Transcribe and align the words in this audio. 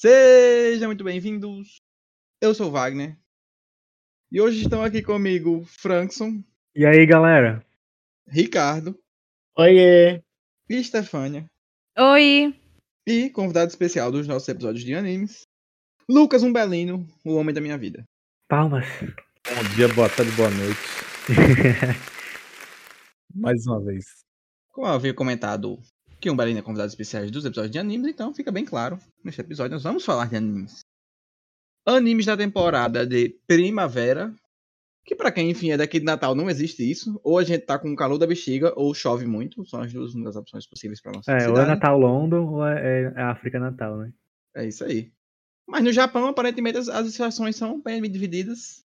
Sejam 0.00 0.88
muito 0.88 1.04
bem-vindos. 1.04 1.82
Eu 2.40 2.54
sou 2.54 2.68
o 2.68 2.70
Wagner. 2.70 3.18
E 4.32 4.40
hoje 4.40 4.62
estão 4.62 4.82
aqui 4.82 5.02
comigo 5.02 5.62
Frankson, 5.66 6.42
E 6.74 6.86
aí, 6.86 7.04
galera? 7.04 7.62
Ricardo 8.26 8.98
Oiê! 9.58 10.22
e 10.70 10.82
Stefânia. 10.82 11.44
Oi! 11.98 12.58
E 13.06 13.28
convidado 13.28 13.68
especial 13.68 14.10
dos 14.10 14.26
nossos 14.26 14.48
episódios 14.48 14.82
de 14.82 14.94
animes, 14.94 15.42
Lucas 16.08 16.42
Umbelino, 16.42 17.06
o 17.22 17.34
homem 17.34 17.54
da 17.54 17.60
minha 17.60 17.76
vida. 17.76 18.02
Palmas. 18.48 18.86
Bom 19.02 19.74
dia, 19.76 19.92
boa 19.92 20.08
tarde, 20.08 20.32
boa 20.32 20.48
noite. 20.48 20.80
Mais 23.36 23.66
uma 23.66 23.84
vez. 23.84 24.06
Como 24.72 24.86
eu 24.86 24.94
havia 24.94 25.12
comentado 25.12 25.78
que 26.20 26.28
o 26.28 26.32
Umbelino 26.32 26.58
é 26.58 26.62
convidado 26.62 26.88
especial 26.88 27.28
dos 27.30 27.44
episódios 27.44 27.72
de 27.72 27.78
animes, 27.78 28.06
então 28.08 28.34
fica 28.34 28.52
bem 28.52 28.64
claro. 28.64 28.98
Neste 29.24 29.40
episódio 29.40 29.72
nós 29.72 29.82
vamos 29.82 30.04
falar 30.04 30.26
de 30.28 30.36
animes. 30.36 30.80
Animes 31.86 32.26
da 32.26 32.36
temporada 32.36 33.06
de 33.06 33.30
primavera. 33.46 34.32
Que 35.04 35.14
pra 35.16 35.32
quem, 35.32 35.50
enfim, 35.50 35.70
é 35.70 35.76
daqui 35.78 35.98
de 35.98 36.04
Natal 36.04 36.34
não 36.34 36.50
existe 36.50 36.88
isso. 36.88 37.18
Ou 37.24 37.38
a 37.38 37.42
gente 37.42 37.64
tá 37.64 37.78
com 37.78 37.90
o 37.90 37.96
calor 37.96 38.18
da 38.18 38.26
bexiga, 38.26 38.72
ou 38.76 38.92
chove 38.94 39.26
muito. 39.26 39.64
São 39.64 39.80
as 39.80 39.92
duas 39.92 40.14
únicas 40.14 40.36
opções 40.36 40.66
possíveis 40.68 41.00
pra 41.00 41.10
nossa 41.12 41.32
É, 41.32 41.36
ou 41.48 41.56
cidade. 41.56 41.60
é 41.70 41.74
Natal 41.74 41.98
London 41.98 42.46
ou 42.46 42.66
é, 42.66 43.12
é 43.16 43.22
África 43.22 43.58
Natal, 43.58 43.96
né? 43.96 44.12
É 44.54 44.66
isso 44.66 44.84
aí. 44.84 45.10
Mas 45.66 45.82
no 45.82 45.90
Japão, 45.92 46.26
aparentemente, 46.26 46.76
as, 46.78 46.88
as 46.88 47.06
estações 47.06 47.56
são 47.56 47.80
bem 47.80 48.00
divididas. 48.02 48.84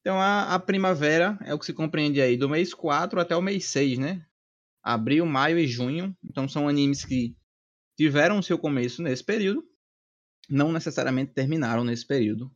Então 0.00 0.20
a, 0.20 0.54
a 0.54 0.58
primavera 0.58 1.38
é 1.44 1.54
o 1.54 1.58
que 1.58 1.66
se 1.66 1.72
compreende 1.72 2.20
aí 2.20 2.36
do 2.36 2.48
mês 2.48 2.72
4 2.74 3.18
até 3.20 3.34
o 3.34 3.42
mês 3.42 3.64
6, 3.64 3.98
né? 3.98 4.24
Abril, 4.82 5.26
maio 5.26 5.58
e 5.58 5.66
junho. 5.66 6.16
Então 6.24 6.48
são 6.48 6.68
animes 6.68 7.04
que 7.04 7.36
tiveram 7.96 8.42
seu 8.42 8.58
começo 8.58 9.02
nesse 9.02 9.24
período. 9.24 9.64
Não 10.48 10.72
necessariamente 10.72 11.32
terminaram 11.32 11.84
nesse 11.84 12.06
período. 12.06 12.50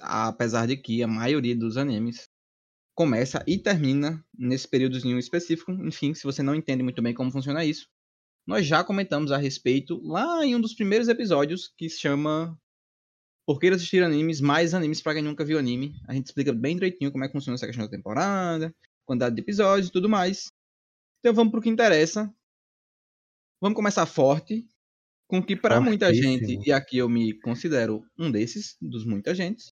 Apesar 0.00 0.66
de 0.66 0.76
que 0.76 1.02
a 1.02 1.08
maioria 1.08 1.56
dos 1.56 1.76
animes 1.76 2.28
começa 2.98 3.44
e 3.46 3.56
termina 3.56 4.24
nesse 4.36 4.66
períodozinho 4.66 5.20
específico. 5.20 5.70
Enfim, 5.70 6.14
se 6.14 6.24
você 6.24 6.42
não 6.42 6.52
entende 6.52 6.82
muito 6.82 7.00
bem 7.00 7.14
como 7.14 7.30
funciona 7.30 7.64
isso, 7.64 7.86
nós 8.44 8.66
já 8.66 8.82
comentamos 8.82 9.30
a 9.30 9.36
respeito 9.36 10.00
lá 10.02 10.44
em 10.44 10.56
um 10.56 10.60
dos 10.60 10.74
primeiros 10.74 11.06
episódios 11.06 11.72
que 11.78 11.88
se 11.88 12.00
chama 12.00 12.58
Por 13.46 13.60
que 13.60 13.68
assistir 13.68 14.02
animes, 14.02 14.40
mais 14.40 14.74
animes 14.74 15.00
pra 15.00 15.14
quem 15.14 15.22
nunca 15.22 15.44
viu 15.44 15.60
anime. 15.60 15.94
A 16.08 16.14
gente 16.14 16.26
explica 16.26 16.52
bem 16.52 16.74
direitinho 16.74 17.12
como 17.12 17.22
é 17.22 17.28
que 17.28 17.34
funciona 17.34 17.54
essa 17.54 17.66
questão 17.66 17.84
da 17.84 17.90
temporada, 17.90 18.74
quantidade 19.06 19.36
de 19.36 19.42
episódios 19.42 19.90
e 19.90 19.92
tudo 19.92 20.08
mais. 20.08 20.48
Então 21.20 21.34
vamos 21.34 21.50
pro 21.50 21.60
que 21.60 21.68
interessa. 21.68 22.32
Vamos 23.60 23.74
começar 23.76 24.06
forte, 24.06 24.66
com 25.26 25.42
que 25.42 25.56
para 25.56 25.80
muita 25.80 26.14
gente, 26.14 26.60
e 26.64 26.72
aqui 26.72 26.98
eu 26.98 27.08
me 27.08 27.34
considero 27.40 28.04
um 28.16 28.30
desses, 28.30 28.76
dos 28.80 29.04
muita 29.04 29.34
gente, 29.34 29.72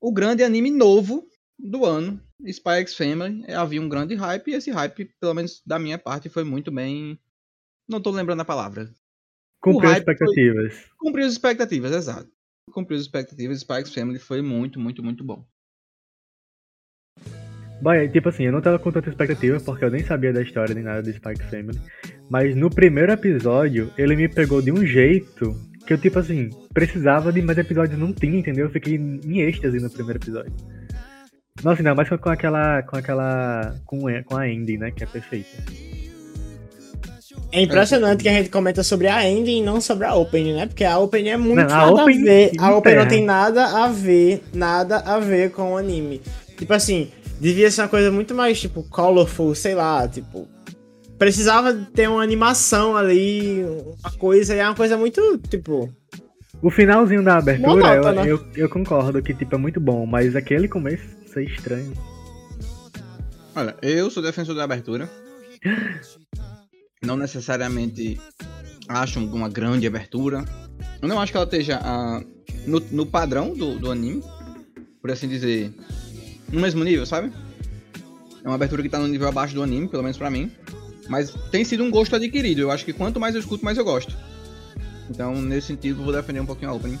o 0.00 0.12
grande 0.12 0.42
anime 0.42 0.70
novo 0.70 1.26
do 1.56 1.84
ano, 1.84 2.20
Spy 2.44 2.80
X 2.80 2.96
Family. 2.96 3.50
Havia 3.52 3.80
um 3.80 3.88
grande 3.88 4.14
hype, 4.16 4.48
e 4.50 4.54
esse 4.54 4.70
hype, 4.72 5.04
pelo 5.20 5.34
menos 5.34 5.62
da 5.64 5.78
minha 5.78 5.98
parte, 5.98 6.28
foi 6.28 6.42
muito 6.42 6.72
bem. 6.72 7.18
Não 7.88 8.00
tô 8.02 8.10
lembrando 8.10 8.40
a 8.40 8.44
palavra. 8.44 8.92
Cumpriu 9.62 9.88
as 9.88 9.96
hype 9.98 10.04
foi- 10.04 10.14
expectativas. 10.14 10.90
Cumpriu 10.98 11.26
as 11.26 11.32
expectativas, 11.32 11.92
exato. 11.92 12.30
Cumpriu 12.72 12.96
as 12.96 13.02
expectativas, 13.04 13.58
Spy 13.58 13.74
X 13.74 13.94
Family 13.94 14.18
foi 14.18 14.42
muito, 14.42 14.80
muito, 14.80 15.02
muito 15.02 15.22
bom. 15.22 15.46
Boy, 17.82 18.08
tipo 18.08 18.28
assim, 18.28 18.44
eu 18.44 18.52
não 18.52 18.60
tava 18.62 18.78
com 18.78 18.90
tanta 18.90 19.10
expectativa 19.10 19.58
porque 19.60 19.84
eu 19.84 19.90
nem 19.90 20.02
sabia 20.04 20.32
da 20.32 20.40
história 20.42 20.74
nem 20.74 20.84
nada 20.84 21.02
do 21.02 21.12
Spike 21.12 21.42
Family. 21.50 21.78
Mas 22.30 22.54
no 22.56 22.70
primeiro 22.70 23.12
episódio, 23.12 23.90
ele 23.98 24.16
me 24.16 24.28
pegou 24.28 24.62
de 24.62 24.72
um 24.72 24.84
jeito 24.86 25.54
que 25.86 25.92
eu, 25.92 25.98
tipo 25.98 26.18
assim, 26.18 26.48
precisava 26.72 27.30
de 27.32 27.42
mais 27.42 27.58
episódios, 27.58 27.98
não 27.98 28.12
tinha, 28.12 28.38
entendeu? 28.38 28.66
Eu 28.66 28.70
fiquei 28.72 28.94
em 28.94 29.40
êxtase 29.40 29.78
no 29.78 29.90
primeiro 29.90 30.18
episódio. 30.18 30.52
Nossa, 31.62 31.80
ainda 31.80 31.94
mais 31.94 32.08
com 32.08 32.14
aquela. 32.30 32.82
com 32.82 32.96
aquela. 32.96 33.74
com, 33.84 34.08
a- 34.08 34.22
com 34.24 34.36
a 34.36 34.48
ending, 34.48 34.78
né? 34.78 34.90
Que 34.90 35.04
é 35.04 35.06
perfeita. 35.06 35.48
É 37.52 37.62
impressionante 37.62 38.22
que 38.22 38.28
a 38.28 38.32
gente 38.32 38.48
comenta 38.50 38.82
sobre 38.82 39.06
a 39.06 39.28
ending 39.28 39.58
e 39.60 39.62
não 39.62 39.80
sobre 39.80 40.06
a 40.06 40.14
opening, 40.14 40.54
né? 40.54 40.66
Porque 40.66 40.84
a 40.84 40.98
opening 40.98 41.28
é 41.30 41.36
muito 41.36 41.56
Não, 41.56 41.62
a 41.64 41.66
nada 41.68 41.90
a, 42.00 42.02
opening 42.02 42.24
ver. 42.24 42.50
A 42.58 42.76
opening 42.76 42.96
não 42.96 43.02
enterra. 43.04 43.06
tem 43.08 43.24
nada 43.24 43.64
a 43.84 43.88
ver, 43.88 44.42
nada 44.52 44.96
a 44.98 45.18
ver 45.20 45.50
com 45.52 45.72
o 45.72 45.76
anime. 45.76 46.20
Tipo 46.56 46.72
assim, 46.74 47.10
devia 47.40 47.70
ser 47.70 47.82
uma 47.82 47.88
coisa 47.88 48.10
muito 48.10 48.34
mais, 48.34 48.60
tipo, 48.60 48.82
colorful, 48.84 49.54
sei 49.54 49.74
lá, 49.74 50.06
tipo. 50.08 50.48
Precisava 51.18 51.72
ter 51.94 52.08
uma 52.08 52.22
animação 52.22 52.96
ali, 52.96 53.64
uma 53.64 54.12
coisa, 54.18 54.54
e 54.54 54.58
é 54.58 54.64
uma 54.66 54.74
coisa 54.74 54.96
muito, 54.96 55.38
tipo. 55.48 55.92
O 56.62 56.70
finalzinho 56.70 57.22
da 57.22 57.36
abertura, 57.38 57.68
Monótono. 57.68 58.20
eu, 58.20 58.36
eu, 58.36 58.46
eu 58.56 58.68
concordo 58.68 59.22
que, 59.22 59.34
tipo, 59.34 59.54
é 59.54 59.58
muito 59.58 59.80
bom, 59.80 60.06
mas 60.06 60.34
aquele 60.34 60.66
começo, 60.66 61.04
isso 61.24 61.38
é 61.38 61.44
estranho. 61.44 61.92
Olha, 63.54 63.76
eu 63.82 64.10
sou 64.10 64.22
defensor 64.22 64.54
da 64.54 64.64
abertura. 64.64 65.08
Não 67.04 67.16
necessariamente 67.16 68.18
acho 68.88 69.20
uma 69.20 69.48
grande 69.48 69.86
abertura. 69.86 70.44
Eu 71.00 71.08
não 71.08 71.20
acho 71.20 71.30
que 71.30 71.36
ela 71.36 71.44
esteja 71.44 71.80
ah, 71.82 72.20
no, 72.66 72.80
no 72.90 73.06
padrão 73.06 73.54
do, 73.54 73.78
do 73.78 73.90
anime, 73.90 74.22
por 75.00 75.10
assim 75.10 75.28
dizer, 75.28 75.72
no 76.54 76.60
mesmo 76.60 76.84
nível, 76.84 77.04
sabe? 77.04 77.32
É 78.42 78.48
uma 78.48 78.54
abertura 78.54 78.82
que 78.82 78.88
tá 78.88 78.98
no 78.98 79.08
nível 79.08 79.28
abaixo 79.28 79.54
do 79.54 79.62
anime, 79.62 79.88
pelo 79.88 80.02
menos 80.02 80.16
pra 80.16 80.30
mim. 80.30 80.50
Mas 81.08 81.34
tem 81.50 81.64
sido 81.64 81.82
um 81.82 81.90
gosto 81.90 82.14
adquirido. 82.14 82.60
Eu 82.60 82.70
acho 82.70 82.84
que 82.84 82.92
quanto 82.92 83.18
mais 83.18 83.34
eu 83.34 83.40
escuto, 83.40 83.64
mais 83.64 83.76
eu 83.76 83.84
gosto. 83.84 84.16
Então, 85.10 85.34
nesse 85.34 85.68
sentido, 85.68 86.00
eu 86.00 86.04
vou 86.04 86.14
defender 86.14 86.40
um 86.40 86.46
pouquinho 86.46 86.70
a 86.70 86.74
opening. 86.74 86.98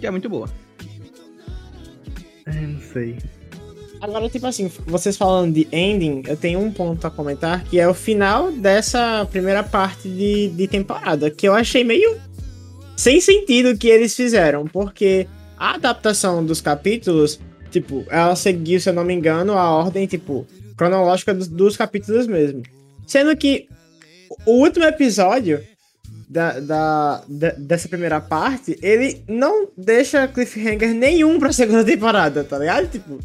Que 0.00 0.06
é 0.06 0.10
muito 0.10 0.28
boa. 0.28 0.48
É, 2.46 2.52
não 2.52 2.80
sei. 2.80 3.18
Agora, 4.00 4.28
tipo 4.28 4.46
assim, 4.46 4.70
vocês 4.86 5.16
falando 5.16 5.52
de 5.52 5.68
ending, 5.72 6.22
eu 6.26 6.36
tenho 6.36 6.60
um 6.60 6.72
ponto 6.72 7.04
a 7.06 7.10
comentar 7.10 7.64
que 7.64 7.80
é 7.80 7.88
o 7.88 7.94
final 7.94 8.52
dessa 8.52 9.26
primeira 9.30 9.62
parte 9.62 10.08
de, 10.08 10.50
de 10.50 10.68
temporada, 10.68 11.30
que 11.30 11.46
eu 11.48 11.54
achei 11.54 11.82
meio 11.82 12.16
sem 12.96 13.20
sentido 13.20 13.70
o 13.70 13.78
que 13.78 13.88
eles 13.88 14.14
fizeram, 14.14 14.66
porque 14.66 15.26
a 15.56 15.74
adaptação 15.74 16.44
dos 16.44 16.60
capítulos, 16.60 17.40
tipo, 17.70 18.04
ela 18.10 18.34
seguiu, 18.36 18.80
se 18.80 18.88
eu 18.88 18.92
não 18.92 19.04
me 19.04 19.14
engano, 19.14 19.52
a 19.54 19.70
ordem, 19.70 20.06
tipo, 20.06 20.46
cronológica 20.76 21.34
dos, 21.34 21.48
dos 21.48 21.76
capítulos 21.76 22.26
mesmo. 22.26 22.62
Sendo 23.06 23.36
que 23.36 23.66
o 24.46 24.52
último 24.62 24.84
episódio 24.84 25.60
da, 26.28 26.60
da, 26.60 27.22
da- 27.28 27.54
dessa 27.58 27.88
primeira 27.88 28.20
parte, 28.20 28.78
ele 28.82 29.22
não 29.28 29.68
deixa 29.76 30.28
cliffhanger 30.28 30.92
nenhum 30.94 31.38
pra 31.38 31.52
segunda 31.52 31.84
temporada, 31.84 32.44
tá 32.44 32.58
ligado? 32.58 32.86
Tipo, 32.88 33.18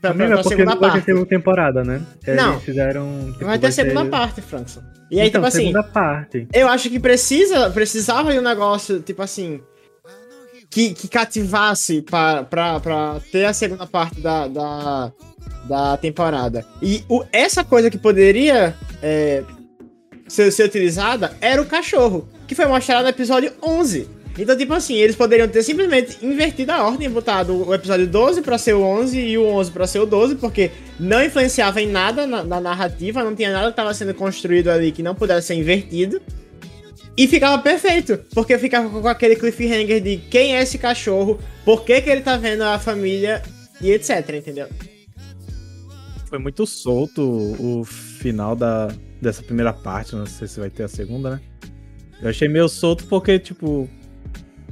pra, 0.00 0.12
pra, 0.12 0.14
Mesmo 0.14 0.24
é 0.24 0.28
pra 0.36 0.42
porque 0.42 0.56
segunda 0.56 0.72
não 0.74 0.80
vai 0.80 0.90
ter 0.90 0.94
parte. 0.96 1.04
segunda 1.04 1.26
temporada, 1.26 1.84
né? 1.84 2.02
Eles 2.26 2.42
Não. 2.42 2.60
fizeram. 2.60 3.32
tipo, 3.32 3.44
Vai 3.44 3.58
ter 3.58 3.66
a 3.66 3.72
segunda 3.72 4.02
ser- 4.04 4.10
parte, 4.10 4.40
Frankson. 4.40 4.82
E 5.10 5.20
aí, 5.20 5.28
então, 5.28 5.40
tipo 5.40 5.46
assim, 5.48 5.58
segunda 5.68 5.82
parte. 5.84 6.48
eu 6.52 6.66
acho 6.68 6.90
que 6.90 6.98
precisa, 6.98 7.70
precisava 7.70 8.32
de 8.32 8.38
um 8.38 8.42
negócio, 8.42 9.00
tipo 9.00 9.22
assim, 9.22 9.60
que, 10.76 10.92
que 10.92 11.08
cativasse 11.08 12.02
pra 12.02 13.18
ter 13.32 13.46
a 13.46 13.54
segunda 13.54 13.86
parte 13.86 14.20
da, 14.20 14.46
da, 14.46 15.12
da 15.64 15.96
temporada. 15.96 16.66
E 16.82 17.02
o, 17.08 17.24
essa 17.32 17.64
coisa 17.64 17.88
que 17.88 17.96
poderia 17.96 18.74
é, 19.02 19.42
ser, 20.28 20.52
ser 20.52 20.64
utilizada 20.64 21.34
era 21.40 21.62
o 21.62 21.64
cachorro, 21.64 22.28
que 22.46 22.54
foi 22.54 22.66
mostrado 22.66 23.04
no 23.04 23.08
episódio 23.08 23.54
11. 23.62 24.06
Então, 24.38 24.54
tipo 24.54 24.74
assim, 24.74 24.96
eles 24.96 25.16
poderiam 25.16 25.48
ter 25.48 25.62
simplesmente 25.62 26.18
invertido 26.22 26.72
a 26.72 26.86
ordem, 26.86 27.08
botado 27.08 27.66
o 27.66 27.72
episódio 27.72 28.06
12 28.06 28.42
pra 28.42 28.58
ser 28.58 28.74
o 28.74 28.82
11 28.82 29.18
e 29.18 29.38
o 29.38 29.46
11 29.46 29.70
pra 29.70 29.86
ser 29.86 30.00
o 30.00 30.04
12, 30.04 30.34
porque 30.34 30.70
não 31.00 31.24
influenciava 31.24 31.80
em 31.80 31.88
nada 31.88 32.26
na, 32.26 32.44
na 32.44 32.60
narrativa, 32.60 33.24
não 33.24 33.34
tinha 33.34 33.50
nada 33.50 33.68
que 33.68 33.70
estava 33.70 33.94
sendo 33.94 34.12
construído 34.12 34.68
ali 34.68 34.92
que 34.92 35.02
não 35.02 35.14
pudesse 35.14 35.46
ser 35.46 35.54
invertido. 35.54 36.20
E 37.16 37.26
ficava 37.26 37.60
perfeito, 37.62 38.18
porque 38.34 38.58
ficava 38.58 39.00
com 39.00 39.08
aquele 39.08 39.36
cliffhanger 39.36 40.02
de 40.02 40.18
quem 40.18 40.54
é 40.54 40.62
esse 40.62 40.76
cachorro, 40.76 41.40
por 41.64 41.82
que, 41.82 42.00
que 42.02 42.10
ele 42.10 42.20
tá 42.20 42.36
vendo 42.36 42.62
a 42.62 42.78
família 42.78 43.42
e 43.80 43.90
etc, 43.90 44.28
entendeu? 44.34 44.68
Foi 46.26 46.38
muito 46.38 46.66
solto 46.66 47.22
o 47.22 47.84
final 47.84 48.54
da, 48.54 48.88
dessa 49.20 49.42
primeira 49.42 49.72
parte. 49.72 50.14
Não 50.14 50.26
sei 50.26 50.46
se 50.46 50.60
vai 50.60 50.68
ter 50.68 50.82
a 50.82 50.88
segunda, 50.88 51.30
né? 51.30 51.40
Eu 52.20 52.28
achei 52.28 52.48
meio 52.48 52.68
solto 52.68 53.04
porque, 53.06 53.38
tipo. 53.38 53.88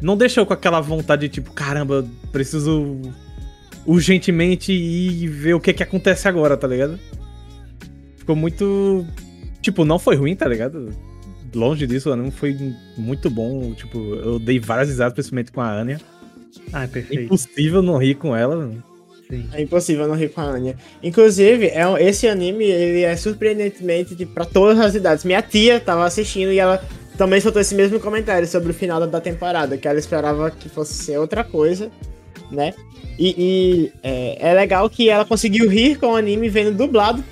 Não 0.03 0.17
deixou 0.17 0.45
com 0.45 0.53
aquela 0.53 0.81
vontade 0.81 1.23
de, 1.23 1.35
tipo, 1.35 1.53
caramba, 1.53 2.05
preciso 2.33 3.01
urgentemente 3.87 4.73
ir 4.73 5.29
ver 5.29 5.55
o 5.55 5.61
que 5.61 5.73
que 5.73 5.83
acontece 5.83 6.27
agora, 6.27 6.57
tá 6.57 6.67
ligado? 6.67 6.99
Ficou 8.17 8.35
muito. 8.35 9.07
Tipo, 9.63 9.85
não 9.85 9.99
foi 9.99 10.17
ruim, 10.17 10.35
tá 10.35 10.47
ligado? 10.47 10.93
Longe 11.55 11.87
disso, 11.87 12.11
o 12.11 12.13
anime 12.13 12.31
foi 12.31 12.57
muito 12.97 13.31
bom. 13.31 13.73
Tipo, 13.75 13.99
eu 14.17 14.39
dei 14.39 14.59
várias 14.59 14.89
risadas, 14.89 15.15
principalmente 15.15 15.53
com 15.53 15.61
a 15.61 15.71
Anya. 15.71 16.01
Ah, 16.73 16.83
é 16.83 16.85
É 16.85 16.89
perfeito. 16.89 17.23
impossível 17.25 17.83
não 17.83 17.97
rir 17.99 18.15
com 18.17 18.35
ela. 18.37 18.71
Sim. 19.31 19.49
É 19.53 19.63
impossível 19.63 20.07
não 20.07 20.15
rir 20.15 20.29
com 20.31 20.41
a 20.41 20.45
Anya. 20.45 20.77
Inclusive, 21.03 21.69
é 21.69 21.87
um- 21.87 21.97
esse 21.97 22.27
anime, 22.29 22.65
ele 22.65 23.03
é 23.03 23.17
surpreendentemente 23.17 24.15
tipo, 24.15 24.33
pra 24.33 24.45
todas 24.45 24.79
as 24.79 24.95
idades. 24.95 25.25
Minha 25.25 25.43
tia 25.43 25.81
tava 25.81 26.05
assistindo 26.05 26.53
e 26.53 26.59
ela 26.59 26.83
também 27.17 27.41
soltou 27.41 27.63
esse 27.63 27.75
mesmo 27.75 27.99
comentário 28.01 28.47
sobre 28.47 28.71
o 28.71 28.75
final 28.75 29.01
da- 29.01 29.07
da 29.07 29.21
temporada, 29.21 29.77
que 29.79 29.87
ela 29.89 29.99
esperava 29.99 30.51
que 30.51 30.69
fosse 30.69 30.95
ser 30.95 31.19
outra 31.19 31.43
coisa, 31.45 31.91
né? 32.51 32.75
E, 33.19 33.35
e, 33.39 33.93
é, 34.03 34.51
é 34.51 34.55
legal 34.55 34.91
que 34.91 35.09
ela 35.09 35.25
conseguiu 35.25 35.69
rir 35.69 35.97
com 35.99 36.09
o 36.09 36.17
anime 36.17 36.49
vendo 36.49 36.77
dublado 36.77 37.23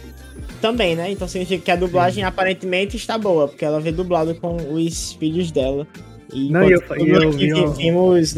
também, 0.62 0.96
né? 0.96 1.10
Então 1.10 1.28
significa 1.28 1.62
que 1.62 1.70
a 1.70 1.76
dublagem 1.76 2.24
aparentemente 2.24 2.96
está 2.96 3.18
boa, 3.18 3.48
porque 3.48 3.64
ela 3.64 3.80
vê 3.80 3.92
dublado 3.92 4.34
com 4.36 4.56
os 4.72 5.12
filhos 5.14 5.50
dela. 5.50 5.86
E 6.32 6.48
Não, 6.50 6.62
eu- 6.62 6.80
eu 6.96 7.20
uma- 7.66 7.74
vimos 7.74 8.34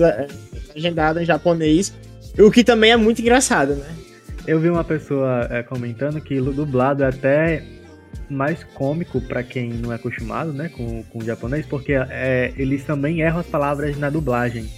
legendado 0.75 1.21
em 1.21 1.25
japonês, 1.25 1.95
o 2.39 2.51
que 2.51 2.65
também 2.65 2.91
é 2.91 2.97
muito 2.97 3.21
engraçado, 3.23 3.75
né? 3.77 3.87
Eu 4.47 4.59
vi 4.59 4.69
uma 4.69 4.83
pessoa 4.83 5.47
é, 5.51 5.63
comentando 5.63 6.21
que 6.21 6.41
o 6.41 6.53
dublado 6.53 7.05
é 7.05 7.07
até 7.09 7.63
mais 8.29 8.65
cômico 8.75 9.21
pra 9.21 9.43
quem 9.43 9.71
não 9.71 9.93
é 9.93 9.97
acostumado, 9.97 10.53
né, 10.53 10.69
com, 10.71 11.03
com 11.05 11.19
o 11.19 11.25
japonês, 11.25 11.65
porque 11.67 11.93
é, 11.93 12.53
eles 12.57 12.83
também 12.85 13.21
erram 13.21 13.39
as 13.41 13.47
palavras 13.47 13.97
na 13.99 14.11
dublagem. 14.11 14.69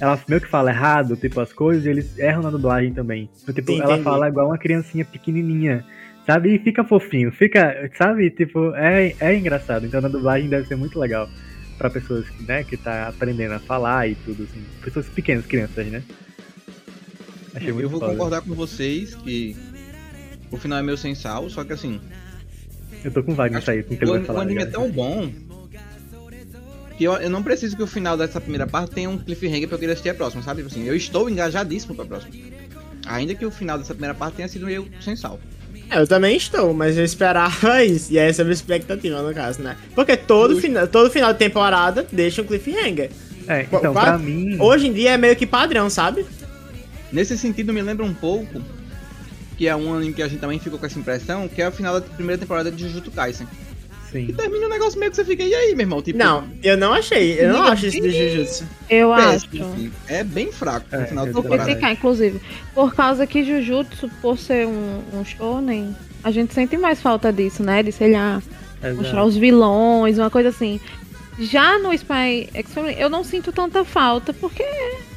Ela 0.00 0.18
meio 0.28 0.40
que 0.40 0.48
fala 0.48 0.70
errado, 0.70 1.16
tipo, 1.16 1.40
as 1.40 1.52
coisas, 1.52 1.84
e 1.84 1.88
eles 1.88 2.18
erram 2.18 2.42
na 2.42 2.50
dublagem 2.50 2.92
também. 2.92 3.28
Então, 3.42 3.54
tipo, 3.54 3.72
Sim, 3.72 3.80
ela 3.80 3.98
fala 3.98 4.28
igual 4.28 4.46
uma 4.48 4.58
criancinha 4.58 5.04
pequenininha, 5.04 5.84
sabe? 6.30 6.54
E 6.54 6.58
fica 6.60 6.84
fofinho, 6.84 7.32
fica, 7.32 7.90
sabe? 7.98 8.30
Tipo, 8.30 8.72
é, 8.76 9.14
é 9.18 9.36
engraçado. 9.36 9.84
Então, 9.84 10.00
na 10.00 10.08
dublagem 10.08 10.48
deve 10.48 10.66
ser 10.68 10.76
muito 10.76 10.98
legal 10.98 11.28
pra 11.76 11.90
pessoas, 11.90 12.26
né, 12.46 12.62
que 12.62 12.76
tá 12.76 13.08
aprendendo 13.08 13.54
a 13.54 13.58
falar 13.58 14.08
e 14.08 14.14
tudo, 14.14 14.44
assim. 14.44 14.62
Pessoas 14.82 15.06
pequenas, 15.08 15.44
crianças, 15.46 15.86
né? 15.88 16.02
Achei 17.54 17.72
muito 17.72 17.86
Eu 17.86 17.88
vou 17.88 17.98
foda. 17.98 18.12
concordar 18.12 18.42
com 18.42 18.54
vocês 18.54 19.14
que 19.16 19.56
o 20.52 20.56
final 20.56 20.78
é 20.78 20.82
meio 20.82 20.96
sem 20.96 21.14
sal, 21.16 21.50
só 21.50 21.64
que 21.64 21.72
assim, 21.72 22.00
Eu 23.02 23.10
tô 23.10 23.24
com 23.24 23.34
Wagner 23.34 23.58
Acho 23.58 23.66
sair 23.66 23.82
com 23.82 23.94
o 23.94 23.96
que 23.96 24.04
o, 24.04 24.06
ele 24.06 24.12
vai 24.12 24.20
o 24.20 24.24
falar. 24.24 24.42
anime 24.42 24.62
é 24.62 24.66
tão 24.66 24.88
bom 24.90 25.32
que 26.96 27.04
eu, 27.04 27.14
eu 27.14 27.30
não 27.30 27.42
preciso 27.42 27.76
que 27.76 27.82
o 27.82 27.86
final 27.86 28.16
dessa 28.16 28.40
primeira 28.40 28.66
parte 28.68 28.92
tenha 28.94 29.10
um 29.10 29.18
cliffhanger 29.18 29.66
pra 29.66 29.74
eu 29.76 29.80
querer 29.80 29.92
assistir 29.92 30.10
a 30.10 30.14
próxima, 30.14 30.42
sabe? 30.42 30.62
Tipo 30.62 30.72
Assim, 30.74 30.86
eu 30.86 30.94
estou 30.94 31.28
engajadíssimo 31.28 31.94
pra 31.94 32.04
próxima. 32.04 32.32
Ainda 33.06 33.34
que 33.34 33.44
o 33.44 33.50
final 33.50 33.78
dessa 33.78 33.94
primeira 33.94 34.14
parte 34.14 34.34
tenha 34.36 34.46
sido 34.48 34.66
meio 34.66 34.86
sem 35.00 35.16
sal. 35.16 35.40
É, 35.42 35.59
Eu 35.92 36.06
também 36.06 36.36
estou, 36.36 36.72
mas 36.72 36.96
eu 36.96 37.04
esperava 37.04 37.82
isso. 37.84 38.12
E 38.12 38.18
essa 38.18 38.40
é 38.40 38.42
a 38.42 38.44
minha 38.46 38.54
expectativa, 38.54 39.20
no 39.22 39.34
caso, 39.34 39.60
né? 39.62 39.76
Porque 39.94 40.16
todo, 40.16 40.56
final, 40.60 40.86
todo 40.86 41.10
final 41.10 41.32
de 41.32 41.38
temporada 41.38 42.06
deixa 42.12 42.42
um 42.42 42.44
cliffhanger. 42.44 43.10
É, 43.48 43.62
então, 43.62 43.92
Qua- 43.92 44.02
pra 44.04 44.18
mim. 44.18 44.56
Hoje 44.60 44.86
em 44.86 44.92
dia 44.92 45.10
é 45.10 45.16
meio 45.16 45.34
que 45.34 45.46
padrão, 45.46 45.90
sabe? 45.90 46.24
Nesse 47.12 47.36
sentido, 47.36 47.72
me 47.72 47.82
lembra 47.82 48.06
um 48.06 48.14
pouco 48.14 48.62
que 49.58 49.66
é 49.66 49.74
um 49.74 49.92
anime 49.94 50.14
que 50.14 50.22
a 50.22 50.28
gente 50.28 50.40
também 50.40 50.58
ficou 50.58 50.78
com 50.78 50.86
essa 50.86 50.98
impressão, 50.98 51.48
que 51.48 51.60
é 51.60 51.68
o 51.68 51.72
final 51.72 52.00
da 52.00 52.06
primeira 52.06 52.40
temporada 52.40 52.70
de 52.70 52.82
Jujutsu 52.84 53.10
Kaisen. 53.10 53.46
E 54.12 54.26
Sim. 54.26 54.32
termina 54.34 54.66
um 54.66 54.68
negócio 54.68 54.98
meio 54.98 55.10
que 55.10 55.16
você 55.16 55.24
fica, 55.24 55.42
e 55.42 55.54
aí, 55.54 55.72
meu 55.74 55.84
irmão? 55.84 56.02
Tipo, 56.02 56.18
Não, 56.18 56.44
eu 56.62 56.76
não 56.76 56.92
achei. 56.92 57.38
Eu 57.40 57.52
não 57.52 57.62
acho 57.64 57.86
isso 57.86 58.00
de 58.00 58.10
Jujutsu. 58.10 58.64
Eu 58.88 59.12
acho. 59.12 59.48
péssimo, 59.48 59.72
assim. 59.72 59.92
É 60.08 60.24
bem 60.24 60.50
fraco 60.52 60.86
no 60.90 61.00
É, 61.02 61.06
final 61.06 61.24
Vou 61.26 61.34
também. 61.34 61.42
temporada. 61.50 61.64
criticar, 61.70 61.92
inclusive. 61.92 62.40
Por 62.74 62.94
causa 62.94 63.26
que 63.26 63.44
Jujutsu, 63.44 64.10
por 64.20 64.36
ser 64.38 64.66
um, 64.66 65.00
um 65.14 65.24
shonen, 65.24 65.94
a 66.24 66.30
gente 66.30 66.52
sente 66.54 66.76
mais 66.76 67.00
falta 67.00 67.32
disso, 67.32 67.62
né? 67.62 67.82
De, 67.82 67.92
sei 67.92 68.12
lá, 68.12 68.42
mostrar 68.82 68.90
Exato. 68.90 69.26
os 69.26 69.36
vilões, 69.36 70.18
uma 70.18 70.30
coisa 70.30 70.48
assim. 70.48 70.80
Já 71.38 71.78
no 71.78 71.92
Spy 71.94 72.48
X 72.52 72.74
Family, 72.74 73.00
eu 73.00 73.08
não 73.08 73.24
sinto 73.24 73.50
tanta 73.52 73.82
falta, 73.84 74.32
porque 74.34 74.62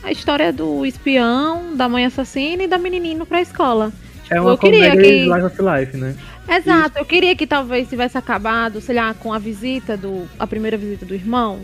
a 0.04 0.12
história 0.12 0.54
do 0.54 0.86
espião, 0.86 1.75
da 1.75 1.90
mãe 1.90 2.06
assassina 2.06 2.63
e 2.63 2.68
da 2.68 2.78
menininho 2.78 3.25
pra 3.25 3.42
escola. 3.42 3.92
É 4.29 4.39
uma 4.41 4.51
eu 4.51 4.57
queria 4.57 4.89
comédia 4.91 5.03
que- 5.03 5.25
Life 5.25 5.45
of 5.45 5.57
Life, 5.61 5.97
né? 5.97 6.15
Exato, 6.49 6.97
eu 6.99 7.05
queria 7.05 7.35
que 7.35 7.47
talvez 7.47 7.87
tivesse 7.87 8.17
acabado, 8.17 8.81
sei 8.81 8.95
lá, 8.95 9.13
com 9.13 9.31
a 9.33 9.39
visita 9.39 9.95
do. 9.95 10.27
a 10.37 10.45
primeira 10.47 10.77
visita 10.77 11.05
do 11.05 11.13
irmão. 11.13 11.59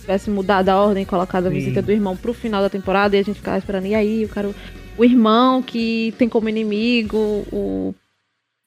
Tivesse 0.00 0.28
mudado 0.30 0.68
a 0.68 0.76
ordem, 0.82 1.04
colocado 1.04 1.46
a 1.46 1.48
Sim. 1.48 1.54
visita 1.54 1.80
do 1.80 1.92
irmão 1.92 2.16
pro 2.16 2.34
final 2.34 2.60
da 2.60 2.68
temporada 2.68 3.16
e 3.16 3.20
a 3.20 3.22
gente 3.22 3.36
ficava 3.36 3.58
esperando. 3.58 3.86
E 3.86 3.94
aí, 3.94 4.24
o 4.24 4.28
cara. 4.28 4.50
O 4.98 5.04
irmão 5.04 5.62
que 5.62 6.12
tem 6.18 6.28
como 6.28 6.48
inimigo 6.50 7.16
o, 7.50 7.94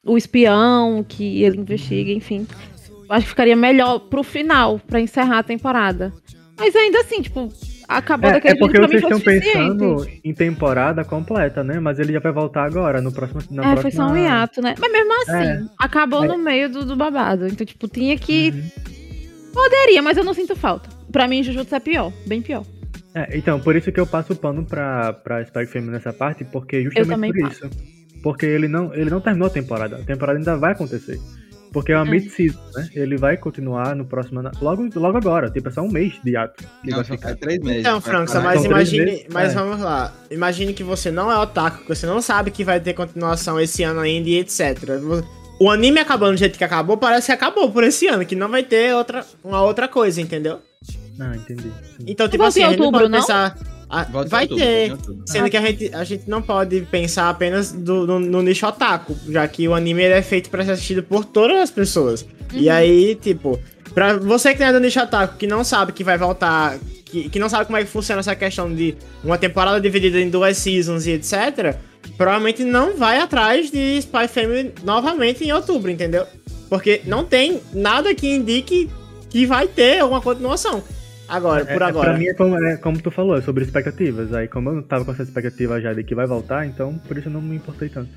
o 0.03 0.17
espião 0.17 1.05
que 1.07 1.43
ele 1.43 1.57
investiga, 1.57 2.11
enfim. 2.11 2.47
Eu 2.89 3.05
acho 3.15 3.25
que 3.25 3.29
ficaria 3.29 3.55
melhor 3.55 3.99
pro 3.99 4.23
final, 4.23 4.79
pra 4.79 4.99
encerrar 4.99 5.39
a 5.39 5.43
temporada. 5.43 6.11
Mas 6.57 6.75
ainda 6.75 7.01
assim, 7.01 7.21
tipo, 7.21 7.51
acabou 7.87 8.29
É, 8.29 8.33
daquele 8.33 8.53
é 8.53 8.57
porque 8.57 8.79
vocês 8.79 9.01
estão 9.03 9.19
pensando 9.19 10.07
em 10.23 10.33
temporada 10.33 11.03
completa, 11.03 11.63
né? 11.63 11.79
Mas 11.79 11.99
ele 11.99 12.13
já 12.13 12.19
vai 12.19 12.31
voltar 12.31 12.63
agora, 12.65 13.01
no 13.01 13.11
próximo. 13.11 13.41
Na 13.51 13.61
É, 13.61 13.65
próxima... 13.75 13.81
foi 13.81 13.91
só 13.91 14.07
um 14.07 14.17
hiato, 14.17 14.61
né? 14.61 14.75
Mas 14.79 14.91
mesmo 14.91 15.13
assim, 15.21 15.47
É. 15.47 15.63
acabou 15.77 16.23
É. 16.23 16.27
no 16.27 16.37
meio 16.37 16.69
do, 16.69 16.85
do 16.85 16.95
babado. 16.95 17.47
Então, 17.47 17.65
tipo, 17.65 17.87
tinha 17.87 18.17
que. 18.17 18.51
Uhum. 18.51 19.51
Poderia, 19.53 20.01
mas 20.01 20.17
eu 20.17 20.23
não 20.23 20.33
sinto 20.33 20.55
falta. 20.55 20.89
Pra 21.11 21.27
mim, 21.27 21.41
Jujutsu 21.43 21.75
é 21.75 21.79
pior, 21.79 22.11
bem 22.27 22.41
pior. 22.41 22.65
É, 23.13 23.37
então, 23.37 23.59
por 23.59 23.75
isso 23.75 23.89
que 23.91 23.99
eu 23.99 24.05
passo 24.05 24.33
o 24.33 24.35
pano 24.35 24.65
pra, 24.65 25.13
pra 25.13 25.45
Spike 25.45 25.67
Family 25.67 25.91
nessa 25.91 26.11
parte, 26.11 26.43
porque 26.43 26.83
justamente 26.83 27.39
por 27.39 27.49
isso. 27.49 27.69
Porque 28.21 28.45
ele 28.45 28.67
não, 28.67 28.93
ele 28.93 29.09
não 29.09 29.21
terminou 29.21 29.47
a 29.47 29.51
temporada. 29.51 29.97
A 29.97 30.03
temporada 30.03 30.37
ainda 30.37 30.57
vai 30.57 30.73
acontecer. 30.73 31.17
Porque 31.75 31.91
é 31.91 31.97
uma 31.97 32.07
É. 32.07 32.09
mid-season, 32.09 32.57
né? 32.73 32.87
Ele 32.95 33.17
vai 33.17 33.35
continuar 33.35 33.93
no 33.97 34.05
próximo. 34.05 34.39
ano- 34.39 34.49
Logo, 34.61 34.87
logo 34.95 35.17
agora, 35.17 35.51
tipo, 35.51 35.67
é 35.67 35.71
só 35.71 35.81
um 35.81 35.91
mês 35.91 36.13
de 36.23 36.37
ato 36.37 36.63
que 36.81 36.89
Não, 36.89 36.95
vai 36.99 37.05
só 37.05 37.13
ficar. 37.15 37.27
faz 37.27 37.39
três 37.39 37.59
meses. 37.59 37.79
Então, 37.81 37.99
Vai 37.99 38.11
França, 38.13 38.39
mas 38.39 38.63
imagine. 38.63 39.03
meses? 39.05 39.25
Mas 39.29 39.51
É. 39.51 39.55
vamos 39.55 39.81
lá. 39.81 40.13
Imagine 40.31 40.73
que 40.73 40.83
você 40.85 41.11
não 41.11 41.29
é 41.29 41.37
otaku, 41.37 41.79
que 41.83 41.89
você 41.89 42.05
não 42.05 42.21
sabe 42.21 42.49
que 42.49 42.63
vai 42.63 42.79
ter 42.79 42.93
continuação 42.93 43.59
esse 43.59 43.83
ano 43.83 43.99
ainda 43.99 44.29
e 44.29 44.37
etc. 44.39 44.77
O 45.59 45.69
anime 45.69 45.99
acabando 45.99 46.31
do 46.35 46.37
jeito 46.37 46.57
que 46.57 46.63
acabou, 46.63 46.95
parece 46.95 47.25
que 47.25 47.31
acabou 47.33 47.69
por 47.69 47.83
esse 47.83 48.07
ano, 48.07 48.25
que 48.25 48.35
não 48.37 48.47
vai 48.47 48.63
ter 48.63 48.95
outra, 48.95 49.25
uma 49.43 49.61
outra 49.61 49.89
coisa, 49.89 50.21
entendeu? 50.21 50.59
Ah, 51.19 51.35
entendi. 51.35 51.63
Sim. 51.97 52.05
Então, 52.07 52.29
tipo 52.29 52.43
assim, 52.43 52.61
em 52.61 52.63
a 52.63 52.69
gente 52.69 52.79
não 52.79 52.85
outubro, 52.85 53.01
pode 53.09 53.11
não? 53.11 53.19
pensar. 53.19 53.57
Ah, 53.89 54.03
vai 54.29 54.47
ter. 54.57 54.89
Sendo 55.25 55.49
que 55.49 55.57
a 55.57 55.61
gente, 55.61 55.93
a 55.93 56.03
gente 56.03 56.29
não 56.29 56.41
pode 56.41 56.81
pensar 56.91 57.29
apenas 57.29 57.71
do- 57.71 58.05
no, 58.07 58.19
no 58.19 58.41
nicho 58.41 58.65
otaku, 58.67 59.15
já 59.29 59.47
que 59.47 59.67
o 59.67 59.73
anime 59.73 60.03
ele 60.03 60.13
é 60.13 60.21
feito 60.21 60.49
pra 60.49 60.63
ser 60.65 60.71
assistido 60.71 61.03
por 61.03 61.23
todas 61.25 61.57
as 61.57 61.71
pessoas. 61.71 62.25
E 62.53 62.69
aí, 62.69 63.15
tipo, 63.15 63.59
pra 63.93 64.17
você 64.17 64.53
que 64.53 64.59
não 64.59 64.67
é 64.67 64.73
do 64.73 64.79
nicho 64.79 64.99
otaku, 64.99 65.37
que 65.37 65.47
não 65.47 65.63
sabe 65.63 65.91
que 65.91 66.03
vai 66.03 66.17
voltar, 66.17 66.77
que, 67.05 67.29
que 67.29 67.39
não 67.39 67.49
sabe 67.49 67.65
como 67.65 67.77
é 67.77 67.83
que 67.83 67.89
funciona 67.89 68.19
essa 68.19 68.35
questão 68.35 68.73
de 68.73 68.95
uma 69.23 69.37
temporada 69.37 69.79
dividida 69.79 70.19
em 70.19 70.29
duas 70.29 70.57
seasons 70.57 71.05
e 71.07 71.11
etc., 71.11 71.75
provavelmente 72.17 72.63
não 72.63 72.95
vai 72.95 73.19
atrás 73.19 73.69
de 73.71 73.97
Spy 73.99 74.27
Family 74.27 74.73
novamente 74.83 75.43
em 75.43 75.51
outubro, 75.51 75.89
entendeu? 75.91 76.25
Porque 76.69 77.01
não 77.05 77.23
tem 77.25 77.61
nada 77.73 78.13
que 78.15 78.27
indique 78.27 78.89
que 79.29 79.45
vai 79.45 79.67
ter 79.67 79.99
alguma 79.99 80.21
continuação. 80.21 80.83
Agora, 81.27 81.65
por 81.65 81.81
É, 81.81 81.85
agora. 81.85 82.09
Pra 82.09 82.17
mim 82.19 82.27
é 82.27 82.33
como, 82.33 82.55
é 82.55 82.77
como 82.77 83.01
tu 83.01 83.11
falou, 83.11 83.37
é 83.37 83.41
sobre 83.41 83.63
expectativas. 83.63 84.33
Aí, 84.33 84.47
como 84.47 84.69
eu 84.69 84.75
não 84.75 84.83
tava 84.83 85.05
com 85.05 85.11
essa 85.11 85.23
expectativa 85.23 85.81
já 85.81 85.93
de 85.93 86.03
que 86.03 86.15
vai 86.15 86.27
voltar, 86.27 86.65
então 86.65 86.97
por 86.99 87.17
isso 87.17 87.27
eu 87.27 87.33
não 87.33 87.41
me 87.41 87.55
importei 87.55 87.89
tanto. 87.89 88.11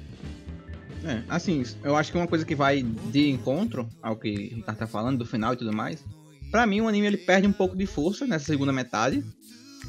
É, 1.05 1.23
assim, 1.29 1.63
eu 1.85 1.97
acho 1.97 2.11
que 2.13 2.19
uma 2.19 2.27
coisa 2.27 2.45
que 2.45 2.55
vai 2.55 2.83
de 2.83 3.31
encontro 3.31 3.89
ao 4.03 4.17
que 4.17 4.51
o 4.53 4.57
Ricardo 4.57 4.79
tá 4.79 4.87
falando, 4.87 5.19
do 5.19 5.27
final 5.27 5.55
e 5.55 5.57
tudo 5.57 5.73
mais, 5.73 6.05
pra 6.51 6.67
mim 6.67 6.81
o 6.81 6.89
anime 6.89 7.07
ele 7.07 7.17
perde 7.17 7.47
um 7.47 7.53
pouco 7.53 7.77
de 7.77 7.87
força 7.87 8.27
nessa 8.27 8.47
segunda 8.47 8.73
metade. 8.73 9.25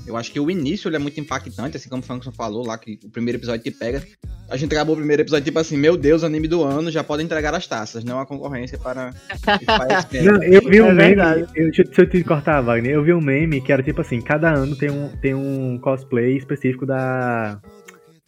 Eu 0.08 0.18
acho 0.18 0.32
que 0.32 0.40
o 0.40 0.50
início 0.50 0.88
ele 0.90 0.96
é 0.96 1.00
muito 1.00 1.20
impactante, 1.20 1.78
assim 1.78 1.88
como 1.90 2.02
o 2.02 2.06
Frankson 2.06 2.32
falou 2.32 2.66
lá, 2.66 2.78
que 2.78 3.00
o 3.06 3.10
primeiro 3.10 3.38
episódio 3.38 3.62
te 3.64 3.70
pega. 3.72 4.02
A 4.50 4.58
gente 4.58 4.74
acabou 4.74 4.96
o 4.96 4.98
primeiro 4.98 5.22
episódio 5.22 5.46
tipo 5.46 5.60
assim, 5.60 5.78
meu 5.78 5.96
Deus, 5.96 6.24
anime 6.24 6.48
do 6.48 6.64
ano, 6.64 6.90
já 6.90 7.04
pode 7.04 7.22
entregar 7.22 7.54
as 7.54 7.68
taças, 7.68 8.04
não 8.04 8.20
a 8.20 8.26
concorrência 8.26 8.78
para 8.80 9.12
Não, 10.24 10.42
eu 10.44 10.62
vi 10.68 10.82
um 10.82 10.88
É 10.88 10.94
meme. 10.94 11.48
eu- 11.56 11.70
deixa 11.72 11.84
eu 12.02 12.10
te 12.10 12.24
cortar, 12.24 12.62
Wagner. 12.62 12.94
Eu 12.94 13.04
vi 13.04 13.14
um 13.14 13.22
meme 13.22 13.62
que 13.62 13.72
era 13.72 13.84
tipo 13.84 14.02
assim: 14.02 14.20
cada 14.20 14.52
ano 14.52 14.76
tem 14.76 14.90
um, 14.90 15.10
tem 15.18 15.36
um 15.36 15.78
cosplay 15.78 16.36
específico 16.38 16.86
da. 16.86 17.60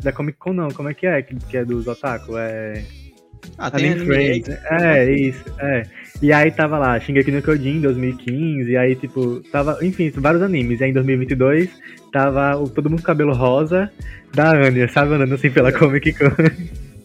Da 0.04 0.12
Comic 0.12 0.38
Con, 0.38 0.54
não. 0.54 0.70
Como 0.70 0.90
é 0.90 0.94
que 0.94 1.06
é? 1.08 1.22
Que, 1.22 1.36
que 1.36 1.58
é 1.58 1.66
dos 1.66 1.88
Otaku? 1.88 2.38
É. 2.38 2.84
Ah, 3.57 3.69
tem 3.69 3.91
Anime 3.91 4.01
anime 4.01 4.15
Friends. 4.15 4.60
É, 4.69 5.13
isso, 5.13 5.43
é. 5.60 5.83
E 6.21 6.31
aí 6.31 6.51
tava 6.51 6.77
lá, 6.77 7.00
Shingeki 7.00 7.31
no 7.31 7.41
Kyojin 7.41 7.81
2015, 7.81 8.69
e 8.69 8.77
aí 8.77 8.95
tipo, 8.95 9.41
tava, 9.51 9.77
enfim, 9.81 10.10
vários 10.12 10.43
animes. 10.43 10.79
E 10.79 10.83
aí 10.83 10.89
em 10.91 10.93
2022 10.93 11.69
tava 12.12 12.57
o, 12.57 12.69
todo 12.69 12.89
mundo 12.89 13.00
com 13.00 13.05
cabelo 13.05 13.33
rosa 13.33 13.91
da 14.33 14.51
Anya, 14.51 14.88
sabe, 14.88 15.15
andando 15.15 15.33
assim 15.33 15.50
pela 15.50 15.71
Comic 15.71 16.13
Con. 16.13 16.29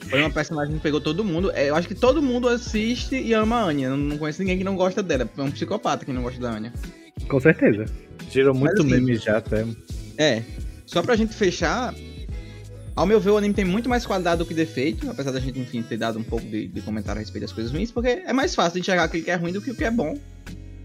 Foi 0.08 0.20
uma 0.20 0.30
personagem 0.30 0.74
que 0.74 0.80
pegou 0.80 1.00
todo 1.00 1.24
mundo. 1.24 1.50
É, 1.52 1.70
eu 1.70 1.74
acho 1.74 1.88
que 1.88 1.94
todo 1.94 2.22
mundo 2.22 2.48
assiste 2.48 3.16
e 3.16 3.32
ama 3.32 3.56
a 3.56 3.64
Anya. 3.64 3.90
Não, 3.90 3.96
não 3.96 4.18
conheço 4.18 4.40
ninguém 4.40 4.58
que 4.58 4.64
não 4.64 4.76
gosta 4.76 5.02
dela. 5.02 5.28
É 5.36 5.42
um 5.42 5.50
psicopata 5.50 6.04
que 6.04 6.12
não 6.12 6.22
gosta 6.22 6.40
da 6.40 6.50
Anya. 6.50 6.72
Com 7.28 7.40
certeza. 7.40 7.86
Gerou 8.30 8.54
muito 8.54 8.82
assim, 8.82 8.90
meme 8.90 9.16
já 9.16 9.38
até. 9.38 9.64
É, 10.16 10.42
só 10.84 11.02
pra 11.02 11.16
gente 11.16 11.34
fechar, 11.34 11.92
ao 12.96 13.06
meu 13.06 13.20
ver, 13.20 13.30
o 13.30 13.36
anime 13.36 13.52
tem 13.54 13.64
muito 13.64 13.88
mais 13.88 14.04
qualidade 14.06 14.38
do 14.38 14.46
que 14.46 14.54
defeito, 14.54 15.08
apesar 15.10 15.30
da 15.30 15.38
gente, 15.38 15.60
enfim, 15.60 15.82
ter 15.82 15.98
dado 15.98 16.18
um 16.18 16.22
pouco 16.24 16.46
de, 16.46 16.66
de 16.66 16.80
comentário 16.80 17.18
a 17.18 17.22
respeito 17.22 17.42
das 17.42 17.52
coisas 17.52 17.70
ruins, 17.70 17.90
porque 17.92 18.08
é 18.26 18.32
mais 18.32 18.54
fácil 18.54 18.72
de 18.74 18.80
enxergar 18.80 19.04
aquilo 19.04 19.22
que 19.22 19.30
é 19.30 19.34
ruim 19.36 19.52
do 19.52 19.60
que 19.60 19.70
o 19.70 19.74
que 19.74 19.84
é 19.84 19.90
bom. 19.90 20.18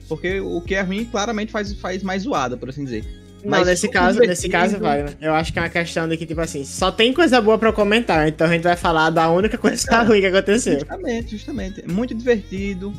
Porque 0.09 0.41
o 0.41 0.59
que 0.61 0.75
é 0.75 0.81
ruim 0.81 1.05
claramente 1.05 1.51
faz, 1.53 1.71
faz 1.73 2.03
mais 2.03 2.23
zoada, 2.23 2.57
por 2.57 2.69
assim 2.69 2.83
dizer. 2.83 3.05
Não, 3.43 3.49
Mas 3.51 3.65
nesse 3.65 3.87
caso, 3.89 4.19
divertido- 4.19 4.29
nesse 4.29 4.49
caso, 4.49 4.77
Wagner, 4.77 5.15
eu 5.21 5.33
acho 5.33 5.51
que 5.53 5.57
é 5.57 5.61
uma 5.63 5.69
questão 5.69 6.07
de 6.07 6.15
que, 6.17 6.25
tipo 6.25 6.41
assim, 6.41 6.63
só 6.65 6.91
tem 6.91 7.11
coisa 7.13 7.39
boa 7.41 7.57
pra 7.57 7.71
comentar, 7.73 8.27
então 8.27 8.45
a 8.45 8.51
gente 8.51 8.61
vai 8.63 8.75
falar 8.75 9.09
da 9.09 9.31
única 9.31 9.57
coisa 9.57 9.87
É. 9.89 10.03
ruim 10.03 10.19
que 10.19 10.27
aconteceu. 10.27 10.73
Justamente, 10.79 11.31
justamente. 11.31 11.81
É 11.81 11.87
muito 11.91 12.13
divertido. 12.13 12.93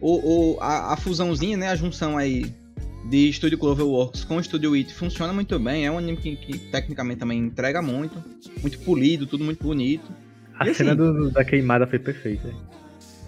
o, 0.00 0.54
o, 0.56 0.60
a, 0.60 0.94
a 0.94 0.96
fusãozinha, 0.96 1.56
né? 1.56 1.68
A 1.68 1.76
junção 1.76 2.16
aí 2.18 2.52
de 3.08 3.32
Studio 3.32 3.56
Cloverworks 3.58 4.24
com 4.24 4.42
Studio 4.42 4.74
It 4.74 4.92
funciona 4.94 5.32
muito 5.32 5.58
bem. 5.58 5.86
É 5.86 5.90
um 5.90 5.98
anime 5.98 6.16
que, 6.16 6.36
que 6.36 6.58
tecnicamente 6.58 7.20
também 7.20 7.38
entrega 7.38 7.80
muito. 7.80 8.22
Muito 8.60 8.78
polido, 8.80 9.26
tudo 9.26 9.44
muito 9.44 9.62
bonito. 9.62 10.10
A 10.58 10.68
E 10.68 10.74
cena 10.74 10.92
assim- 10.92 10.96
do- 10.98 11.30
da 11.30 11.44
queimada 11.44 11.86
foi 11.86 11.98
perfeita. 11.98 12.48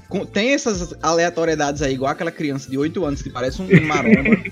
Com- 0.09 0.25
tem 0.25 0.51
essas 0.55 0.95
aleatoriedades 1.03 1.83
aí, 1.83 1.93
igual 1.95 2.11
aquela 2.11 2.31
criança 2.31 2.71
de 2.71 2.79
8 2.79 3.05
anos 3.05 3.21
que 3.23 3.29
parece 3.31 3.61
um 3.61 3.67
maromba. 3.87 4.43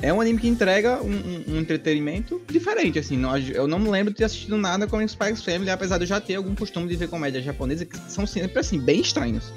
é 0.00 0.12
um 0.12 0.20
anime 0.20 0.38
que 0.40 0.48
entrega 0.48 1.00
um, 1.02 1.10
um- 1.10 1.44
um 1.54 1.58
entretenimento 1.60 2.40
diferente, 2.50 2.98
assim. 2.98 3.20
eu 3.54 3.68
não 3.68 3.78
me 3.78 3.88
lembro 3.90 4.12
de 4.12 4.18
ter 4.18 4.24
assistido 4.24 4.56
nada 4.56 4.86
com 4.86 5.06
Spikes 5.06 5.44
Family, 5.44 5.70
apesar 5.70 5.98
de 5.98 6.04
eu 6.04 6.08
já 6.08 6.20
ter 6.20 6.34
algum 6.36 6.54
costume 6.54 6.88
de 6.88 6.96
ver 6.96 7.08
comédia 7.08 7.40
japonesa, 7.42 7.84
que 7.84 7.96
são 8.10 8.26
sempre, 8.26 8.58
assim, 8.58 8.80
bem 8.80 9.00
estranhos. 9.00 9.52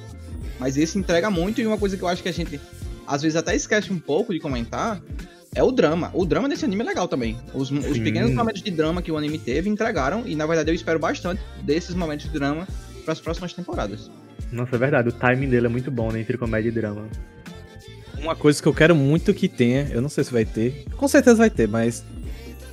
Mas 0.59 0.77
esse 0.77 0.97
entrega 0.99 1.29
muito, 1.31 1.59
e 1.61 1.65
uma 1.65 1.77
coisa 1.77 1.97
que 1.97 2.03
eu 2.03 2.07
acho 2.07 2.21
que 2.21 2.29
a 2.29 2.31
gente, 2.33 2.59
às 3.07 3.21
vezes, 3.21 3.35
até 3.35 3.55
esquece 3.55 3.91
um 3.91 3.99
pouco 3.99 4.33
de 4.33 4.39
comentar, 4.39 5.01
é 5.55 5.63
o 5.63 5.71
drama. 5.71 6.11
O 6.13 6.25
drama 6.25 6.49
desse 6.49 6.65
anime 6.65 6.81
é 6.81 6.85
legal 6.85 7.07
também. 7.07 7.37
Os, 7.53 7.71
os 7.71 7.97
pequenos 7.97 8.31
momentos 8.31 8.61
de 8.61 8.69
drama 8.71 9.01
que 9.01 9.11
o 9.11 9.17
anime 9.17 9.39
teve 9.39 9.69
entregaram, 9.69 10.23
e 10.25 10.35
na 10.35 10.45
verdade 10.45 10.69
eu 10.69 10.75
espero 10.75 10.99
bastante 10.99 11.41
desses 11.63 11.95
momentos 11.95 12.25
de 12.25 12.33
drama 12.37 12.67
para 13.03 13.13
as 13.13 13.21
próximas 13.21 13.53
temporadas. 13.53 14.11
Nossa, 14.51 14.75
é 14.75 14.79
verdade, 14.79 15.09
o 15.09 15.11
timing 15.11 15.49
dele 15.49 15.67
é 15.67 15.69
muito 15.69 15.89
bom, 15.89 16.11
né? 16.11 16.19
Entre 16.19 16.37
comédia 16.37 16.69
e 16.69 16.71
drama. 16.71 17.07
Uma 18.19 18.35
coisa 18.35 18.61
que 18.61 18.67
eu 18.67 18.73
quero 18.73 18.95
muito 18.95 19.33
que 19.33 19.47
tenha, 19.47 19.87
eu 19.91 20.01
não 20.01 20.09
sei 20.09 20.23
se 20.23 20.31
vai 20.31 20.45
ter, 20.45 20.85
com 20.95 21.07
certeza 21.07 21.37
vai 21.37 21.49
ter, 21.49 21.67
mas 21.67 22.03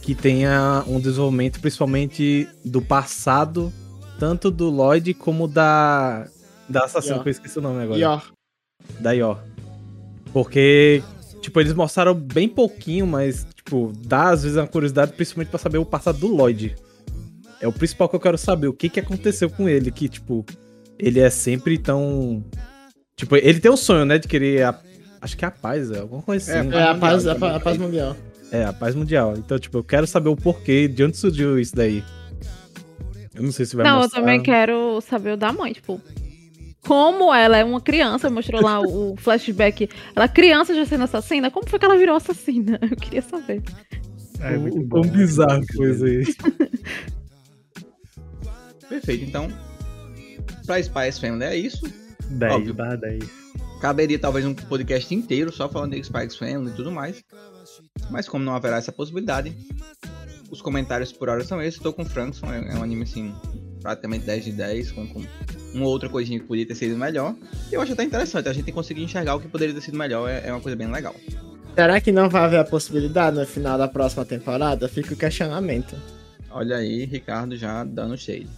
que 0.01 0.15
tenha 0.15 0.83
um 0.87 0.99
desenvolvimento 0.99 1.61
principalmente 1.61 2.49
do 2.65 2.83
passado, 2.83 3.73
tanto 4.19 4.51
do 4.51 4.71
Lloyd 4.71 5.15
como 5.15 5.47
da 5.47 6.27
da 6.69 6.85
assassina, 6.85 7.21
que 7.21 7.29
eu 7.29 7.31
esqueci 7.31 7.59
o 7.59 7.63
nome 7.63 7.83
agora. 7.83 7.99
Yor. 7.99 8.33
Da 8.99 9.13
Yor. 9.13 9.39
Porque, 10.33 11.03
tipo, 11.41 11.61
eles 11.61 11.73
mostraram 11.75 12.15
bem 12.15 12.49
pouquinho, 12.49 13.07
mas, 13.07 13.47
tipo, 13.55 13.93
dá 14.07 14.31
às 14.31 14.43
vezes 14.43 14.57
uma 14.57 14.67
curiosidade, 14.67 15.13
principalmente 15.13 15.49
pra 15.51 15.59
saber 15.59 15.79
o 15.79 15.85
passado 15.85 16.19
do 16.19 16.27
Lloyd. 16.29 16.75
É 17.61 17.69
o 17.69 17.73
principal 17.73 18.09
que 18.09 18.17
eu 18.17 18.21
quero 18.21 18.39
saber, 18.39 18.67
o 18.69 18.73
que 18.73 18.89
que 18.89 18.99
aconteceu 19.01 19.49
com 19.51 19.69
ele, 19.69 19.91
que, 19.91 20.09
tipo, 20.09 20.45
ele 20.99 21.21
é 21.21 21.31
sempre 21.31 21.79
tão... 21.79 22.45
Tipo, 23.15 23.37
ele 23.37 23.61
tem 23.61 23.71
um 23.71 23.77
sonho, 23.77 24.05
né, 24.05 24.19
de 24.19 24.27
querer 24.27 24.63
a... 24.65 24.79
Acho 25.21 25.37
que 25.37 25.45
é 25.45 25.49
a 25.49 25.53
paz, 25.53 25.91
é 25.93 26.01
alguma 26.01 26.23
coisa 26.23 26.51
É, 26.51 26.59
assim. 26.59 26.59
É, 26.59 26.83
a 26.83 26.95
Mundial 26.95 26.99
paz, 26.99 27.27
a, 27.27 27.35
também. 27.35 27.51
pa- 27.51 27.57
a 27.57 27.61
paz 27.61 27.79
mundial. 27.79 28.17
É, 28.51 28.65
a 28.65 28.73
paz 28.73 28.95
mundial. 28.97 29.35
Então, 29.39 29.59
tipo, 29.59 29.79
eu 29.79 29.85
quero 29.85 30.07
saber 30.07 30.29
o 30.31 30.35
porquê, 30.37 30.89
de 30.89 31.05
onde 31.05 31.17
surgiu 31.17 31.59
isso 31.61 31.77
daí. 31.77 32.03
Eu 33.35 33.43
não 33.45 33.53
sei 33.53 33.65
se 33.65 33.77
vai 33.77 33.85
Não, 33.87 33.99
mostrar. 34.01 34.19
eu 34.19 34.23
também 34.25 34.43
quero 34.43 35.01
saber 35.01 35.33
o 35.35 35.37
da 35.37 35.53
mãe, 35.53 35.73
tipo. 35.73 36.01
Como 36.87 37.33
ela 37.33 37.57
é 37.57 37.65
uma 37.65 37.81
criança, 37.81 38.29
mostrou 38.29 38.61
lá 38.61 38.81
o 38.81 39.17
flashback. 39.17 39.89
Ela 40.15 40.27
criança 40.27 40.75
já 40.75 40.85
sendo 40.85 41.05
assassina, 41.05 41.51
como 41.51 41.69
foi 41.69 41.79
que 41.79 41.85
ela 41.85 41.97
virou 41.97 42.17
assassina? 42.17 42.79
Eu 42.83 42.97
queria 42.97 43.23
saber. 43.23 43.63
É, 44.41 44.59
muito 44.59 44.79
o, 44.79 44.83
bom. 44.83 45.03
quão 45.03 45.11
bizarro 45.11 45.65
que 45.65 45.77
foi 45.77 46.23
isso. 46.23 46.37
Perfeito, 48.89 49.25
então. 49.25 49.49
Pra 50.67 50.83
Spice 50.83 51.21
Family 51.21 51.45
é 51.45 51.57
isso. 51.57 51.81
10 52.29 52.53
Óbvio. 52.53 52.75
barra 52.75 52.97
10. 52.97 53.25
Caberia 53.81 54.19
talvez 54.19 54.45
um 54.45 54.55
podcast 54.55 55.15
inteiro 55.15 55.53
só 55.53 55.69
falando 55.69 55.93
de 55.93 56.05
Spikes 56.05 56.37
Family 56.37 56.71
e 56.71 56.75
tudo 56.75 56.91
mais. 56.91 57.23
Mas 58.11 58.29
como 58.29 58.45
não 58.45 58.55
haverá 58.55 58.77
essa 58.77 58.93
possibilidade, 58.93 59.57
os 60.51 60.61
comentários 60.61 61.13
por 61.13 61.29
hora 61.29 61.45
são 61.45 61.63
esses. 61.63 61.77
Estou 61.77 61.93
com 61.93 62.05
Frankson, 62.05 62.53
é, 62.53 62.75
é 62.75 62.77
um 62.77 62.83
anime 62.83 63.05
assim, 63.05 63.33
praticamente 63.83 64.25
10 64.25 64.45
de 64.45 64.53
10, 64.53 64.93
com, 64.93 65.07
com 65.09 65.23
uma 65.75 65.87
outra 65.87 66.09
coisinha 66.09 66.39
que 66.39 66.47
podia 66.47 66.67
ter 66.67 66.75
sido 66.75 66.97
melhor. 66.97 67.35
E 67.71 67.75
eu 67.75 67.81
acho 67.81 67.93
até 67.93 68.05
interessante, 68.05 68.49
a 68.49 68.53
gente 68.53 68.71
conseguir 68.73 69.03
enxergar 69.03 69.35
o 69.35 69.41
que 69.41 69.49
poderia 69.49 69.75
ter 69.75 69.81
sido 69.81 69.99
melhor 69.99 70.29
é, 70.29 70.47
é 70.47 70.53
uma 70.53 70.61
coisa 70.61 70.77
bem 70.77 70.91
legal. 70.91 71.15
Será 71.75 72.01
que 72.01 72.13
não 72.13 72.29
vai 72.29 72.45
haver 72.45 72.61
a 72.61 72.65
possibilidade 72.65 73.37
no 73.37 73.47
final 73.47 73.79
da 73.79 73.89
próxima 73.89 74.25
temporada? 74.25 74.89
Fica 74.89 75.15
o 75.15 75.17
questionamento. 75.17 75.97
Olha 76.51 76.77
aí, 76.77 77.07
Ricardo 77.07 77.57
já 77.57 77.83
dando 77.83 78.17
shade. 78.17 78.49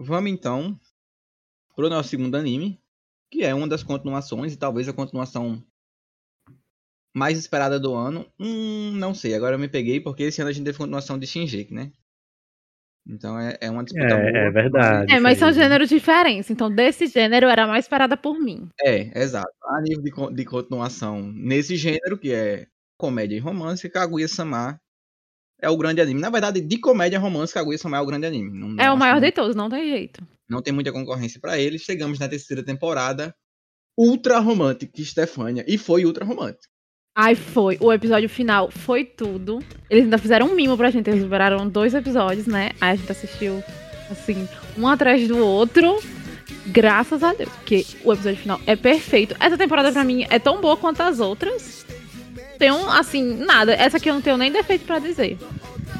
Vamos 0.00 0.30
então 0.30 0.78
pro 1.74 1.88
nosso 1.88 2.10
segundo 2.10 2.36
anime, 2.36 2.80
que 3.30 3.44
é 3.44 3.54
uma 3.54 3.68
das 3.68 3.82
continuações 3.82 4.52
e 4.52 4.56
talvez 4.56 4.88
a 4.88 4.92
continuação 4.92 5.62
mais 7.14 7.38
esperada 7.38 7.78
do 7.78 7.94
ano. 7.94 8.26
Hum, 8.38 8.92
não 8.92 9.14
sei, 9.14 9.34
agora 9.34 9.56
eu 9.56 9.58
me 9.58 9.68
peguei 9.68 10.00
porque 10.00 10.24
esse 10.24 10.40
ano 10.40 10.50
a 10.50 10.52
gente 10.52 10.64
teve 10.64 10.78
continuação 10.78 11.18
de 11.18 11.26
Shinji, 11.26 11.68
né? 11.70 11.92
Então 13.08 13.38
é, 13.40 13.56
é 13.60 13.70
uma 13.70 13.82
disputa 13.82 14.06
boa. 14.06 14.28
É, 14.28 14.46
é 14.46 14.50
verdade. 14.50 15.12
É, 15.12 15.18
mas 15.18 15.38
são 15.38 15.50
gêneros 15.50 15.88
diferentes. 15.88 16.50
Então, 16.50 16.70
desse 16.70 17.06
gênero 17.06 17.46
era 17.46 17.66
mais 17.66 17.86
esperada 17.86 18.18
por 18.18 18.38
mim. 18.38 18.68
É, 18.82 19.18
exato. 19.18 19.48
A 19.64 19.80
nível 19.80 20.02
de, 20.02 20.34
de 20.34 20.44
continuação 20.44 21.22
nesse 21.22 21.74
gênero, 21.74 22.18
que 22.18 22.32
é 22.32 22.66
comédia 22.98 23.36
e 23.36 23.40
romance, 23.40 23.88
Kaguya-sama 23.88 24.78
é 25.60 25.70
o 25.70 25.76
grande 25.76 26.02
anime. 26.02 26.20
Na 26.20 26.28
verdade, 26.28 26.60
de 26.60 26.78
comédia 26.78 27.16
e 27.16 27.20
romance, 27.20 27.54
Kaguya-sama 27.54 27.96
é 27.96 28.00
o 28.00 28.06
grande 28.06 28.26
anime. 28.26 28.50
Não, 28.50 28.68
É 28.72 28.72
não 28.72 28.76
o 28.76 28.88
acho 28.88 28.98
maior 28.98 29.14
que 29.20 29.26
de 29.26 29.32
todos, 29.32 29.56
não 29.56 29.70
tem 29.70 29.88
jeito. 29.88 30.22
Não 30.48 30.62
tem 30.62 30.72
muita 30.72 30.92
concorrência 30.92 31.40
pra 31.40 31.58
ele. 31.58 31.78
Chegamos 31.78 32.18
na 32.18 32.28
terceira 32.28 32.62
temporada, 32.62 33.34
ultra 33.96 34.38
romântica, 34.38 35.02
Stefania. 35.04 35.64
E 35.68 35.76
foi 35.76 36.04
ultra 36.04 36.24
romântica. 36.24 36.68
Ai, 37.14 37.34
foi. 37.34 37.76
O 37.80 37.92
episódio 37.92 38.28
final 38.28 38.70
foi 38.70 39.04
tudo. 39.04 39.58
Eles 39.90 40.04
ainda 40.04 40.18
fizeram 40.18 40.46
um 40.46 40.54
mimo 40.54 40.76
pra 40.76 40.90
gente. 40.90 41.10
Eles 41.10 41.22
liberaram 41.22 41.68
dois 41.68 41.92
episódios, 41.92 42.46
né? 42.46 42.70
Aí 42.80 42.92
a 42.92 42.94
gente 42.94 43.10
assistiu, 43.10 43.62
assim, 44.08 44.48
um 44.76 44.86
atrás 44.86 45.26
do 45.26 45.38
outro. 45.38 46.00
Graças 46.68 47.22
a 47.22 47.34
Deus. 47.34 47.50
Porque 47.50 47.84
o 48.04 48.12
episódio 48.12 48.38
final 48.38 48.60
é 48.66 48.76
perfeito. 48.76 49.34
Essa 49.40 49.58
temporada, 49.58 49.90
pra 49.90 50.04
mim, 50.04 50.24
é 50.30 50.38
tão 50.38 50.60
boa 50.60 50.76
quanto 50.76 51.02
as 51.02 51.18
outras. 51.18 51.84
Tem 52.56 52.70
um, 52.70 52.88
assim, 52.88 53.22
nada. 53.44 53.72
Essa 53.74 53.96
aqui 53.96 54.08
eu 54.08 54.14
não 54.14 54.22
tenho 54.22 54.38
nem 54.38 54.52
defeito 54.52 54.84
pra 54.84 55.00
dizer. 55.00 55.36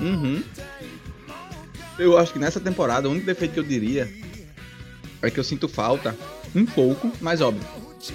Uhum. 0.00 0.40
Eu 1.99 2.17
acho 2.17 2.33
que 2.33 2.38
nessa 2.38 2.61
temporada, 2.61 3.09
o 3.09 3.11
único 3.11 3.26
defeito 3.26 3.55
que 3.55 3.61
eu 3.61 3.64
diria 3.64 4.09
é 5.23 5.31
que 5.31 5.39
eu 5.39 5.45
sinto 5.45 5.69
falta 5.69 6.17
um 6.55 6.65
pouco, 6.65 7.13
mas 7.21 7.41
óbvio. 7.41 7.67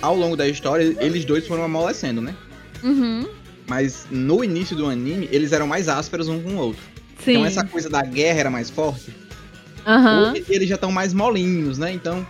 Ao 0.01 0.15
longo 0.15 0.35
da 0.35 0.47
história, 0.47 0.95
eles 0.99 1.25
dois 1.25 1.45
foram 1.45 1.63
amolecendo, 1.63 2.21
né? 2.21 2.35
Uhum. 2.83 3.27
Mas 3.67 4.07
no 4.09 4.43
início 4.43 4.75
do 4.75 4.87
anime, 4.87 5.27
eles 5.31 5.51
eram 5.51 5.67
mais 5.67 5.87
ásperos 5.89 6.27
um 6.27 6.41
com 6.41 6.51
o 6.51 6.57
outro. 6.57 6.81
Sim. 7.23 7.31
Então 7.31 7.45
essa 7.45 7.65
coisa 7.65 7.89
da 7.89 8.01
guerra 8.01 8.39
era 8.39 8.49
mais 8.49 8.69
forte. 8.69 9.13
Aham. 9.85 10.31
Hoje 10.31 10.45
eles 10.49 10.69
já 10.69 10.75
estão 10.75 10.91
mais 10.91 11.13
molinhos, 11.13 11.77
né? 11.77 11.91
Então 11.91 12.25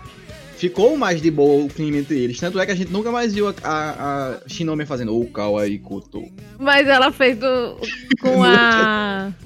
ficou 0.57 0.97
mais 0.97 1.21
de 1.21 1.29
boa 1.29 1.65
o 1.65 1.69
clima 1.69 1.97
entre 1.97 2.19
eles. 2.19 2.39
Tanto 2.39 2.59
é 2.59 2.65
que 2.65 2.71
a 2.71 2.75
gente 2.75 2.91
nunca 2.91 3.11
mais 3.11 3.33
viu 3.33 3.47
a, 3.49 3.53
a, 3.63 4.29
a 4.29 4.39
Shinome 4.47 4.85
fazendo 4.85 5.19
o 5.19 5.25
Kawaii 5.27 5.79
Koto. 5.79 6.23
Mas 6.59 6.87
ela 6.87 7.11
fez 7.11 7.37
do, 7.37 7.77
com 8.21 8.43
a. 8.43 9.31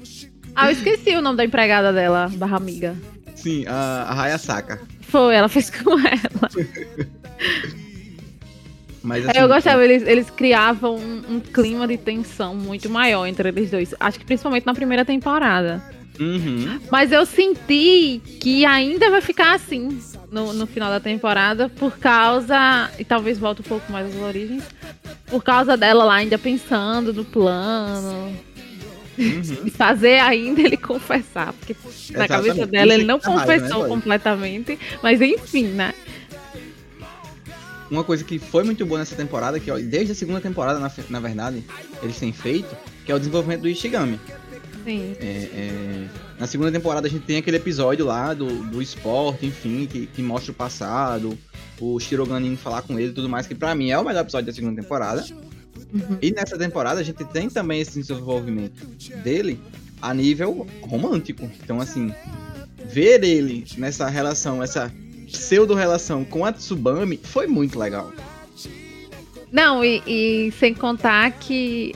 Ah, 0.60 0.70
eu 0.70 0.72
esqueci 0.72 1.14
o 1.14 1.20
nome 1.20 1.36
da 1.36 1.44
empregada 1.44 1.92
dela, 1.92 2.28
barra 2.34 2.56
amiga. 2.56 2.96
Sim, 3.36 3.64
a, 3.68 4.06
a 4.08 4.20
Hayasaka. 4.20 4.80
Foi, 5.08 5.34
ela 5.34 5.48
fez 5.48 5.70
com 5.82 5.98
ela. 5.98 6.48
Mas 9.02 9.24
É, 9.24 9.30
assim, 9.30 9.40
eu 9.40 9.48
gostava, 9.48 9.84
eles, 9.84 10.02
eles 10.06 10.30
criavam 10.30 10.96
um, 10.96 11.36
um 11.36 11.40
clima 11.40 11.86
de 11.86 11.96
tensão 11.96 12.54
muito 12.54 12.90
maior 12.90 13.26
entre 13.26 13.48
eles 13.48 13.70
dois. 13.70 13.94
Acho 13.98 14.18
que 14.18 14.24
principalmente 14.24 14.66
na 14.66 14.74
primeira 14.74 15.04
temporada. 15.04 15.82
Uhum. 16.20 16.80
Mas 16.90 17.12
eu 17.12 17.24
senti 17.24 18.20
que 18.40 18.64
ainda 18.66 19.08
vai 19.08 19.20
ficar 19.20 19.54
assim 19.54 20.00
no, 20.30 20.52
no 20.52 20.66
final 20.66 20.90
da 20.90 21.00
temporada, 21.00 21.68
por 21.68 21.96
causa. 21.98 22.90
E 22.98 23.04
talvez 23.04 23.38
volte 23.38 23.60
um 23.60 23.64
pouco 23.64 23.90
mais 23.90 24.14
às 24.14 24.20
origens. 24.20 24.64
Por 25.26 25.42
causa 25.42 25.76
dela 25.76 26.04
lá 26.04 26.16
ainda 26.16 26.36
pensando 26.36 27.12
no 27.12 27.24
plano. 27.24 28.36
Uhum. 29.18 29.66
E 29.66 29.70
fazer 29.72 30.20
ainda 30.20 30.60
ele 30.60 30.76
confessar. 30.76 31.52
Porque 31.52 31.74
na 31.74 32.24
Exatamente. 32.24 32.28
cabeça 32.28 32.66
dela 32.66 32.94
ele 32.94 33.04
não 33.04 33.16
né, 33.16 33.22
confessou 33.24 33.78
Lloyd? 33.78 33.88
completamente. 33.88 34.78
Mas 35.02 35.20
enfim, 35.20 35.66
né? 35.66 35.92
Uma 37.90 38.04
coisa 38.04 38.22
que 38.22 38.38
foi 38.38 38.64
muito 38.64 38.84
boa 38.84 38.98
nessa 38.98 39.16
temporada, 39.16 39.58
que 39.58 39.70
ó, 39.70 39.78
desde 39.78 40.12
a 40.12 40.14
segunda 40.14 40.40
temporada, 40.40 40.78
na, 40.78 40.92
na 41.08 41.20
verdade, 41.20 41.64
eles 42.02 42.18
têm 42.18 42.32
feito, 42.32 42.76
que 43.04 43.10
é 43.10 43.14
o 43.14 43.18
desenvolvimento 43.18 43.62
do 43.62 43.68
Ishigami. 43.68 44.20
Sim. 44.84 45.16
É, 45.20 45.24
é, 45.24 46.08
na 46.38 46.46
segunda 46.46 46.70
temporada 46.70 47.06
a 47.06 47.10
gente 47.10 47.24
tem 47.24 47.38
aquele 47.38 47.56
episódio 47.56 48.04
lá 48.04 48.34
do, 48.34 48.46
do 48.64 48.80
esporte, 48.80 49.46
enfim, 49.46 49.86
que, 49.90 50.06
que 50.06 50.22
mostra 50.22 50.52
o 50.52 50.54
passado, 50.54 51.36
o 51.80 51.98
Shirogane 51.98 52.48
indo 52.48 52.56
falar 52.56 52.82
com 52.82 52.98
ele 52.98 53.10
e 53.10 53.14
tudo 53.14 53.28
mais, 53.28 53.46
que 53.46 53.54
pra 53.54 53.74
mim 53.74 53.90
é 53.90 53.98
o 53.98 54.04
melhor 54.04 54.20
episódio 54.20 54.46
da 54.46 54.52
segunda 54.52 54.80
temporada. 54.80 55.24
Uhum. 55.92 56.18
E 56.20 56.30
nessa 56.30 56.58
temporada 56.58 57.00
a 57.00 57.02
gente 57.02 57.24
tem 57.24 57.48
também 57.48 57.80
esse 57.80 57.98
desenvolvimento 58.00 58.86
dele 59.22 59.60
a 60.00 60.12
nível 60.14 60.66
romântico. 60.82 61.50
Então, 61.62 61.80
assim, 61.80 62.12
ver 62.84 63.22
ele 63.24 63.64
nessa 63.76 64.08
relação, 64.08 64.62
essa 64.62 64.92
pseudo-relação 65.26 66.24
com 66.24 66.44
a 66.44 66.52
Tsubami 66.52 67.18
foi 67.22 67.46
muito 67.46 67.78
legal. 67.78 68.12
Não, 69.50 69.84
e, 69.84 70.02
e 70.06 70.52
sem 70.52 70.74
contar 70.74 71.30
que 71.32 71.94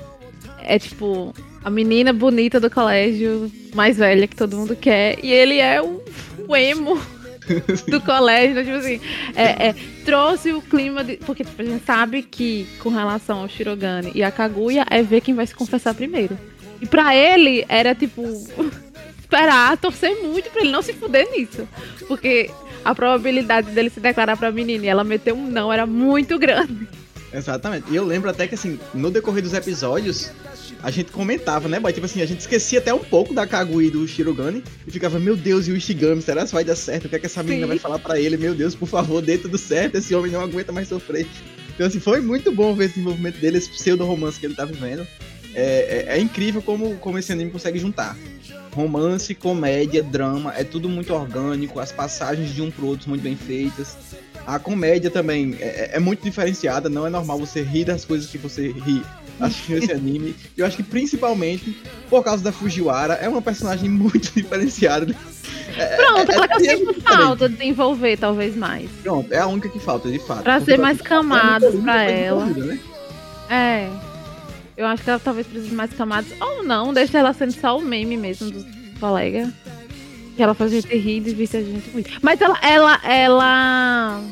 é 0.60 0.78
tipo 0.78 1.34
a 1.64 1.70
menina 1.70 2.12
bonita 2.12 2.58
do 2.58 2.70
colégio, 2.70 3.50
mais 3.74 3.96
velha 3.96 4.26
que 4.26 4.36
todo 4.36 4.56
mundo 4.56 4.74
quer, 4.74 5.18
e 5.22 5.30
ele 5.30 5.58
é 5.58 5.80
o, 5.80 6.02
o 6.48 6.56
emo 6.56 7.00
do 7.88 8.00
colégio, 8.00 8.54
né? 8.54 8.64
tipo 8.64 8.76
assim, 8.76 9.00
é, 9.34 9.68
é, 9.68 9.74
trouxe 10.04 10.52
o 10.52 10.62
clima 10.62 11.02
de. 11.02 11.16
Porque 11.18 11.44
tipo, 11.44 11.60
a 11.60 11.64
gente 11.64 11.84
sabe 11.84 12.22
que 12.22 12.66
com 12.80 12.90
relação 12.90 13.40
ao 13.40 13.48
Shirogane 13.48 14.12
e 14.14 14.22
a 14.22 14.30
Kaguya 14.30 14.86
é 14.90 15.02
ver 15.02 15.20
quem 15.20 15.34
vai 15.34 15.46
se 15.46 15.54
confessar 15.54 15.94
primeiro. 15.94 16.38
E 16.80 16.86
pra 16.86 17.14
ele 17.14 17.64
era 17.68 17.94
tipo. 17.94 18.22
esperar, 19.32 19.78
torcer 19.78 20.22
muito 20.22 20.50
pra 20.50 20.60
ele 20.60 20.70
não 20.70 20.82
se 20.82 20.92
fuder 20.92 21.26
nisso. 21.30 21.66
Porque 22.06 22.50
a 22.84 22.94
probabilidade 22.94 23.70
dele 23.70 23.88
se 23.88 23.98
declarar 23.98 24.36
pra 24.36 24.52
menina 24.52 24.84
e 24.84 24.88
ela 24.88 25.02
meter 25.02 25.32
um 25.32 25.46
não 25.46 25.72
era 25.72 25.86
muito 25.86 26.38
grande. 26.38 26.86
Exatamente. 27.32 27.90
E 27.90 27.96
eu 27.96 28.04
lembro 28.04 28.28
até 28.28 28.46
que, 28.46 28.54
assim, 28.54 28.78
no 28.92 29.10
decorrer 29.10 29.42
dos 29.42 29.54
episódios, 29.54 30.30
a 30.82 30.90
gente 30.90 31.10
comentava, 31.10 31.68
né, 31.68 31.80
boy? 31.80 31.92
Tipo 31.92 32.06
assim, 32.06 32.22
a 32.22 32.26
gente 32.26 32.40
esquecia 32.40 32.78
até 32.78 32.92
um 32.94 32.98
pouco 33.00 33.34
da 33.34 33.46
Kaguya 33.46 33.88
e 33.88 33.90
do 33.90 34.06
Shirogane 34.06 34.62
e 34.86 34.90
ficava, 34.90 35.18
meu 35.18 35.36
Deus, 35.36 35.66
e 35.66 35.72
o 35.72 35.76
Ishigami, 35.76 36.22
será 36.22 36.44
que 36.46 36.52
vai 36.52 36.64
dar 36.64 36.76
certo? 36.76 37.06
O 37.06 37.08
que 37.08 37.16
é 37.16 37.18
que 37.18 37.26
essa 37.26 37.42
menina 37.42 37.62
Sim. 37.62 37.68
vai 37.68 37.78
falar 37.78 37.98
pra 37.98 38.18
ele? 38.20 38.36
Meu 38.36 38.54
Deus, 38.54 38.74
por 38.74 38.86
favor, 38.88 39.20
dê 39.22 39.38
tudo 39.38 39.58
certo, 39.58 39.96
esse 39.96 40.14
homem 40.14 40.30
não 40.30 40.40
aguenta 40.40 40.70
mais 40.72 40.88
sofrer. 40.88 41.26
Então, 41.74 41.86
assim, 41.86 41.98
foi 42.00 42.20
muito 42.20 42.52
bom 42.52 42.74
ver 42.74 42.84
esse 42.86 42.94
desenvolvimento 42.94 43.38
dele, 43.38 43.58
esse 43.58 43.70
pseudo-romance 43.70 44.38
que 44.38 44.46
ele 44.46 44.54
tá 44.54 44.64
vivendo. 44.64 45.06
É, 45.54 46.06
é- 46.08 46.16
é 46.16 46.20
incrível 46.20 46.62
como, 46.62 46.96
como 46.96 47.18
esse 47.18 47.30
anime 47.32 47.50
consegue 47.50 47.78
juntar. 47.78 48.16
Romance, 48.74 49.34
comédia, 49.34 50.02
drama, 50.02 50.54
é 50.56 50.64
tudo 50.64 50.88
muito 50.88 51.12
orgânico, 51.12 51.78
as 51.78 51.92
passagens 51.92 52.54
de 52.54 52.62
um 52.62 52.70
pro 52.70 52.86
outro 52.86 53.04
são 53.04 53.10
muito 53.10 53.22
bem 53.22 53.36
feitas. 53.36 53.96
A 54.46 54.58
comédia 54.58 55.10
também 55.10 55.56
é, 55.60 55.90
é 55.94 56.00
muito 56.00 56.22
diferenciada, 56.24 56.88
não 56.88 57.06
é 57.06 57.10
normal 57.10 57.38
você 57.38 57.62
rir 57.62 57.84
das 57.84 58.04
coisas 58.04 58.28
que 58.28 58.38
você 58.38 58.72
ri 58.72 59.02
assistindo 59.40 59.78
esse 59.78 59.92
anime. 59.92 60.34
Eu 60.56 60.66
acho 60.66 60.76
que 60.76 60.82
principalmente 60.82 61.76
por 62.08 62.22
causa 62.22 62.42
da 62.42 62.52
Fujiwara, 62.52 63.14
é 63.14 63.28
uma 63.28 63.42
personagem 63.42 63.88
muito 63.90 64.32
diferenciada. 64.34 65.06
Pronto, 65.96 66.30
é- 66.30 66.34
ela 66.34 66.48
que 66.48 66.54
eu 66.54 66.70
é 66.70 66.76
sinto 66.76 67.00
falta 67.02 67.48
de 67.48 67.56
desenvolver, 67.56 68.16
talvez 68.18 68.54
mais. 68.56 68.90
Pronto, 69.02 69.32
é 69.32 69.38
a 69.38 69.46
única 69.46 69.68
que 69.68 69.78
falta, 69.78 70.10
de 70.10 70.18
fato. 70.18 70.42
Trazer 70.42 70.78
mais 70.78 71.00
é 71.00 71.02
camadas 71.02 71.74
pra 71.80 72.02
ela. 72.04 72.46
né? 72.46 72.78
É. 73.48 73.88
Eu 74.76 74.86
acho 74.86 75.02
que 75.02 75.10
ela 75.10 75.18
talvez 75.18 75.46
precise 75.46 75.70
de 75.70 75.74
mais 75.74 75.92
camadas. 75.92 76.30
Ou 76.40 76.62
não, 76.62 76.92
deixa 76.92 77.18
ela 77.18 77.32
sendo 77.32 77.52
só 77.52 77.76
o 77.78 77.82
meme 77.82 78.16
mesmo 78.16 78.50
do 78.50 78.64
colega. 78.98 79.52
Que 80.36 80.42
ela 80.42 80.54
faz 80.54 80.72
a 80.72 80.74
gente 80.80 80.96
rir 80.96 81.18
e 81.18 81.20
divide 81.20 81.56
a 81.56 81.62
gente 81.62 81.90
muito. 81.90 82.10
Mas 82.22 82.40
ela, 82.40 82.58
ela, 82.62 83.00
ela 83.04 84.22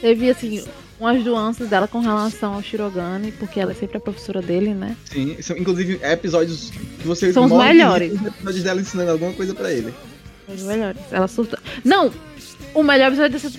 teve 0.00 0.30
assim 0.30 0.62
umas 1.02 1.24
nuances 1.24 1.68
dela 1.68 1.88
com 1.88 2.00
relação 2.00 2.54
ao 2.54 2.62
Shirogane, 2.62 3.32
porque 3.32 3.58
ela 3.60 3.72
é 3.72 3.74
sempre 3.74 3.96
a 3.96 4.00
professora 4.00 4.40
dele, 4.40 4.72
né? 4.74 4.96
Sim, 5.04 5.36
são, 5.42 5.56
inclusive 5.56 5.98
episódios 6.02 6.70
que 7.00 7.06
você 7.06 7.32
São 7.32 7.46
os 7.46 7.52
melhores. 7.52 8.12
os 8.12 8.26
episódios 8.26 8.62
dela 8.62 8.80
ensinando 8.80 9.10
alguma 9.10 9.32
coisa 9.32 9.54
pra 9.54 9.72
ele. 9.72 9.92
Os 10.48 10.62
melhores. 10.62 11.00
Ela 11.10 11.28
surta. 11.28 11.58
Não! 11.84 12.12
O 12.74 12.82
melhor 12.82 13.08
episódio 13.08 13.32
dessa. 13.32 13.50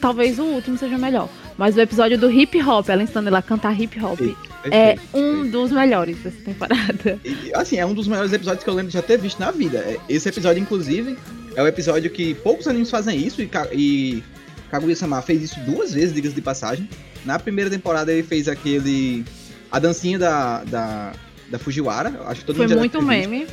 Talvez 0.00 0.38
o 0.40 0.44
último 0.44 0.76
seja 0.76 0.96
o 0.96 0.98
melhor. 0.98 1.28
Mas 1.56 1.76
o 1.76 1.80
episódio 1.80 2.18
do 2.18 2.30
hip 2.30 2.60
hop, 2.62 2.88
ela 2.88 3.02
ensinando 3.02 3.28
ele 3.28 3.36
a 3.36 3.42
cantar 3.42 3.80
hip 3.80 4.02
hop. 4.02 4.20
É 4.64 4.94
Perfeito, 4.94 5.02
um 5.16 5.48
dos 5.48 5.70
melhores 5.70 6.18
dessa 6.18 6.36
temporada. 6.44 7.18
E, 7.24 7.52
assim, 7.54 7.76
é 7.76 7.86
um 7.86 7.94
dos 7.94 8.08
maiores 8.08 8.32
episódios 8.32 8.64
que 8.64 8.70
eu 8.70 8.74
lembro 8.74 8.90
de 8.90 8.94
já 8.94 9.02
ter 9.02 9.16
visto 9.18 9.38
na 9.38 9.52
vida. 9.52 9.78
É, 9.78 9.98
Esse 10.08 10.28
episódio, 10.28 10.60
inclusive, 10.60 11.16
é 11.54 11.62
o 11.62 11.66
episódio 11.66 12.10
que 12.10 12.34
poucos 12.34 12.66
animes 12.66 12.90
fazem 12.90 13.24
isso 13.24 13.40
e, 13.40 13.48
e 13.72 14.22
Kaguya-sama 14.70 15.20
fez 15.22 15.42
isso 15.42 15.60
duas 15.60 15.92
vezes, 15.92 16.14
diga-se 16.14 16.34
de 16.34 16.40
passagem. 16.42 16.88
Na 17.24 17.38
primeira 17.38 17.70
temporada 17.70 18.12
ele 18.12 18.22
fez 18.22 18.48
aquele. 18.48 19.24
A 19.70 19.78
dancinha 19.78 20.18
da, 20.18 20.64
da, 20.64 21.12
da 21.50 21.58
Fujiwara. 21.58 22.22
Acho 22.26 22.40
que 22.40 22.46
todo 22.46 22.56
Foi 22.56 22.66
mundo 22.66 22.74
já 22.74 22.78
muito 22.78 22.92
ter 22.92 22.98
visto, 22.98 23.08
meme. 23.08 23.46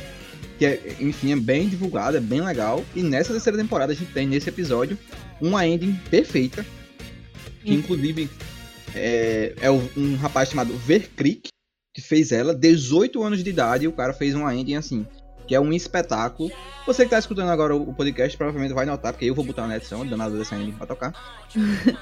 Que 0.58 0.66
é, 0.66 0.96
enfim, 1.00 1.32
é 1.32 1.36
bem 1.36 1.68
divulgado, 1.68 2.16
é 2.16 2.20
bem 2.20 2.40
legal. 2.40 2.84
E 2.94 3.02
nessa 3.02 3.32
terceira 3.32 3.58
temporada 3.58 3.92
a 3.92 3.96
gente 3.96 4.12
tem 4.12 4.26
nesse 4.26 4.48
episódio 4.48 4.98
uma 5.40 5.66
ending 5.66 5.98
perfeita. 6.10 6.64
Que 7.62 7.72
Sim. 7.72 7.78
inclusive 7.78 8.30
é, 8.94 9.54
é 9.60 9.70
um 9.70 10.16
rapaz 10.16 10.48
chamado 10.48 10.74
Verkrick 10.74 11.48
que 11.96 12.02
fez 12.02 12.30
ela, 12.30 12.54
18 12.54 13.22
anos 13.22 13.42
de 13.42 13.48
idade, 13.48 13.86
e 13.86 13.88
o 13.88 13.92
cara 13.92 14.12
fez 14.12 14.34
uma 14.34 14.54
ending 14.54 14.74
assim, 14.74 15.06
que 15.46 15.54
é 15.54 15.60
um 15.60 15.72
espetáculo. 15.72 16.50
Você 16.86 17.04
que 17.04 17.10
tá 17.10 17.18
escutando 17.18 17.50
agora 17.50 17.74
o 17.74 17.92
podcast 17.92 18.36
provavelmente 18.36 18.74
vai 18.74 18.86
notar, 18.86 19.12
porque 19.12 19.26
eu 19.26 19.34
vou 19.34 19.44
botar 19.44 19.66
na 19.66 19.76
edição, 19.76 20.06
danado 20.06 20.36
dessa 20.36 20.56
ending 20.56 20.72
pra 20.72 20.86
tocar. 20.86 21.12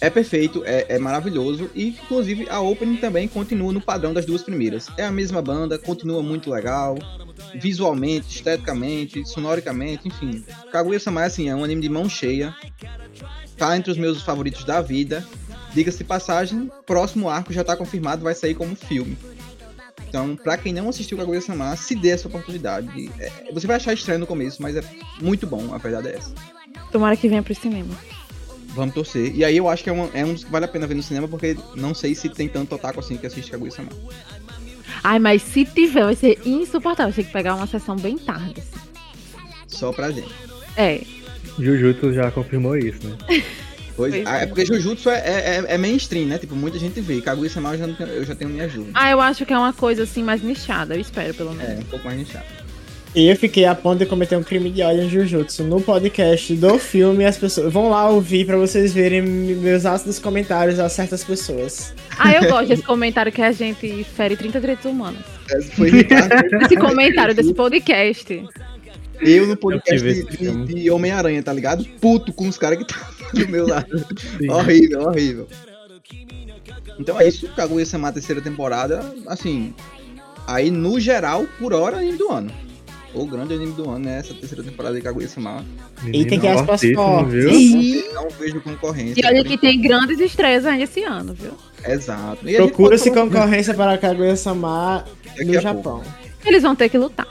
é 0.00 0.10
perfeito, 0.10 0.62
é, 0.64 0.86
é 0.88 0.98
maravilhoso, 0.98 1.70
e 1.74 1.88
inclusive 1.88 2.48
a 2.48 2.60
opening 2.60 2.96
também 2.96 3.28
continua 3.28 3.72
no 3.72 3.80
padrão 3.80 4.12
das 4.12 4.26
duas 4.26 4.42
primeiras. 4.42 4.88
É 4.96 5.04
a 5.04 5.12
mesma 5.12 5.40
banda, 5.40 5.78
continua 5.78 6.22
muito 6.22 6.50
legal, 6.50 6.96
visualmente, 7.54 8.36
esteticamente, 8.36 9.24
sonoricamente, 9.28 10.08
enfim. 10.08 10.44
Kaguya-sama, 10.70 11.24
assim, 11.24 11.48
é 11.48 11.54
um 11.54 11.64
anime 11.64 11.82
de 11.82 11.88
mão 11.88 12.08
cheia, 12.08 12.54
tá 13.56 13.76
entre 13.76 13.92
os 13.92 13.98
meus 13.98 14.22
favoritos 14.22 14.64
da 14.64 14.80
vida. 14.80 15.24
Diga-se 15.72 16.04
passagem, 16.04 16.70
próximo 16.84 17.30
arco 17.30 17.52
já 17.52 17.64
tá 17.64 17.74
confirmado, 17.74 18.22
vai 18.22 18.34
sair 18.34 18.54
como 18.54 18.76
filme. 18.76 19.16
Então, 20.12 20.36
pra 20.36 20.58
quem 20.58 20.74
não 20.74 20.90
assistiu 20.90 21.16
Kaguya-sama, 21.16 21.74
se 21.74 21.94
dê 21.94 22.10
essa 22.10 22.28
oportunidade. 22.28 23.10
É, 23.18 23.32
você 23.50 23.66
vai 23.66 23.76
achar 23.76 23.94
estranho 23.94 24.20
no 24.20 24.26
começo, 24.26 24.60
mas 24.60 24.76
é 24.76 24.82
muito 25.22 25.46
bom, 25.46 25.72
a 25.72 25.78
verdade 25.78 26.08
é 26.08 26.16
essa. 26.16 26.34
Tomara 26.92 27.16
que 27.16 27.26
venha 27.30 27.42
pro 27.42 27.54
cinema. 27.54 27.88
Vamos 28.74 28.94
torcer. 28.94 29.34
E 29.34 29.42
aí 29.42 29.56
eu 29.56 29.70
acho 29.70 29.82
que 29.82 29.88
é, 29.88 29.92
uma- 29.92 30.10
é 30.12 30.22
um 30.22 30.34
dos 30.34 30.44
que 30.44 30.50
vale 30.52 30.66
a 30.66 30.68
pena 30.68 30.86
ver 30.86 30.96
no 30.96 31.02
cinema, 31.02 31.26
porque 31.26 31.56
não 31.76 31.94
sei 31.94 32.14
se 32.14 32.28
tem 32.28 32.46
tanto 32.46 32.74
otaku 32.74 33.00
assim 33.00 33.16
que 33.16 33.26
assiste 33.26 33.50
Kaguya-sama. 33.50 33.88
Ai, 35.02 35.18
mas 35.18 35.40
se 35.40 35.64
tiver, 35.64 36.04
vai 36.04 36.14
ser 36.14 36.38
insuportável. 36.44 37.14
Tem 37.14 37.24
que 37.24 37.32
pegar 37.32 37.54
uma 37.54 37.66
sessão 37.66 37.96
bem 37.96 38.18
tarde. 38.18 38.56
assim. 38.60 38.86
Só 39.66 39.92
pra 39.94 40.10
gente. 40.10 40.28
É. 40.76 41.00
Jujutsu 41.58 42.12
já 42.12 42.30
confirmou 42.30 42.76
isso, 42.76 43.00
né? 43.08 43.16
Pois, 43.96 44.12
Pois 44.14 44.26
ah, 44.26 44.38
é. 44.40 44.42
é 44.42 44.46
porque 44.46 44.64
Jujutsu 44.64 45.10
é, 45.10 45.18
é, 45.18 45.64
é 45.68 45.78
mainstream, 45.78 46.26
né? 46.26 46.38
Tipo, 46.38 46.54
muita 46.56 46.78
gente 46.78 47.00
vê. 47.00 47.20
Kaguya-sama 47.20 47.74
eu 47.74 47.78
já, 47.78 47.88
tenho- 47.94 48.08
eu 48.10 48.24
já 48.24 48.34
tenho 48.34 48.50
minhas 48.50 48.72
dúvidas. 48.72 48.92
Ah, 48.94 49.10
eu 49.10 49.20
acho 49.20 49.44
que 49.44 49.52
é 49.52 49.58
uma 49.58 49.72
coisa 49.72 50.02
assim 50.04 50.22
mais 50.22 50.42
nichada. 50.42 50.94
Eu 50.94 51.00
espero, 51.00 51.34
pelo 51.34 51.50
É, 51.52 51.54
menos. 51.54 51.80
um 51.80 51.88
pouco 51.88 52.04
mais 52.06 52.18
nichado. 52.18 52.44
E 53.14 53.28
eu 53.28 53.36
fiquei 53.36 53.66
a 53.66 53.74
ponto 53.74 53.98
de 53.98 54.06
cometer 54.06 54.36
um 54.38 54.42
crime 54.42 54.70
de 54.70 54.80
ódio 54.80 55.02
em 55.02 55.10
Jujutsu 55.10 55.62
no 55.64 55.82
podcast 55.82 56.54
do 56.56 56.78
filme. 56.78 57.26
As 57.26 57.36
pessoas 57.36 57.70
vão 57.70 57.90
lá 57.90 58.08
ouvir 58.08 58.46
pra 58.46 58.56
vocês 58.56 58.90
verem 58.94 59.20
meus 59.20 59.84
ácidos 59.84 60.18
comentários 60.18 60.78
a 60.78 60.88
certas 60.88 61.22
pessoas. 61.22 61.92
Ah, 62.18 62.32
eu 62.32 62.48
gosto 62.48 62.68
desse 62.68 62.82
comentário 62.82 63.30
que 63.30 63.42
a 63.42 63.52
gente 63.52 64.02
fere 64.16 64.34
30 64.34 64.58
direitos 64.58 64.86
humanos. 64.86 65.20
Esse 65.50 65.84
Ricardo. 65.84 66.32
Esse 66.64 66.76
comentário 66.76 67.34
desse 67.34 67.52
podcast. 67.52 68.44
Eu 69.20 69.46
no 69.46 69.56
podcast 69.58 70.04
Eu 70.08 70.14
de, 70.24 70.64
de- 70.66 70.74
de 70.82 70.90
Homem-Aranha, 70.90 71.42
tá 71.42 71.52
ligado? 71.52 71.84
Puto 72.00 72.32
com 72.32 72.48
os 72.48 72.56
caras 72.56 72.78
que 72.78 72.86
tá 72.86 72.98
do 73.38 73.48
meu 73.48 73.66
lado. 73.66 74.04
Sim. 74.38 74.50
horrível, 74.50 75.02
horrível. 75.02 75.48
Então 76.98 77.18
é 77.20 77.28
isso, 77.28 77.48
Kaguya-sama 77.54 78.12
terceira 78.12 78.40
temporada, 78.40 79.14
assim, 79.26 79.74
aí 80.46 80.70
no 80.70 81.00
geral, 81.00 81.46
por 81.58 81.72
hora, 81.72 81.98
anime 81.98 82.18
do 82.18 82.30
ano. 82.30 82.52
O 83.14 83.26
grande 83.26 83.52
anime 83.52 83.72
do 83.72 83.90
ano 83.90 84.08
é 84.08 84.18
essa 84.18 84.32
terceira 84.32 84.62
temporada 84.64 84.94
de 84.94 85.02
Kaguya-sama. 85.02 85.64
E 86.06 86.24
tem 86.24 86.40
que 86.40 86.46
Menino, 86.46 86.60
aspas 86.60 86.80
fortes. 86.94 87.44
E, 87.44 88.08
Não 88.14 88.28
vejo 88.30 88.60
concorrência. 88.62 89.20
e 89.20 89.26
olha 89.26 89.44
que 89.44 89.58
tem 89.58 89.80
grandes 89.80 90.18
estreias 90.18 90.64
ainda 90.64 90.84
esse 90.84 91.02
ano, 91.04 91.34
viu? 91.34 91.52
Exato. 91.86 92.42
Procura-se 92.56 93.10
concorrência 93.10 93.74
para 93.74 93.98
Kaguya-sama 93.98 95.04
no 95.44 95.60
Japão. 95.60 96.02
Eles 96.44 96.62
vão 96.62 96.74
ter 96.74 96.88
que 96.88 96.96
lutar. 96.96 97.28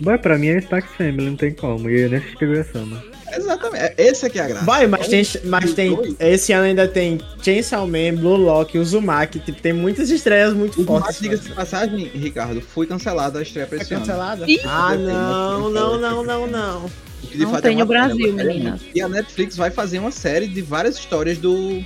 Mas 0.00 0.20
pra 0.20 0.38
mim 0.38 0.48
é 0.48 0.60
Spike 0.60 0.88
Family, 0.96 1.30
não 1.30 1.36
tem 1.36 1.52
como. 1.52 1.90
E 1.90 2.02
eu 2.02 2.10
nem 2.10 2.18
assisti 2.20 2.36
Kaguya-sama. 2.36 3.02
Exatamente. 3.36 3.82
é- 3.84 3.94
Esse 3.98 4.26
aqui 4.26 4.38
é 4.38 4.42
a 4.42 4.48
graça. 4.48 4.64
Vai, 4.64 4.86
mas 4.86 5.08
tem, 5.08 5.22
mas 5.44 5.72
tem. 5.74 5.94
Dois. 5.94 6.14
Esse 6.20 6.52
ano 6.52 6.64
ainda 6.64 6.86
tem 6.88 7.20
Chainsaw 7.42 7.86
Man, 7.86 8.14
Blue 8.16 8.36
Lock, 8.36 8.78
Uzumaki. 8.78 9.38
Tipo, 9.40 9.60
tem 9.60 9.72
muitas 9.72 10.10
estreias 10.10 10.52
muito 10.54 10.80
O 10.80 10.84
fortes. 10.84 11.20
diga-se 11.20 11.44
de 11.48 11.54
passagem, 11.54 12.04
Ricardo, 12.14 12.60
foi 12.60 12.86
cancelada 12.86 13.38
a 13.38 13.42
estreia 13.42 13.66
pra 13.66 13.78
É 13.78 13.82
esse 13.82 13.94
ano. 13.94 14.04
cancelada? 14.04 14.44
Ih! 14.50 14.60
Ah, 14.64 14.94
não, 14.94 15.70
não, 15.70 15.98
não, 16.00 16.22
não, 16.24 16.46
não. 16.46 16.84
O 16.86 17.26
que 17.26 17.36
de 17.36 17.42
Não 17.44 17.50
fato 17.50 17.62
tem 17.62 17.74
é 17.76 17.78
no 17.80 17.86
Brasil, 17.86 18.32
mas 18.34 18.46
é 18.46 18.52
muito. 18.54 18.84
E 18.94 19.00
a 19.00 19.08
Netflix 19.08 19.56
vai 19.56 19.70
fazer 19.70 19.98
uma 19.98 20.10
série 20.12 20.46
de 20.46 20.62
várias 20.62 20.96
histórias 20.98 21.36
do. 21.38 21.82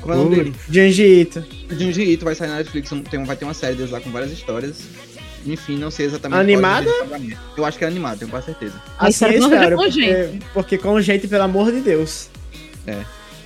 Como 0.00 0.14
é 0.14 0.16
o 0.16 0.24
nome 0.24 0.36
dele? 0.36 0.54
Junji 0.70 1.02
Ito. 1.22 1.44
Junji 1.70 2.02
Ito 2.12 2.24
vai 2.24 2.34
sair 2.36 2.48
na 2.48 2.56
Netflix, 2.58 2.90
tem, 3.10 3.24
vai 3.24 3.34
ter 3.36 3.44
uma 3.44 3.54
série 3.54 3.74
deles 3.74 3.90
lá 3.90 4.00
com 4.00 4.10
várias 4.10 4.30
histórias. 4.30 4.76
Enfim, 5.46 5.76
não 5.76 5.90
sei 5.90 6.06
exatamente. 6.06 6.40
Animada? 6.40 6.88
é 6.88 6.98
pagamento. 7.00 7.38
Eu 7.56 7.64
acho 7.64 7.78
que 7.78 7.84
é 7.84 7.88
animado, 7.88 8.18
tenho 8.18 8.30
quase 8.30 8.46
certeza. 8.46 8.74
Assim 8.98 9.10
espero 9.10 9.32
eu 9.32 9.36
que 9.36 9.40
não 9.40 9.48
seja 9.48 9.62
espero, 9.62 9.76
com 9.76 9.82
porque, 9.82 10.46
porque 10.52 10.78
com 10.78 11.00
gente, 11.00 11.28
pelo 11.28 11.44
amor 11.44 11.72
de 11.72 11.80
Deus. 11.80 12.28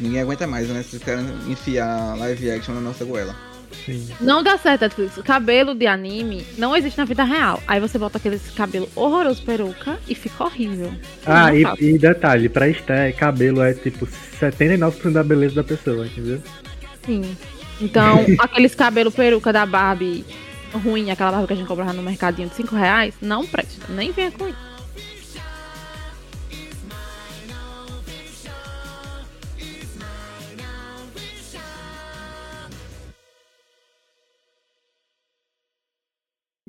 Ninguém 0.01 0.21
aguenta 0.21 0.47
mais, 0.47 0.69
né? 0.69 0.83
Vocês 0.83 1.03
querem 1.03 1.27
enfiar 1.47 2.17
live 2.19 2.51
action 2.51 2.75
na 2.75 2.81
nossa 2.81 3.05
goela. 3.05 3.37
Sim. 3.85 4.09
Não 4.21 4.43
dá 4.43 4.59
certo, 4.59 4.83
Netflix. 4.83 5.15
Cabelo 5.25 5.75
de 5.75 5.87
anime 5.87 6.45
não 6.59 6.77
existe 6.77 6.99
na 6.99 7.05
vida 7.05 7.23
real. 7.23 7.63
Aí 7.67 7.81
você 7.81 7.99
bota 7.99 8.19
aquele 8.19 8.39
cabelo 8.57 8.89
horroroso, 8.95 9.43
peruca, 9.43 9.99
e 10.09 10.15
fica 10.15 10.45
horrível. 10.45 10.93
Ah, 11.25 11.55
e, 11.55 11.65
e 11.79 11.99
detalhe, 11.99 12.49
pra 12.49 12.69
Esté, 12.69 13.13
cabelo 13.13 13.63
é 13.63 13.73
tipo 13.75 14.07
79% 14.41 15.13
da 15.13 15.23
beleza 15.23 15.55
da 15.55 15.65
pessoa, 15.65 16.07
entendeu? 16.07 16.43
Sim. 17.05 17.37
Então, 17.81 18.25
aqueles 18.41 18.75
cabelo 18.75 19.11
peruca 19.11 19.53
da 19.53 19.65
Barbie 19.65 20.25
ruim, 20.79 21.11
aquela 21.11 21.31
Barbie 21.31 21.47
que 21.47 21.53
a 21.53 21.57
gente 21.57 21.69
comprava 21.69 21.93
no 21.93 22.03
mercadinho 22.03 22.49
de 22.49 22.55
5 22.55 22.75
reais, 22.75 23.15
não 23.21 23.47
presta. 23.47 23.93
Nem 23.93 24.13
venha 24.13 24.31
com 24.31 24.49
isso. 24.49 24.71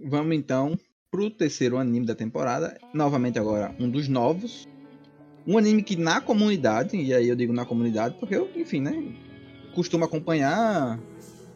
Vamos 0.04 0.36
então 0.36 0.78
pro 1.10 1.30
terceiro 1.30 1.78
anime 1.78 2.06
da 2.06 2.16
temporada. 2.16 2.78
Novamente 2.94 3.38
agora 3.38 3.74
um 3.80 3.90
dos 3.90 4.08
novos. 4.08 4.68
Um 5.48 5.58
anime 5.58 5.82
que 5.82 5.96
na 5.96 6.22
comunidade, 6.22 6.96
e 6.96 7.14
aí 7.14 7.28
eu 7.28 7.36
digo 7.36 7.54
na 7.54 7.66
comunidade 7.66 8.16
porque 8.20 8.36
eu, 8.36 8.50
enfim, 8.56 8.82
né? 8.82 9.16
Costumo 9.74 10.06
acompanhar 10.06 11.00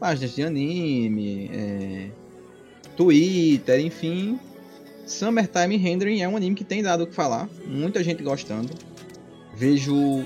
páginas 0.00 0.34
de 0.34 0.42
anime, 0.42 1.50
é, 1.52 2.10
Twitter, 2.96 3.80
enfim. 3.80 4.38
Summertime 5.06 5.76
Rendering 5.76 6.22
é 6.22 6.28
um 6.28 6.36
anime 6.36 6.56
que 6.56 6.64
tem 6.64 6.82
dado 6.82 7.04
o 7.04 7.06
que 7.06 7.14
falar. 7.14 7.48
Muita 7.66 8.02
gente 8.02 8.22
gostando. 8.22 8.70
Vejo. 9.54 10.24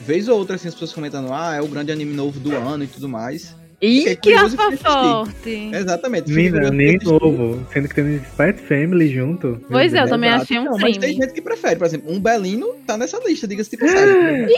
Vez 0.00 0.28
ou 0.28 0.38
outra 0.38 0.56
assim, 0.56 0.68
as 0.68 0.74
pessoas 0.74 0.94
comentando, 0.94 1.30
ah, 1.30 1.56
é 1.56 1.60
o 1.60 1.68
grande 1.68 1.92
anime 1.92 2.14
novo 2.14 2.40
do 2.40 2.56
ano 2.56 2.84
e 2.84 2.86
tudo 2.86 3.06
mais. 3.06 3.54
Que 3.80 3.86
e 3.86 4.18
fui 4.22 4.34
aspa 4.34 4.76
forte. 4.76 5.70
Exatamente. 5.72 6.30
Menina, 6.30 6.70
nem 6.70 6.96
e 6.96 7.04
novo. 7.04 7.66
Sendo 7.72 7.88
que 7.88 7.94
tem 7.94 8.16
Spy 8.16 8.52
Family 8.68 9.08
junto. 9.08 9.60
Pois 9.70 9.94
é, 9.94 10.02
eu 10.02 10.08
também 10.08 10.30
achei 10.30 10.58
um 10.58 10.64
Não, 10.64 10.78
mas 10.78 10.98
tem 10.98 11.14
gente 11.14 11.32
que 11.32 11.40
prefere, 11.40 11.76
por 11.76 11.86
exemplo, 11.86 12.12
um 12.12 12.20
Belino 12.20 12.74
tá 12.86 12.98
nessa 12.98 13.18
lista, 13.26 13.48
diga-se 13.48 13.70
de 13.70 13.78
passagem. 13.78 14.48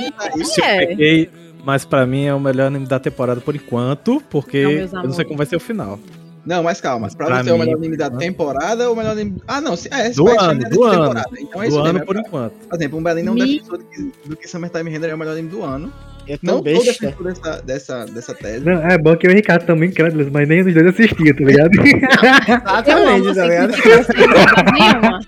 Mas 1.65 1.85
pra 1.85 2.05
mim 2.05 2.25
é 2.25 2.35
o 2.35 2.41
melhor 2.41 2.67
anime 2.67 2.89
da 2.89 2.99
temporada 2.99 3.41
por 3.41 3.55
enquanto, 3.55 4.21
porque 4.29 4.57
eu 4.57 4.89
não 4.89 5.13
sei 5.13 5.25
como 5.25 5.37
vai 5.37 5.47
ser 5.47 5.55
o 5.55 5.61
final. 5.61 5.97
Não, 6.45 6.63
mas 6.63 6.81
calma. 6.81 7.09
Pra, 7.17 7.27
pra 7.27 7.43
você 7.45 7.51
é 7.51 7.53
o 7.53 7.57
mim, 7.59 7.65
melhor 7.65 7.77
anime 7.79 7.97
da 7.97 8.11
né? 8.11 8.19
temporada 8.19 8.89
ou 8.89 8.95
o 8.95 8.97
melhor 8.97 9.13
anime. 9.13 9.41
Ah, 9.47 9.61
não. 9.61 9.77
se- 9.77 9.89
É, 9.93 10.11
Do 10.11 10.29
ano, 10.29 10.63
é 10.67 10.69
do 10.69 10.83
ano. 10.85 11.01
temporada. 11.03 11.31
Então 11.39 11.63
é 11.63 11.69
isso 11.69 11.77
do 11.77 11.83
mesmo. 11.85 11.97
ano 11.97 11.99
é 11.99 12.05
por 12.05 12.17
enquanto. 12.17 12.53
Por 12.69 12.75
exemplo, 12.77 12.99
um 12.99 13.03
Belém 13.03 13.25
não 13.25 13.35
Me- 13.35 13.47
defensor 13.47 13.79
do 13.79 13.85
que, 13.85 14.13
do 14.29 14.37
que 14.37 14.49
Summertime 14.49 14.91
Render 14.91 15.09
é 15.11 15.15
o 15.15 15.19
melhor 15.19 15.33
anime 15.33 15.49
do 15.49 15.63
ano. 15.63 15.93
Eu 16.27 16.39
Não 16.43 16.57
tô 16.59 16.63
besta. 16.63 16.93
defensor 17.07 17.25
dessa, 17.33 17.63
dessa, 17.63 18.05
dessa 18.07 18.35
tese. 18.35 18.65
Não, 18.65 18.73
é 18.89 18.97
bom 18.99 19.17
que 19.17 19.27
eu 19.27 19.31
e 19.31 19.35
o 19.35 19.37
Ricardo 19.37 19.67
também 19.67 19.91
crédulos, 19.91 20.29
mas 20.31 20.49
nem 20.49 20.61
os 20.67 20.73
dois 20.75 20.87
assistia, 20.87 21.35
tá 21.35 21.45
ligado? 21.45 21.71
Amo, 22.91 23.29
Exatamente, 23.31 23.35
tá 23.35 23.47
ligado? 23.47 24.73
nenhuma. 24.73 25.21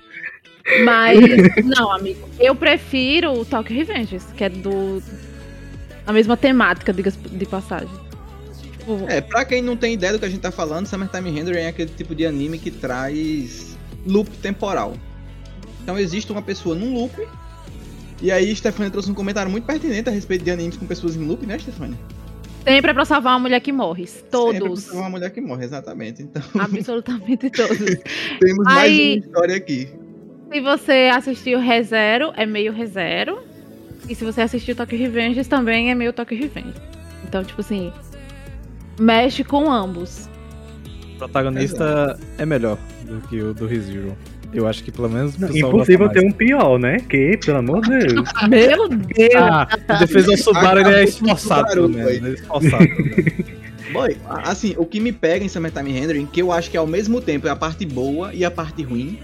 Mas, 0.84 1.20
não, 1.64 1.92
amigo. 1.92 2.28
Eu 2.40 2.54
prefiro 2.54 3.32
o 3.32 3.44
Tokyo 3.44 3.76
Revengers, 3.76 4.24
que 4.36 4.44
é 4.44 4.48
do. 4.48 5.02
A 6.06 6.12
mesma 6.12 6.36
temática, 6.36 6.92
diga-se 6.92 7.18
de 7.18 7.46
passagem. 7.46 7.88
Tipo, 8.84 9.04
É, 9.08 9.20
pra 9.20 9.44
quem 9.44 9.62
não 9.62 9.76
tem 9.76 9.94
ideia 9.94 10.12
do 10.12 10.18
que 10.18 10.24
a 10.24 10.28
gente 10.28 10.40
tá 10.40 10.50
falando, 10.50 10.86
Summertime 10.86 11.30
Render 11.30 11.56
é 11.56 11.68
aquele 11.68 11.90
tipo 11.90 12.14
de 12.14 12.26
anime 12.26 12.58
que 12.58 12.70
traz 12.70 13.76
loop 14.06 14.30
temporal. 14.38 14.94
Então 15.82 15.98
existe 15.98 16.30
uma 16.32 16.42
pessoa 16.42 16.74
num 16.74 16.92
loop. 16.94 17.14
E 18.22 18.30
aí, 18.30 18.54
Stefania 18.54 18.90
trouxe 18.90 19.10
um 19.10 19.14
comentário 19.14 19.50
muito 19.50 19.64
pertinente 19.64 20.08
a 20.08 20.12
respeito 20.12 20.44
de 20.44 20.50
animes 20.50 20.76
com 20.76 20.86
pessoas 20.86 21.16
em 21.16 21.24
loop, 21.26 21.44
né, 21.46 21.58
Stefania? 21.58 21.96
sempre 22.66 22.90
é 22.92 22.94
pra 22.94 23.04
salvar 23.04 23.34
uma 23.34 23.40
mulher 23.40 23.60
que 23.60 23.70
morre. 23.70 24.06
Sempre 24.06 24.30
Todos. 24.30 24.90
é 24.90 24.96
uma 24.96 25.10
mulher 25.10 25.30
que 25.30 25.38
morre, 25.40 25.64
exatamente. 25.66 26.22
Então, 26.22 26.42
Absolutamente 26.58 27.50
todos. 27.50 27.76
temos 28.40 28.64
mais 28.64 28.78
Aí- 28.78 29.16
uma 29.18 29.26
história 29.26 29.56
aqui. 29.56 29.88
Se 30.50 30.60
você 30.60 31.10
assistiu 31.12 31.58
ReZero, 31.60 32.32
é 32.36 32.46
meio 32.46 32.72
ReZero. 32.72 33.38
E 34.08 34.14
se 34.14 34.24
você 34.24 34.40
assistiu 34.42 34.74
Tokyo 34.76 34.98
Revengers, 34.98 35.46
também 35.48 35.90
é 35.90 35.94
meio 35.94 36.12
Tokyo 36.12 36.38
Revengers. 36.38 36.76
Então, 37.26 37.42
tipo 37.44 37.60
assim, 37.60 37.92
mexe 38.98 39.42
com 39.44 39.70
ambos. 39.70 40.28
O 41.14 41.18
protagonista 41.18 42.18
é 42.38 42.44
melhor 42.46 42.78
do 43.04 43.20
que 43.28 43.40
o 43.40 43.54
do 43.54 43.66
ReZero. 43.66 44.16
Eu 44.52 44.68
acho 44.68 44.84
que 44.84 44.92
pelo 44.92 45.08
menos 45.10 45.34
o 45.34 45.38
pessoal 45.40 45.72
Impossível 45.72 46.08
ter 46.10 46.24
um 46.24 46.30
pior, 46.30 46.78
né? 46.78 46.98
Que, 47.08 47.36
pelo 47.44 47.58
amor 47.58 47.80
de 47.82 47.98
Deus. 48.06 48.28
Meu 48.48 48.88
Deus! 48.88 49.34
mais. 49.34 49.34
Ah, 49.36 49.68
em 49.96 49.98
defesa 49.98 50.30
do 50.30 50.36
Subaru, 50.36 50.80
ele 50.80 50.94
é 50.94 51.04
esforçado, 51.04 51.68
Subaru, 51.70 51.88
menos. 51.88 52.10
Ele 52.12 52.28
é 52.28 52.32
esforçado. 52.34 52.84
né? 52.84 53.54
Boy, 53.92 54.16
a- 54.28 54.50
assim, 54.50 54.74
o 54.78 54.86
que 54.86 55.00
me 55.00 55.12
pega 55.12 55.44
em 55.44 55.48
Summertime 55.48 55.90
Rendering, 55.92 56.26
que 56.26 56.40
eu 56.40 56.52
acho 56.52 56.70
que 56.70 56.76
ao 56.76 56.86
mesmo 56.86 57.20
tempo 57.20 57.48
é 57.48 57.50
a 57.50 57.56
parte 57.56 57.84
boa 57.84 58.32
e 58.32 58.44
a 58.44 58.50
parte 58.50 58.82
ruim, 58.84 59.18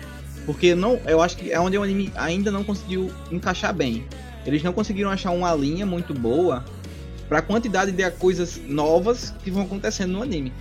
porque 0.46 0.74
não, 0.74 0.98
eu 1.06 1.22
acho 1.22 1.36
que 1.36 1.52
é 1.52 1.60
onde 1.60 1.78
o 1.78 1.82
anime 1.82 2.10
ainda 2.16 2.50
não 2.50 2.64
conseguiu 2.64 3.10
encaixar 3.30 3.72
bem. 3.72 4.04
Eles 4.44 4.62
não 4.64 4.72
conseguiram 4.72 5.10
achar 5.10 5.30
uma 5.30 5.54
linha 5.54 5.86
muito 5.86 6.12
boa 6.12 6.64
pra 7.30 7.40
quantidade 7.40 7.92
de 7.92 8.10
coisas 8.10 8.60
novas 8.66 9.32
que 9.44 9.52
vão 9.52 9.62
acontecendo 9.62 10.12
no 10.12 10.22
anime. 10.22 10.52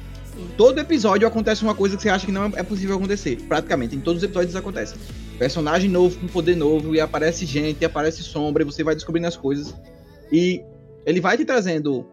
Todo 0.55 0.79
episódio 0.79 1.27
acontece 1.27 1.63
uma 1.63 1.73
coisa 1.73 1.97
que 1.97 2.03
você 2.03 2.09
acha 2.09 2.27
que 2.27 2.31
não 2.31 2.45
é 2.45 2.61
possível 2.61 2.95
acontecer. 2.95 3.37
Praticamente, 3.47 3.95
em 3.95 3.99
todos 3.99 4.21
os 4.21 4.23
episódios 4.23 4.51
isso 4.51 4.59
acontece. 4.59 4.93
Personagem 5.39 5.89
novo 5.89 6.19
com 6.19 6.27
poder 6.27 6.55
novo, 6.55 6.93
e 6.93 7.01
aparece 7.01 7.43
gente, 7.43 7.81
e 7.81 7.85
aparece 7.85 8.21
sombra, 8.21 8.61
e 8.61 8.65
você 8.65 8.83
vai 8.83 8.93
descobrindo 8.93 9.27
as 9.27 9.35
coisas. 9.35 9.73
E 10.31 10.63
ele 11.07 11.19
vai 11.19 11.35
te 11.35 11.43
trazendo 11.43 12.05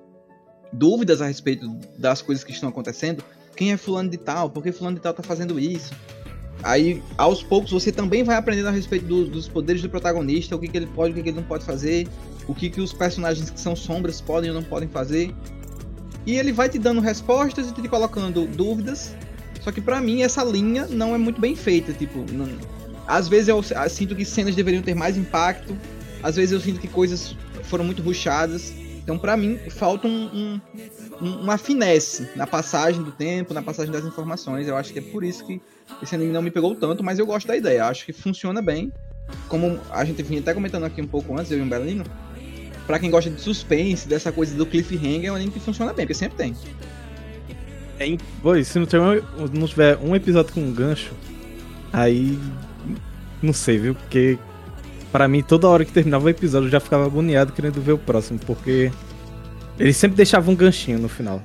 dúvidas 0.72 1.20
a 1.20 1.26
respeito 1.26 1.70
das 1.98 2.22
coisas 2.22 2.42
que 2.42 2.50
estão 2.50 2.70
acontecendo. 2.70 3.22
Quem 3.54 3.72
é 3.72 3.76
fulano 3.76 4.08
de 4.08 4.16
tal? 4.16 4.48
Por 4.48 4.62
que 4.62 4.72
fulano 4.72 4.96
de 4.96 5.02
tal 5.02 5.12
tá 5.12 5.22
fazendo 5.22 5.60
isso? 5.60 5.92
Aí, 6.62 7.02
aos 7.18 7.42
poucos, 7.42 7.70
você 7.70 7.92
também 7.92 8.24
vai 8.24 8.36
aprendendo 8.36 8.68
a 8.68 8.72
respeito 8.72 9.04
do- 9.06 9.26
dos 9.26 9.46
poderes 9.48 9.82
do 9.82 9.88
protagonista, 9.90 10.56
o 10.56 10.58
que, 10.58 10.68
que 10.68 10.76
ele 10.76 10.86
pode, 10.86 11.12
o 11.12 11.14
que, 11.14 11.22
que 11.22 11.28
ele 11.28 11.36
não 11.36 11.44
pode 11.44 11.64
fazer, 11.64 12.08
o 12.48 12.54
que, 12.54 12.70
que 12.70 12.80
os 12.80 12.92
personagens 12.92 13.50
que 13.50 13.60
são 13.60 13.76
sombras 13.76 14.20
podem 14.20 14.50
ou 14.50 14.56
não 14.56 14.62
podem 14.62 14.88
fazer. 14.88 15.34
E 16.26 16.36
ele 16.36 16.52
vai 16.52 16.68
te 16.68 16.78
dando 16.78 17.00
respostas 17.00 17.68
e 17.68 17.72
te 17.72 17.88
colocando 17.88 18.46
dúvidas. 18.46 19.14
Só 19.62 19.70
que 19.70 19.80
pra 19.80 20.00
mim 20.00 20.22
essa 20.22 20.42
linha 20.44 20.86
não 20.86 21.14
é 21.14 21.18
muito 21.18 21.40
bem 21.40 21.54
feita, 21.54 21.92
tipo, 21.92 22.24
não- 22.32 22.48
às 23.06 23.28
vezes 23.28 23.48
eu 23.48 23.62
sinto 23.88 24.14
que 24.16 24.24
cenas 24.24 24.54
deveriam 24.54 24.82
ter 24.82 24.94
mais 24.94 25.16
impacto, 25.16 25.76
às 26.22 26.36
vezes 26.36 26.52
eu 26.52 26.60
sinto 26.60 26.80
que 26.80 26.88
coisas 26.88 27.36
foram 27.64 27.84
muito 27.84 28.02
ruchadas. 28.02 28.72
Então 29.06 29.16
pra 29.16 29.36
mim 29.36 29.56
falta 29.70 30.08
um, 30.08 30.10
um- 30.10 30.60
um- 31.22 31.40
uma 31.42 31.56
finesse 31.56 32.28
na 32.34 32.44
passagem 32.44 33.04
do 33.04 33.12
tempo, 33.12 33.54
na 33.54 33.62
passagem 33.62 33.92
das 33.92 34.04
informações. 34.04 34.66
Eu 34.66 34.76
acho 34.76 34.92
que 34.92 34.98
é 34.98 35.02
por 35.02 35.22
isso 35.22 35.46
que 35.46 35.60
esse 36.02 36.12
anime 36.12 36.32
não 36.32 36.42
me 36.42 36.50
pegou 36.50 36.74
tanto, 36.74 37.04
mas 37.04 37.20
eu 37.20 37.24
gosto 37.24 37.46
da 37.46 37.56
ideia. 37.56 37.84
Acho 37.86 38.04
que 38.04 38.12
funciona 38.12 38.60
bem. 38.60 38.92
Como 39.46 39.78
a 39.90 40.04
gente 40.04 40.20
vinha 40.24 40.40
até 40.40 40.52
comentando 40.52 40.82
aqui 40.86 41.00
um 41.00 41.06
pouco 41.06 41.38
antes, 41.38 41.52
eu 41.52 41.58
e 41.58 41.62
o 41.62 41.66
Belino. 41.66 42.02
Pra 42.84 42.98
quem 42.98 43.08
gosta 43.08 43.30
de 43.30 43.40
suspense, 43.40 44.08
dessa 44.08 44.32
coisa 44.32 44.56
do 44.56 44.66
cliffhanger, 44.66 45.26
é 45.26 45.32
um 45.32 45.36
anime 45.36 45.52
que 45.52 45.60
funciona 45.60 45.92
bem, 45.92 46.04
porque 46.04 46.14
sempre 46.14 46.36
tem. 46.38 46.56
Pô, 48.42 48.56
e 48.56 48.64
se 48.64 48.76
não 48.80 48.86
tiver, 48.86 49.22
não 49.54 49.68
tiver 49.68 49.96
um 49.98 50.16
episódio 50.16 50.52
com 50.52 50.60
um 50.60 50.72
gancho, 50.72 51.12
aí. 51.92 52.36
Não 53.40 53.52
sei, 53.52 53.78
viu? 53.78 53.94
Porque. 53.94 54.36
Pra 55.16 55.26
mim, 55.26 55.42
toda 55.42 55.66
hora 55.66 55.82
que 55.82 55.92
terminava 55.92 56.26
o 56.26 56.28
episódio, 56.28 56.66
eu 56.66 56.70
já 56.70 56.78
ficava 56.78 57.06
agoniado 57.06 57.50
querendo 57.52 57.80
ver 57.80 57.92
o 57.92 57.98
próximo, 57.98 58.38
porque. 58.46 58.92
Eles 59.78 59.96
sempre 59.96 60.14
deixavam 60.14 60.52
um 60.52 60.56
ganchinho 60.56 60.98
no 60.98 61.08
final. 61.08 61.40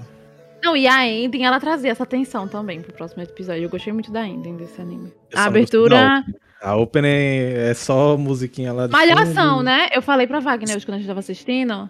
Não, 0.62 0.76
e 0.76 0.88
a 0.88 1.08
ending, 1.08 1.44
ela 1.44 1.58
trazia 1.58 1.90
essa 1.92 2.06
tensão 2.06 2.50
também 2.50 2.82
pro 2.82 2.92
próximo 2.94 3.24
episódio. 3.24 3.64
Eu 3.64 3.70
gostei 3.70 3.94
muito 3.94 4.12
da 4.12 4.28
ending 4.28 4.58
desse 4.58 4.82
anime. 4.82 5.14
Eu 5.32 5.40
A 5.40 5.46
abertura. 5.46 6.24
A 6.62 6.76
opening 6.76 7.08
é 7.08 7.74
só 7.74 8.18
musiquinha 8.18 8.74
lá 8.74 8.88
de 8.88 8.92
Malhação, 8.92 9.52
fundo. 9.60 9.64
né? 9.64 9.88
Eu 9.96 10.02
falei 10.02 10.28
pra 10.28 10.40
Wagner 10.42 10.76
hoje 10.76 10.86
quando 10.86 10.96
a 10.96 10.98
gente 11.00 11.08
tava 11.08 11.20
assistindo 11.22 11.90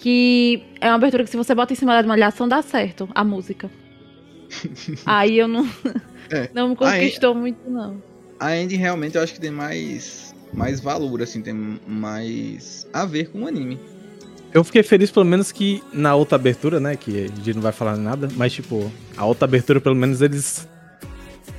que 0.00 0.64
é 0.80 0.88
uma 0.88 0.96
abertura 0.96 1.22
que 1.22 1.30
se 1.30 1.36
você 1.36 1.54
bota 1.54 1.72
em 1.72 1.76
cima 1.76 2.02
da 2.02 2.06
malhação 2.08 2.48
dá 2.48 2.60
certo 2.62 3.08
a 3.14 3.22
música. 3.22 3.70
Aí 5.06 5.38
eu 5.38 5.46
não, 5.48 5.64
É. 6.30 6.48
não 6.52 6.70
me 6.70 6.76
conquistou 6.76 7.32
muito, 7.34 7.58
não. 7.70 8.02
A 8.40 8.48
Andy 8.48 8.74
realmente 8.76 9.16
eu 9.16 9.22
acho 9.22 9.32
que 9.34 9.40
tem 9.40 9.50
mais, 9.52 10.31
mais 10.52 10.80
valor, 10.80 11.22
assim, 11.22 11.40
tem 11.42 11.54
mais 11.86 12.86
a 12.92 13.04
ver 13.04 13.30
com 13.30 13.42
o 13.42 13.46
anime. 13.46 13.78
Eu 14.52 14.62
fiquei 14.62 14.82
feliz, 14.82 15.10
pelo 15.10 15.24
menos, 15.24 15.50
que 15.50 15.82
na 15.92 16.14
outra 16.14 16.36
abertura, 16.36 16.78
né? 16.78 16.94
Que 16.94 17.24
a 17.24 17.36
gente 17.36 17.54
não 17.54 17.62
vai 17.62 17.72
falar 17.72 17.96
nada, 17.96 18.28
mas, 18.36 18.52
tipo, 18.52 18.90
a 19.16 19.24
outra 19.24 19.46
abertura, 19.46 19.80
pelo 19.80 19.96
menos, 19.96 20.20
eles. 20.20 20.68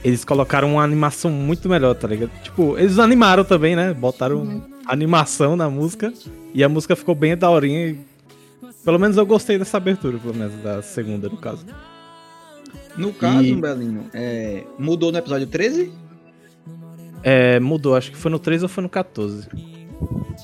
Eles 0.03 0.23
colocaram 0.25 0.73
uma 0.73 0.84
animação 0.84 1.32
muito 1.32 1.67
melhor, 1.69 1.95
tá 1.95 2.08
ligado? 2.08 2.29
Tipo, 2.43 2.77
eles 2.77 2.99
animaram 2.99 3.43
também, 3.45 3.75
né? 3.75 3.93
Botaram 3.93 4.41
Uhum. 4.41 4.62
animação 4.86 5.56
na 5.56 5.69
música. 5.69 6.13
E 6.53 6.62
a 6.63 6.67
música 6.69 6.95
ficou 6.95 7.15
bem 7.15 7.36
daorinha. 7.38 7.88
E... 7.88 7.99
Pelo 8.84 8.99
menos 8.99 9.15
eu 9.17 9.25
gostei 9.25 9.58
dessa 9.58 9.77
abertura, 9.77 10.17
pelo 10.19 10.36
menos, 10.36 10.53
da 10.62 10.82
segunda, 10.82 11.29
no 11.29 11.38
caso. 11.38 11.65
No 12.97 13.13
caso, 13.13 13.43
E- 13.43 13.56
Belinho, 13.56 14.06
é, 14.13 14.63
mudou 14.77 15.12
no 15.12 15.17
episódio 15.17 15.47
13? 15.47 15.91
É, 17.23 17.59
mudou, 17.59 17.95
acho 17.95 18.12
que 18.12 18.17
foi 18.17 18.29
no 18.29 18.39
13 18.39 18.65
ou 18.65 18.69
foi 18.69 18.83
no 18.83 18.89
14. 18.89 19.47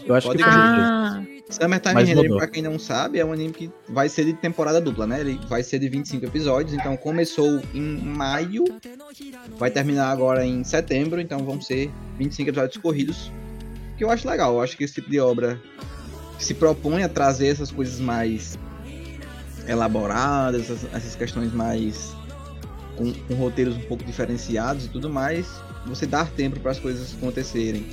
Eu 0.06 0.16
acho 0.16 0.28
Pode 0.28 0.42
que 0.42 0.50
foi 0.50 0.54
no 0.54 0.74
13. 0.76 0.82
Ah, 0.82 1.24
Summertime 1.50 1.94
Mas 1.96 2.08
Rendering, 2.08 2.28
mudou. 2.28 2.38
pra 2.38 2.48
quem 2.48 2.62
não 2.62 2.78
sabe, 2.78 3.20
é 3.20 3.26
um 3.26 3.34
anime 3.34 3.52
que 3.52 3.72
vai 3.90 4.08
ser 4.08 4.24
de 4.26 4.34
temporada 4.34 4.80
dupla, 4.80 5.08
né? 5.08 5.20
Ele 5.20 5.40
vai 5.50 5.64
ser 5.64 5.80
de 5.80 5.90
25 5.90 6.26
episódios, 6.26 6.74
então 6.74 6.96
começou 6.96 7.60
em 7.74 7.98
maio, 7.98 8.66
vai 9.58 9.72
terminar 9.72 10.12
agora 10.12 10.46
em 10.46 10.64
setembro, 10.64 11.20
então 11.20 11.40
vão 11.40 11.60
ser 11.60 11.92
25 12.20 12.50
episódios 12.52 12.78
corridos. 12.78 13.32
Que 13.98 14.04
eu 14.04 14.12
acho 14.12 14.30
legal, 14.30 14.54
eu 14.54 14.62
acho 14.62 14.78
que 14.78 14.84
esse 14.84 14.94
tipo 14.94 15.10
de 15.10 15.20
obra 15.20 15.60
se 16.38 16.54
propõe 16.54 17.04
a 17.04 17.10
trazer 17.10 17.48
essas 17.48 17.72
coisas 17.72 18.00
mais 18.00 18.58
elaboradas, 19.68 20.70
essas, 20.70 20.94
essas 20.94 21.16
questões 21.16 21.52
mais 21.52 22.16
com, 22.96 23.12
com 23.12 23.34
roteiros 23.34 23.76
um 23.76 23.82
pouco 23.82 24.04
diferenciados 24.04 24.86
e 24.86 24.90
tudo 24.90 25.10
mais, 25.10 25.48
você 25.86 26.06
dar 26.06 26.30
tempo 26.32 26.60
para 26.60 26.72
as 26.72 26.80
coisas 26.80 27.16
acontecerem. 27.16 27.86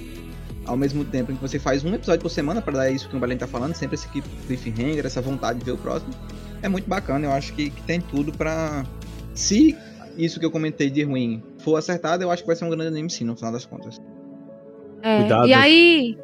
Ao 0.64 0.76
mesmo 0.76 1.04
tempo 1.04 1.30
em 1.30 1.36
que 1.36 1.40
você 1.40 1.58
faz 1.58 1.84
um 1.84 1.94
episódio 1.94 2.22
por 2.22 2.28
semana 2.28 2.60
para 2.60 2.72
dar 2.72 2.90
isso 2.90 3.08
que 3.08 3.16
o 3.16 3.20
Balen 3.20 3.38
tá 3.38 3.46
falando, 3.46 3.74
sempre 3.74 3.94
esse 3.94 4.08
cliffhanger, 4.08 5.06
essa 5.06 5.20
vontade 5.20 5.60
de 5.60 5.64
ver 5.64 5.72
o 5.72 5.78
próximo, 5.78 6.12
é 6.60 6.68
muito 6.68 6.88
bacana. 6.88 7.26
Eu 7.26 7.32
acho 7.32 7.52
que, 7.52 7.70
que 7.70 7.82
tem 7.82 8.00
tudo 8.00 8.32
para 8.32 8.84
se 9.32 9.76
isso 10.16 10.40
que 10.40 10.46
eu 10.46 10.50
comentei 10.50 10.90
de 10.90 11.02
ruim 11.04 11.42
for 11.58 11.76
acertado, 11.76 12.22
eu 12.22 12.30
acho 12.30 12.42
que 12.42 12.46
vai 12.46 12.56
ser 12.56 12.64
um 12.64 12.70
grande 12.70 12.88
anime 12.88 13.10
sim, 13.10 13.24
no 13.24 13.36
final 13.36 13.52
das 13.52 13.64
contas. 13.64 14.00
É, 15.02 15.20
Cuidado. 15.20 15.46
E 15.46 15.52
aí, 15.52 16.18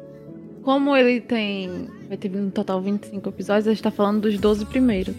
como 0.63 0.95
ele 0.95 1.21
tem. 1.21 1.87
Vai 2.07 2.17
ter 2.17 2.29
no 2.29 2.51
total 2.51 2.81
25 2.81 3.29
episódios, 3.29 3.67
a 3.67 3.71
gente 3.71 3.83
tá 3.83 3.91
falando 3.91 4.21
dos 4.21 4.37
12 4.37 4.65
primeiros. 4.65 5.15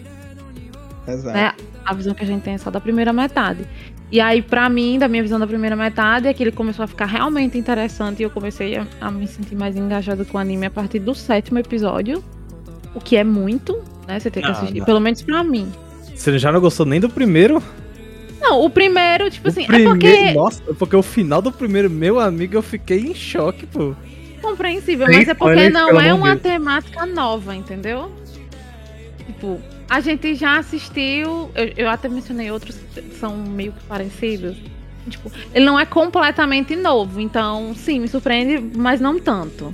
Exato. 1.07 1.37
Né? 1.37 1.53
A 1.85 1.93
visão 1.93 2.13
que 2.13 2.23
a 2.23 2.27
gente 2.27 2.43
tem 2.43 2.55
é 2.55 2.57
só 2.57 2.69
da 2.69 2.81
primeira 2.81 3.13
metade. 3.13 3.67
E 4.11 4.21
aí, 4.21 4.41
pra 4.41 4.69
mim, 4.69 4.99
da 4.99 5.07
minha 5.07 5.21
visão 5.23 5.39
da 5.39 5.47
primeira 5.47 5.75
metade, 5.75 6.27
é 6.27 6.33
que 6.33 6.43
ele 6.43 6.51
começou 6.51 6.83
a 6.83 6.87
ficar 6.87 7.05
realmente 7.05 7.57
interessante 7.57 8.19
e 8.19 8.23
eu 8.23 8.29
comecei 8.29 8.77
a, 8.77 8.85
a 9.01 9.11
me 9.11 9.27
sentir 9.27 9.55
mais 9.55 9.75
engajado 9.75 10.23
com 10.25 10.37
o 10.37 10.41
anime 10.41 10.67
a 10.67 10.69
partir 10.69 10.99
do 10.99 11.15
sétimo 11.15 11.57
episódio. 11.59 12.23
O 12.93 12.99
que 12.99 13.15
é 13.17 13.23
muito, 13.23 13.81
né? 14.07 14.19
Você 14.19 14.29
tem 14.29 14.41
que 14.43 14.49
Ah, 14.49 14.51
assistir, 14.53 14.79
não. 14.79 14.85
pelo 14.85 14.99
menos 14.99 15.21
pra 15.21 15.43
mim. 15.43 15.69
Você 16.15 16.37
já 16.37 16.51
não 16.51 16.61
gostou 16.61 16.85
nem 16.85 16.99
do 16.99 17.09
primeiro? 17.09 17.61
Não, 18.39 18.63
o 18.63 18.69
primeiro, 18.69 19.29
tipo 19.31 19.47
assim, 19.47 19.63
o 19.63 19.67
primeiro, 19.67 19.89
é 19.89 19.93
porque. 19.93 20.33
Nossa, 20.33 20.61
porque 20.75 20.95
o 20.95 21.01
final 21.01 21.41
do 21.41 21.51
primeiro, 21.51 21.89
meu 21.89 22.19
amigo, 22.19 22.55
eu 22.55 22.61
fiquei 22.61 22.99
em 22.99 23.13
choque, 23.15 23.65
pô. 23.65 23.95
compreensível, 24.41 25.07
mas 25.07 25.27
é 25.27 25.33
porque 25.33 25.67
não 25.69 25.99
é 25.99 26.13
uma 26.13 26.35
temática 26.35 27.05
nova, 27.07 27.55
entendeu? 27.55 28.11
Tipo, 29.25 29.59
a 29.89 29.99
gente 29.99 30.35
já 30.35 30.57
assistiu, 30.57 31.51
eu, 31.55 31.73
eu 31.77 31.89
até 31.89 32.09
mencionei 32.09 32.51
outros 32.51 32.75
que 32.75 33.01
são 33.15 33.37
meio 33.37 33.71
que 33.71 33.83
parecidos. 33.85 34.57
Tipo, 35.09 35.31
ele 35.53 35.65
não 35.65 35.79
é 35.79 35.85
completamente 35.85 36.75
novo, 36.75 37.21
então 37.21 37.73
sim, 37.75 37.99
me 37.99 38.07
surpreende, 38.07 38.59
mas 38.75 38.99
não 38.99 39.19
tanto. 39.19 39.73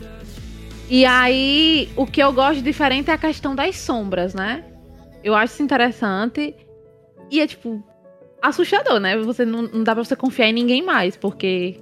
E 0.89 1.06
aí, 1.06 1.89
o 1.95 2.06
que 2.06 2.21
eu 2.21 2.34
gosto 2.34 2.62
diferente 2.62 3.10
é 3.10 3.13
a 3.13 3.17
questão 3.17 3.56
das 3.56 3.78
sombras, 3.78 4.34
né? 4.34 4.65
Eu 5.24 5.34
acho 5.34 5.54
isso 5.54 5.63
interessante. 5.63 6.54
E 7.30 7.39
é 7.39 7.47
tipo, 7.47 7.82
assustador, 8.41 9.00
né? 9.00 9.17
Você 9.19 9.45
não, 9.45 9.62
não 9.62 9.84
dá 9.86 9.93
pra 9.93 10.04
você 10.04 10.17
confiar 10.17 10.50
em 10.50 10.54
ninguém 10.54 10.84
mais, 10.84 11.15
porque 11.15 11.80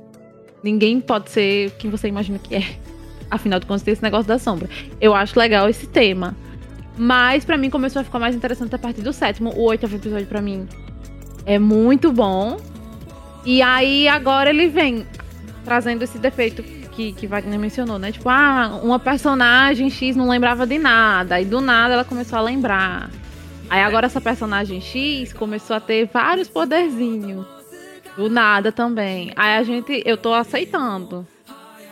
ninguém 0.64 1.02
pode 1.02 1.32
ser 1.32 1.72
quem 1.72 1.90
você 1.90 2.08
imagina 2.08 2.38
que 2.38 2.54
é. 2.54 2.78
Afinal 3.32 3.60
de 3.60 3.66
contas, 3.66 3.82
tem 3.82 3.94
esse 3.94 4.04
negócio 4.04 4.28
da 4.28 4.38
sombra. 4.38 4.70
Eu 5.02 5.16
acho 5.16 5.40
legal 5.40 5.68
esse 5.68 5.88
tema. 5.88 6.36
Mas 7.02 7.46
pra 7.46 7.58
mim 7.58 7.70
começou 7.70 8.02
a 8.02 8.04
ficar 8.04 8.20
mais 8.20 8.36
interessante 8.36 8.76
a 8.76 8.78
partir 8.78 9.02
do 9.02 9.14
sétimo. 9.14 9.52
O 9.56 9.64
oitavo 9.64 9.96
episódio 9.96 10.28
pra 10.28 10.42
mim 10.42 10.68
é 11.46 11.58
muito 11.58 12.12
bom. 12.12 12.60
E 13.46 13.62
aí 13.62 14.06
agora 14.10 14.50
ele 14.50 14.68
vem 14.68 15.08
trazendo 15.64 16.04
esse 16.04 16.18
defeito 16.18 16.62
que, 16.62 17.14
que 17.14 17.26
Wagner 17.26 17.58
mencionou, 17.58 17.98
né? 17.98 18.12
Tipo, 18.12 18.28
ah, 18.28 18.82
uma 18.84 19.00
personagem 19.00 19.90
X 19.90 20.18
não 20.18 20.28
lembrava 20.28 20.68
de 20.68 20.78
nada. 20.78 21.40
E 21.40 21.46
do 21.46 21.62
nada 21.62 21.94
ela 21.94 22.04
começou 22.04 22.38
a 22.38 22.42
lembrar. 22.42 23.10
Aí 23.70 23.82
agora 23.82 24.08
essa 24.08 24.20
personagem 24.20 24.82
X 24.82 25.32
começou 25.32 25.78
a 25.78 25.80
ter 25.80 26.10
vários 26.14 26.50
poderzinhos. 26.50 27.48
Do 28.18 28.30
nada 28.30 28.74
também. 28.74 29.32
Aí 29.38 29.58
a 29.58 29.64
gente, 29.64 30.04
eu 30.06 30.18
tô 30.18 30.34
aceitando. 30.34 31.26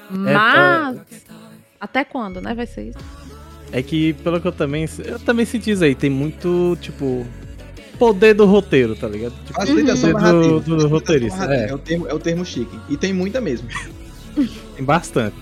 Mas 0.09 0.99
até 1.79 2.03
quando, 2.03 2.41
né? 2.41 2.53
Vai 2.53 2.65
ser 2.65 2.89
isso. 2.89 3.26
É 3.71 3.81
que, 3.83 4.13
pelo 4.13 4.39
que 4.39 4.47
eu 4.47 4.51
também. 4.51 4.87
Eu 5.03 5.19
também 5.19 5.45
senti 5.45 5.71
isso 5.71 5.83
aí. 5.83 5.93
Tem 5.95 6.09
muito, 6.09 6.77
tipo. 6.81 7.25
Poder 7.99 8.35
do 8.35 8.45
roteiro, 8.45 8.95
tá 8.95 9.07
ligado? 9.07 9.33
Tipo, 9.43 9.53
Facilitação 9.53 10.11
Do- 10.11 10.19
do 10.19 10.59
Facilitação 10.59 10.89
roteirista, 10.89 11.45
é. 11.45 11.69
É. 11.69 11.73
o 11.73 11.77
termo, 11.79 12.07
é 12.07 12.13
o 12.13 12.19
termo 12.19 12.45
chique. 12.45 12.79
E 12.89 12.95
tem 12.95 13.11
muita 13.11 13.41
mesmo. 13.41 13.67
tem 14.75 14.85
bastante. 14.85 15.35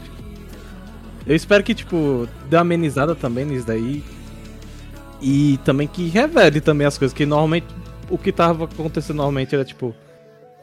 Eu 1.27 1.35
espero 1.35 1.63
que, 1.63 1.73
tipo, 1.75 2.27
dê 2.49 2.55
uma 2.55 2.61
amenizada 2.61 3.13
também 3.13 3.43
nisso 3.45 3.67
daí. 3.67 4.01
E 5.21 5.59
também 5.65 5.87
que 5.87 6.07
revele 6.07 6.61
também 6.61 6.87
as 6.87 6.97
coisas. 6.97 7.15
Que 7.15 7.25
normalmente. 7.25 7.67
O 8.09 8.17
que 8.17 8.31
tava 8.31 8.65
acontecendo 8.65 9.17
normalmente 9.17 9.53
era, 9.53 9.65
tipo. 9.65 9.93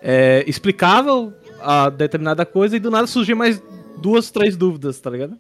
É, 0.01 0.43
explicava 0.49 1.33
a 1.61 1.89
determinada 1.91 2.45
coisa 2.45 2.77
e 2.77 2.81
do 2.81 2.91
nada 2.91 3.07
surgia 3.07 3.37
mais 3.37 3.63
duas, 3.99 4.31
três 4.31 4.57
dúvidas, 4.57 4.99
tá 5.01 5.11
ligado? 5.11 5.37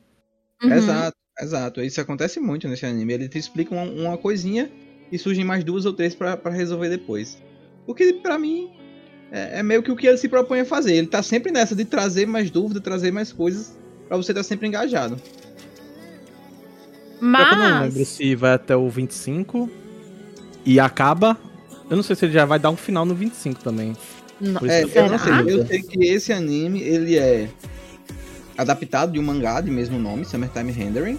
Uhum. 0.62 0.72
Exato, 0.72 1.16
exato. 1.42 1.82
Isso 1.82 2.00
acontece 2.00 2.40
muito 2.40 2.68
nesse 2.68 2.86
anime. 2.86 3.12
Ele 3.12 3.28
te 3.28 3.38
explica 3.38 3.74
uma, 3.74 3.84
uma 3.84 4.18
coisinha 4.18 4.70
e 5.10 5.18
surgem 5.18 5.44
mais 5.44 5.62
duas 5.62 5.84
ou 5.84 5.92
três 5.92 6.14
pra, 6.14 6.36
pra 6.36 6.52
resolver 6.52 6.88
depois. 6.88 7.38
O 7.86 7.94
que 7.94 8.12
pra 8.14 8.38
mim 8.38 8.70
é, 9.30 9.60
é 9.60 9.62
meio 9.62 9.82
que 9.82 9.90
o 9.90 9.96
que 9.96 10.06
ele 10.06 10.18
se 10.18 10.28
propõe 10.28 10.60
a 10.60 10.64
fazer. 10.64 10.94
Ele 10.94 11.06
tá 11.06 11.22
sempre 11.22 11.50
nessa 11.50 11.74
de 11.74 11.84
trazer 11.84 12.26
mais 12.26 12.50
dúvida, 12.50 12.80
trazer 12.80 13.10
mais 13.10 13.32
coisas 13.32 13.76
pra 14.08 14.16
você 14.16 14.32
estar 14.32 14.42
sempre 14.42 14.68
engajado. 14.68 15.16
Que 15.16 17.24
Eu 17.24 17.28
não 17.28 17.28
Mas 17.28 17.94
lembro 17.94 18.04
se 18.04 18.34
vai 18.34 18.54
até 18.54 18.76
o 18.76 18.88
25 18.88 19.70
e 20.66 20.78
acaba. 20.78 21.38
Eu 21.88 21.96
não 21.96 22.02
sei 22.02 22.16
se 22.16 22.24
ele 22.24 22.32
já 22.32 22.44
vai 22.44 22.58
dar 22.58 22.70
um 22.70 22.76
final 22.76 23.04
no 23.04 23.14
25 23.14 23.62
também. 23.62 23.94
Não, 24.40 24.60
É, 24.68 24.82
eu 24.82 25.08
não 25.08 25.18
sei. 25.18 25.54
Eu 25.54 25.66
sei 25.66 25.82
que 25.82 26.04
esse 26.04 26.32
anime 26.32 26.82
ele 26.82 27.16
é 27.16 27.48
adaptado 28.62 29.12
de 29.12 29.18
um 29.18 29.22
mangá 29.22 29.60
de 29.60 29.70
mesmo 29.70 29.98
nome, 29.98 30.24
Summertime 30.24 30.72
Rendering. 30.72 31.18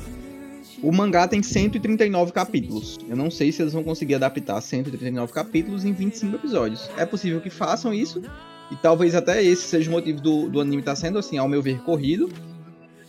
O 0.81 0.91
mangá 0.91 1.27
tem 1.27 1.41
139 1.41 2.33
capítulos. 2.33 2.99
Eu 3.07 3.15
não 3.15 3.31
sei 3.31 3.51
se 3.51 3.61
eles 3.61 3.71
vão 3.71 3.83
conseguir 3.83 4.15
adaptar 4.15 4.59
139 4.59 5.31
capítulos 5.31 5.85
em 5.85 5.93
25 5.93 6.35
episódios. 6.35 6.89
É 6.97 7.05
possível 7.05 7.39
que 7.39 7.49
façam 7.49 7.93
isso. 7.93 8.21
E 8.69 8.75
talvez 8.75 9.15
até 9.15 9.41
esse 9.41 9.63
seja 9.63 9.89
o 9.89 9.93
motivo 9.93 10.19
do, 10.19 10.49
do 10.49 10.59
anime 10.59 10.79
estar 10.79 10.95
sendo, 10.95 11.19
assim, 11.19 11.37
ao 11.37 11.47
meu 11.47 11.61
ver, 11.61 11.79
corrido. 11.83 12.29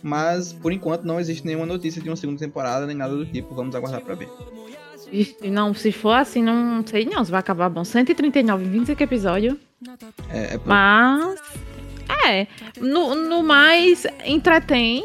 Mas, 0.01 0.53
por 0.53 0.71
enquanto, 0.71 1.03
não 1.03 1.19
existe 1.19 1.45
nenhuma 1.45 1.65
notícia 1.65 2.01
de 2.01 2.07
uma 2.07 2.15
segunda 2.15 2.39
temporada, 2.39 2.85
nem 2.85 2.95
nada 2.95 3.15
do 3.15 3.25
tipo. 3.25 3.53
Vamos 3.55 3.75
aguardar 3.75 4.01
pra 4.01 4.15
ver. 4.15 4.29
Não, 5.43 5.73
se 5.73 5.91
for 5.91 6.13
assim, 6.13 6.43
não 6.43 6.85
sei 6.85 7.05
não 7.05 7.23
se 7.25 7.31
vai 7.31 7.39
acabar 7.39 7.69
bom. 7.69 7.83
139, 7.83 8.65
25 8.65 9.03
episódios. 9.03 9.55
É, 10.29 10.43
é 10.43 10.49
pouco. 10.51 10.69
Mas. 10.69 11.39
É. 12.25 12.47
No, 12.79 13.15
no 13.15 13.43
mais, 13.43 14.05
entretém. 14.25 15.03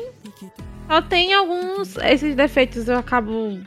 Só 0.89 1.01
tem 1.01 1.33
alguns. 1.33 1.97
Esses 1.99 2.35
defeitos 2.35 2.89
eu 2.89 2.99
acabo 2.99 3.59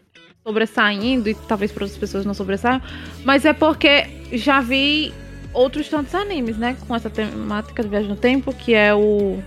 sobressaindo 0.46 1.30
e 1.30 1.34
talvez 1.34 1.72
para 1.72 1.86
outras 1.86 1.98
pessoas 1.98 2.26
não 2.26 2.34
sobressaiam. 2.34 2.82
Mas 3.24 3.46
é 3.46 3.54
porque 3.54 4.08
já 4.34 4.60
vi 4.60 5.13
outros 5.54 5.88
tantos 5.88 6.13
animes, 6.13 6.58
né? 6.58 6.76
Com 6.88 6.96
essa 6.96 7.10
temática 7.10 7.82
de 7.82 7.89
viagem 7.89 8.10
no 8.10 8.15
tempo, 8.15 8.54
que 8.54 8.74
é 8.74 8.93
o. 8.93 9.39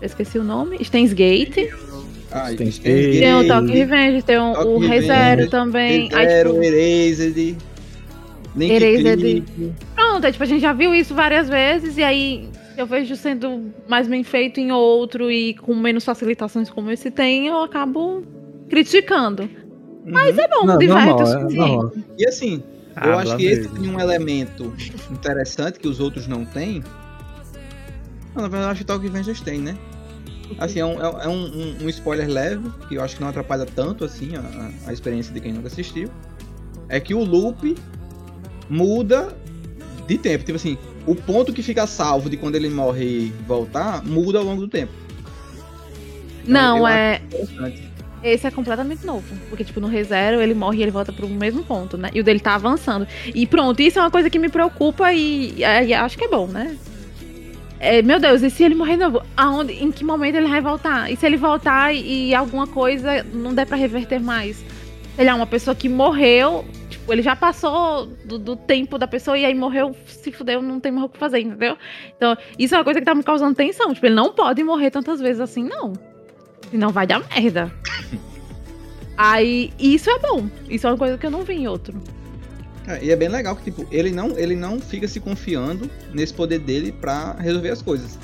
Eu 0.00 0.06
esqueci 0.06 0.38
o 0.38 0.44
nome. 0.44 0.84
Steins 0.84 1.12
Gate. 1.12 1.72
Ah, 2.30 2.48
tem 2.52 2.68
o 2.68 2.72
Gate, 2.72 3.48
Tokyo 3.48 3.74
Revenge, 3.74 4.22
tem 4.22 4.38
o, 4.38 4.52
o 4.52 4.78
ReZero 4.78 5.48
também. 5.48 6.08
Aí, 6.12 6.26
Zero, 6.26 6.50
tipo, 6.50 6.64
Erased, 6.64 7.60
Erased. 8.58 9.44
Pronto, 9.94 10.26
é, 10.26 10.32
tipo, 10.32 10.42
a 10.42 10.46
gente 10.46 10.60
já 10.60 10.72
viu 10.72 10.92
isso 10.92 11.14
várias 11.14 11.48
vezes, 11.48 11.96
e 11.96 12.02
aí 12.02 12.48
eu 12.76 12.86
vejo 12.86 13.14
sendo 13.16 13.72
mais 13.88 14.06
bem 14.08 14.22
feito 14.24 14.58
em 14.60 14.72
outro 14.72 15.30
e 15.30 15.54
com 15.54 15.74
menos 15.74 16.04
facilitações 16.04 16.68
como 16.70 16.90
esse 16.90 17.10
tem, 17.10 17.46
eu 17.48 17.62
acabo 17.62 18.22
criticando. 18.68 19.48
Mas 20.04 20.36
é 20.38 20.46
bom, 20.48 20.66
Não, 20.66 20.78
diverte 20.78 21.22
o 21.22 21.22
é 21.22 21.26
suficiente. 21.26 22.04
E 22.18 22.26
assim, 22.26 22.62
Ah, 22.96 23.08
eu 23.08 23.18
acho 23.18 23.36
que 23.36 23.46
esse 23.46 23.60
mesmo. 23.68 23.78
tem 23.80 23.90
um 23.90 24.00
elemento 24.00 24.72
interessante 25.10 25.78
que 25.78 25.88
os 25.88 25.98
outros 26.00 26.26
não 26.26 26.44
têm. 26.44 26.82
Não, 28.34 28.42
na 28.42 28.48
verdade, 28.48 28.64
eu 28.64 28.70
acho 28.70 28.80
que 28.80 28.86
Tokyo 28.86 29.10
Revengers 29.10 29.40
tem, 29.40 29.60
né? 29.60 29.76
Assim, 30.58 30.78
é, 30.80 30.84
um, 30.84 31.00
é 31.00 31.26
um- 31.28 31.46
um- 31.46 31.76
um 31.84 31.88
spoiler 31.88 32.28
leve, 32.28 32.68
que 32.88 32.96
eu 32.96 33.02
acho 33.02 33.16
que 33.16 33.22
não 33.22 33.28
atrapalha 33.28 33.64
tanto 33.64 34.04
assim 34.04 34.32
a, 34.36 34.70
a 34.90 34.92
experiência 34.92 35.32
de 35.32 35.40
quem 35.40 35.52
nunca 35.52 35.68
assistiu. 35.68 36.10
É 36.88 37.00
que 37.00 37.14
o 37.14 37.24
loop 37.24 37.74
muda 38.68 39.34
de 40.06 40.18
tempo. 40.18 40.44
Tipo 40.44 40.56
assim, 40.56 40.76
o 41.06 41.14
ponto 41.14 41.52
que 41.52 41.62
fica 41.62 41.86
salvo 41.86 42.30
de 42.30 42.36
quando 42.36 42.54
ele 42.54 42.68
morre 42.68 43.04
e 43.04 43.32
voltar 43.46 44.04
muda 44.04 44.38
ao 44.38 44.44
longo 44.44 44.62
do 44.62 44.68
tempo. 44.68 44.92
Não, 46.46 46.78
eu 46.78 46.86
é. 46.86 47.20
Esse 48.22 48.46
é 48.46 48.50
completamente 48.50 49.04
novo. 49.04 49.26
Porque, 49.50 49.64
tipo, 49.64 49.80
no 49.80 49.86
ReZero 49.86 50.40
ele 50.40 50.54
morre 50.54 50.78
e 50.78 50.82
ele 50.82 50.90
volta 50.90 51.12
pro 51.12 51.28
mesmo 51.28 51.62
ponto, 51.62 51.98
né? 51.98 52.10
E 52.14 52.20
o 52.20 52.24
dele 52.24 52.40
tá 52.40 52.54
avançando. 52.54 53.06
E 53.34 53.46
pronto, 53.46 53.80
isso 53.80 53.98
é 53.98 54.02
uma 54.02 54.10
coisa 54.10 54.30
que 54.30 54.38
me 54.38 54.48
preocupa 54.48 55.12
e, 55.12 55.58
e 55.58 55.94
acho 55.94 56.16
que 56.16 56.24
é 56.24 56.28
bom, 56.28 56.46
né? 56.46 56.76
É, 57.78 58.00
meu 58.00 58.18
Deus, 58.18 58.42
e 58.42 58.48
se 58.48 58.64
ele 58.64 58.74
morrer 58.74 58.94
de 58.94 59.00
novo? 59.00 59.22
Aonde, 59.36 59.74
em 59.74 59.92
que 59.92 60.02
momento 60.02 60.36
ele 60.36 60.48
vai 60.48 60.62
voltar? 60.62 61.12
E 61.12 61.16
se 61.16 61.26
ele 61.26 61.36
voltar 61.36 61.94
e, 61.94 62.28
e 62.28 62.34
alguma 62.34 62.66
coisa 62.66 63.22
não 63.34 63.52
der 63.52 63.66
pra 63.66 63.76
reverter 63.76 64.18
mais? 64.18 64.64
Sei 65.16 65.26
lá, 65.26 65.34
uma 65.34 65.46
pessoa 65.46 65.74
que 65.74 65.86
morreu, 65.86 66.64
tipo, 67.04 67.12
ele 67.12 67.22
já 67.22 67.36
passou 67.36 68.06
do, 68.24 68.38
do 68.38 68.56
tempo 68.56 68.96
da 68.96 69.06
pessoa 69.06 69.36
e 69.36 69.44
aí 69.44 69.54
morreu, 69.54 69.94
se 70.06 70.32
fudeu, 70.32 70.62
não 70.62 70.80
tem 70.80 70.90
mais 70.90 71.04
o 71.04 71.08
que 71.10 71.18
fazer, 71.18 71.40
entendeu? 71.40 71.76
Então, 72.16 72.34
isso 72.58 72.74
é 72.74 72.78
uma 72.78 72.84
coisa 72.84 72.98
que 72.98 73.04
tá 73.06 73.14
me 73.14 73.22
causando 73.22 73.54
tensão. 73.54 73.92
Tipo, 73.92 74.06
ele 74.06 74.14
não 74.14 74.32
pode 74.32 74.62
morrer 74.64 74.90
tantas 74.90 75.20
vezes 75.20 75.40
assim, 75.40 75.62
não. 75.64 75.92
Senão 76.70 76.90
vai 76.90 77.06
dar 77.06 77.20
merda. 77.28 77.70
Aí, 79.16 79.70
isso 79.78 80.10
é 80.10 80.18
bom. 80.18 80.48
Isso 80.68 80.86
é 80.86 80.90
uma 80.90 80.96
coisa 80.96 81.18
que 81.18 81.26
eu 81.26 81.30
não 81.30 81.42
vi 81.42 81.54
em 81.54 81.68
outro. 81.68 82.00
É, 82.88 83.04
e 83.04 83.10
é 83.10 83.16
bem 83.16 83.28
legal 83.28 83.54
que, 83.54 83.64
tipo, 83.64 83.86
ele 83.90 84.10
não, 84.10 84.36
ele 84.38 84.56
não 84.56 84.80
fica 84.80 85.06
se 85.06 85.20
confiando 85.20 85.88
nesse 86.12 86.32
poder 86.34 86.58
dele 86.58 86.90
pra 86.90 87.34
resolver 87.34 87.70
as 87.70 87.82
coisas. 87.82 88.18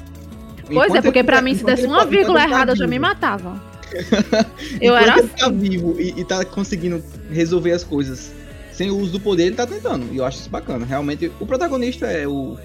Pois 0.66 0.70
Enquanto 0.70 0.96
é, 0.96 1.02
porque 1.02 1.22
pra 1.22 1.36
tá- 1.36 1.42
mim, 1.42 1.54
se 1.54 1.64
desse 1.64 1.86
uma 1.86 2.00
tá- 2.00 2.04
vírgula 2.06 2.40
tá 2.40 2.46
errada, 2.48 2.72
eu 2.72 2.76
já 2.76 2.86
me 2.86 2.98
matava. 2.98 3.60
Eu 4.80 4.96
era 4.96 5.18
ele 5.18 5.28
tá 5.28 5.46
assim. 5.48 5.58
vivo 5.58 6.00
e, 6.00 6.20
e 6.20 6.24
tá 6.24 6.44
conseguindo 6.44 7.02
resolver 7.28 7.72
as 7.72 7.82
coisas 7.82 8.30
sem 8.72 8.90
o 8.90 8.98
uso 8.98 9.12
do 9.12 9.20
poder, 9.20 9.46
ele 9.46 9.56
tá 9.56 9.66
tentando. 9.66 10.12
E 10.12 10.16
eu 10.16 10.24
acho 10.24 10.38
isso 10.40 10.50
bacana. 10.50 10.84
Realmente, 10.86 11.30
o 11.40 11.46
protagonista 11.46 12.06
é 12.06 12.26
o. 12.26 12.56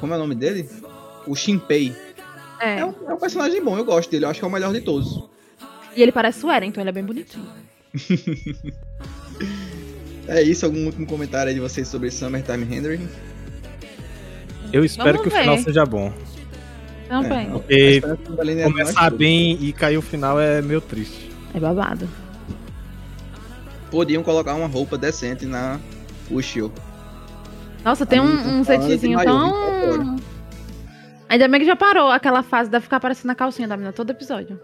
Como 0.00 0.12
é 0.12 0.16
o 0.16 0.20
nome 0.20 0.34
dele? 0.34 0.68
O 1.26 1.34
Shinpei. 1.34 1.94
É. 2.60 2.80
É 2.80 2.84
um, 2.84 2.94
é 3.08 3.14
um 3.14 3.18
personagem 3.18 3.62
bom, 3.62 3.76
eu 3.76 3.84
gosto 3.84 4.10
dele. 4.10 4.24
Eu 4.24 4.30
acho 4.30 4.38
que 4.40 4.44
é 4.44 4.48
o 4.48 4.52
melhor 4.52 4.72
de 4.72 4.80
todos. 4.80 5.22
E 5.94 6.02
ele 6.02 6.12
parece 6.12 6.44
o 6.44 6.50
Eren, 6.50 6.68
então 6.68 6.82
ele 6.82 6.90
é 6.90 6.92
bem 6.92 7.04
bonitinho. 7.04 7.46
É 10.28 10.42
isso, 10.42 10.66
algum 10.66 10.84
último 10.86 11.06
comentário 11.06 11.48
aí 11.48 11.54
de 11.54 11.60
vocês 11.60 11.86
sobre 11.86 12.10
Summertime 12.10 12.64
Rendering? 12.64 13.08
Eu 14.72 14.84
espero 14.84 15.18
Vamos 15.18 15.22
que 15.22 15.28
o 15.28 15.40
final 15.40 15.56
ver. 15.56 15.62
seja 15.62 15.86
bom. 15.86 16.12
Também. 17.08 17.46
É, 17.46 18.00
Porque 18.00 18.50
é 18.50 18.64
começar 18.64 19.10
bem 19.10 19.56
e 19.60 19.72
cair 19.72 19.96
o 19.96 20.02
final 20.02 20.40
é 20.40 20.60
meio 20.60 20.80
triste. 20.80 21.30
É 21.54 21.60
babado. 21.60 22.08
Podiam 23.96 24.22
colocar 24.22 24.54
uma 24.54 24.66
roupa 24.66 24.98
decente 24.98 25.46
na 25.46 25.80
Ushio. 26.30 26.70
Nossa, 27.82 28.04
tem 28.04 28.20
um, 28.20 28.58
um 28.58 28.62
setzinho 28.62 29.18
tão. 29.24 30.16
Ainda 31.26 31.48
bem 31.48 31.60
que 31.60 31.66
já 31.66 31.74
parou 31.74 32.10
aquela 32.10 32.42
fase 32.42 32.68
de 32.68 32.78
ficar 32.78 32.98
aparecendo 32.98 33.30
a 33.30 33.34
calcinha 33.34 33.66
da 33.66 33.74
menina 33.74 33.94
todo 33.94 34.10
episódio. 34.10 34.60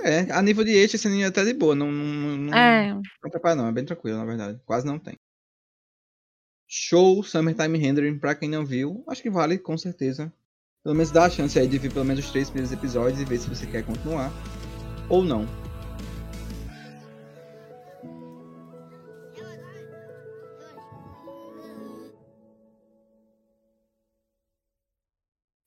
É, 0.00 0.30
a 0.30 0.40
nível 0.40 0.62
de 0.62 0.70
eixo, 0.70 0.94
esse 0.94 1.08
anime 1.08 1.24
é 1.24 1.26
até 1.26 1.44
de 1.44 1.52
boa. 1.52 1.74
Não, 1.74 1.90
não, 1.90 2.36
não, 2.36 2.54
É. 2.56 2.94
não 2.94 3.02
atrapalha, 3.24 3.56
não. 3.56 3.66
É 3.66 3.72
bem 3.72 3.84
tranquilo, 3.84 4.18
na 4.18 4.24
verdade. 4.24 4.60
Quase 4.64 4.86
não 4.86 4.96
tem. 4.96 5.18
Show 6.68 7.24
Summertime 7.24 7.76
Rendering, 7.76 8.20
pra 8.20 8.36
quem 8.36 8.48
não 8.48 8.64
viu, 8.64 9.02
acho 9.08 9.20
que 9.20 9.30
vale 9.30 9.58
com 9.58 9.76
certeza. 9.76 10.32
Pelo 10.84 10.94
menos 10.94 11.10
dá 11.10 11.24
a 11.24 11.30
chance 11.30 11.58
aí 11.58 11.66
de 11.66 11.78
ver 11.78 11.92
pelo 11.92 12.04
menos 12.04 12.24
os 12.24 12.30
três 12.30 12.48
primeiros 12.48 12.72
episódios 12.72 13.20
e 13.20 13.24
ver 13.24 13.38
se 13.38 13.48
você 13.48 13.66
quer 13.66 13.84
continuar 13.84 14.30
ou 15.08 15.24
não. 15.24 15.44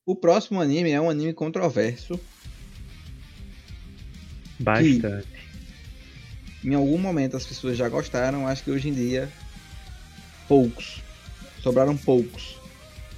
O 0.08 0.16
próximo 0.16 0.58
anime 0.58 0.90
é 0.90 0.98
um 0.98 1.10
anime 1.10 1.34
controverso. 1.34 2.18
Bastante. 4.58 5.28
Em 6.64 6.72
algum 6.72 6.96
momento 6.96 7.36
as 7.36 7.44
pessoas 7.44 7.76
já 7.76 7.90
gostaram, 7.90 8.48
acho 8.48 8.64
que 8.64 8.70
hoje 8.70 8.88
em 8.88 8.94
dia 8.94 9.28
poucos. 10.48 11.02
Sobraram 11.62 11.94
poucos. 11.94 12.56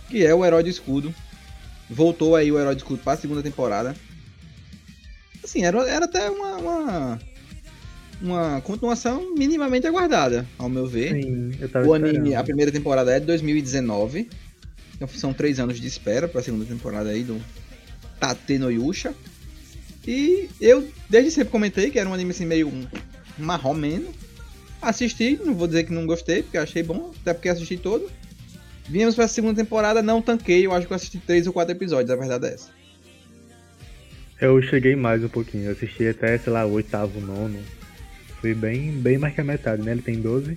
Que 0.09 0.26
é 0.26 0.35
o 0.35 0.44
Herói 0.44 0.64
de 0.64 0.70
Escudo. 0.70 1.14
Voltou 1.88 2.35
aí 2.35 2.50
o 2.50 2.59
Herói 2.59 2.74
de 2.74 2.81
Escudo 2.81 3.05
para 3.05 3.12
a 3.12 3.16
segunda 3.16 3.40
temporada. 3.40 3.94
Assim, 5.44 5.62
era, 5.62 5.79
era 5.88 6.07
até 6.07 6.29
uma, 6.29 6.57
uma, 6.57 7.20
uma 8.20 8.61
continuação 8.62 9.33
minimamente 9.37 9.87
aguardada, 9.87 10.44
ao 10.59 10.68
meu 10.68 10.88
ver. 10.88 11.22
Sim, 11.22 11.53
O 11.87 11.94
anime, 11.94 12.18
a 12.18 12.18
esperando. 12.18 12.44
primeira 12.46 12.72
temporada 12.72 13.12
é 13.14 13.20
de 13.20 13.26
2019. 13.26 14.29
Então 15.00 15.08
são 15.08 15.32
três 15.32 15.58
anos 15.58 15.80
de 15.80 15.86
espera 15.86 16.28
para 16.28 16.40
a 16.40 16.44
segunda 16.44 16.66
temporada 16.66 17.08
aí 17.08 17.24
do 17.24 17.40
Tate 18.18 18.58
no 18.58 18.70
Yusha. 18.70 19.14
E 20.06 20.48
eu 20.60 20.86
desde 21.08 21.30
sempre 21.30 21.50
comentei 21.50 21.90
que 21.90 21.98
era 21.98 22.08
um 22.08 22.12
anime 22.12 22.32
assim 22.32 22.44
meio 22.44 22.70
marromeno. 23.38 24.12
Assisti, 24.82 25.40
não 25.42 25.54
vou 25.54 25.66
dizer 25.66 25.84
que 25.84 25.92
não 25.92 26.06
gostei, 26.06 26.42
porque 26.42 26.58
achei 26.58 26.82
bom, 26.82 27.12
até 27.20 27.32
porque 27.32 27.48
assisti 27.48 27.78
todo. 27.78 28.10
Viemos 28.88 29.14
para 29.14 29.24
a 29.24 29.28
segunda 29.28 29.62
temporada, 29.62 30.02
não 30.02 30.20
tanquei, 30.20 30.66
eu 30.66 30.72
acho 30.72 30.86
que 30.86 30.92
eu 30.92 30.96
assisti 30.96 31.18
três 31.18 31.46
ou 31.46 31.52
quatro 31.52 31.72
episódios, 31.72 32.10
a 32.10 32.16
verdade 32.16 32.46
é 32.46 32.54
essa. 32.54 32.68
Eu 34.40 34.60
cheguei 34.62 34.96
mais 34.96 35.22
um 35.22 35.28
pouquinho, 35.28 35.66
eu 35.66 35.72
assisti 35.72 36.08
até, 36.08 36.36
sei 36.38 36.52
lá, 36.52 36.64
o 36.66 36.72
oitavo, 36.72 37.20
nono. 37.20 37.58
Fui 38.40 38.54
bem, 38.54 38.90
bem 38.92 39.18
mais 39.18 39.34
que 39.34 39.40
a 39.42 39.44
metade, 39.44 39.82
né? 39.82 39.92
Ele 39.92 40.02
tem 40.02 40.18
12. 40.20 40.56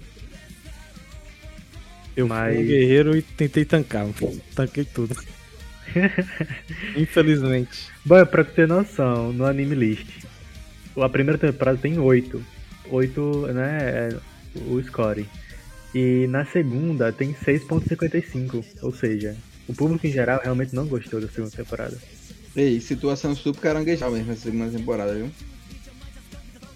Eu 2.15 2.27
Mas- 2.27 2.55
fui 2.55 2.63
um 2.63 2.67
guerreiro 2.67 3.17
e 3.17 3.21
tentei 3.21 3.65
tancar. 3.65 4.07
Tanquei 4.55 4.85
tudo. 4.85 5.15
Infelizmente. 6.95 7.87
Bom, 8.05 8.25
pra 8.25 8.43
tu 8.43 8.51
ter 8.53 8.67
noção, 8.67 9.31
no 9.33 9.45
Anime 9.45 9.75
List, 9.75 10.07
a 10.95 11.09
primeira 11.09 11.37
temporada 11.37 11.77
tem 11.77 11.97
8. 11.99 12.43
8, 12.89 13.47
né, 13.53 13.79
é 14.11 14.17
o 14.67 14.81
score. 14.83 15.25
E 15.93 16.27
na 16.27 16.45
segunda 16.45 17.11
tem 17.11 17.33
6.55, 17.33 18.63
ou 18.81 18.93
seja, 18.93 19.35
o 19.67 19.73
público 19.73 20.05
em 20.07 20.11
geral 20.11 20.39
realmente 20.43 20.73
não 20.75 20.85
gostou 20.87 21.21
da 21.21 21.27
segunda 21.27 21.55
temporada. 21.55 21.97
Ei, 22.55 22.79
situação 22.81 23.35
super 23.35 23.61
caranguejal 23.61 24.11
mesmo 24.11 24.31
essa 24.31 24.41
segunda 24.43 24.75
temporada, 24.75 25.13
viu? 25.15 25.29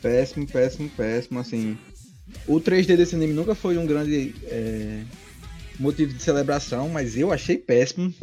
Péssimo, 0.01 0.47
péssimo, 0.47 0.89
péssimo, 0.89 1.39
assim. 1.39 1.77
O 2.47 2.59
3D 2.59 2.95
desse 2.95 3.15
anime 3.15 3.33
nunca 3.33 3.55
foi 3.55 3.77
um 3.77 3.85
grande 3.85 4.33
é, 4.45 5.01
motivo 5.79 6.13
de 6.13 6.21
celebração, 6.21 6.89
mas 6.89 7.17
eu 7.17 7.31
achei 7.31 7.57
péssimo 7.57 8.13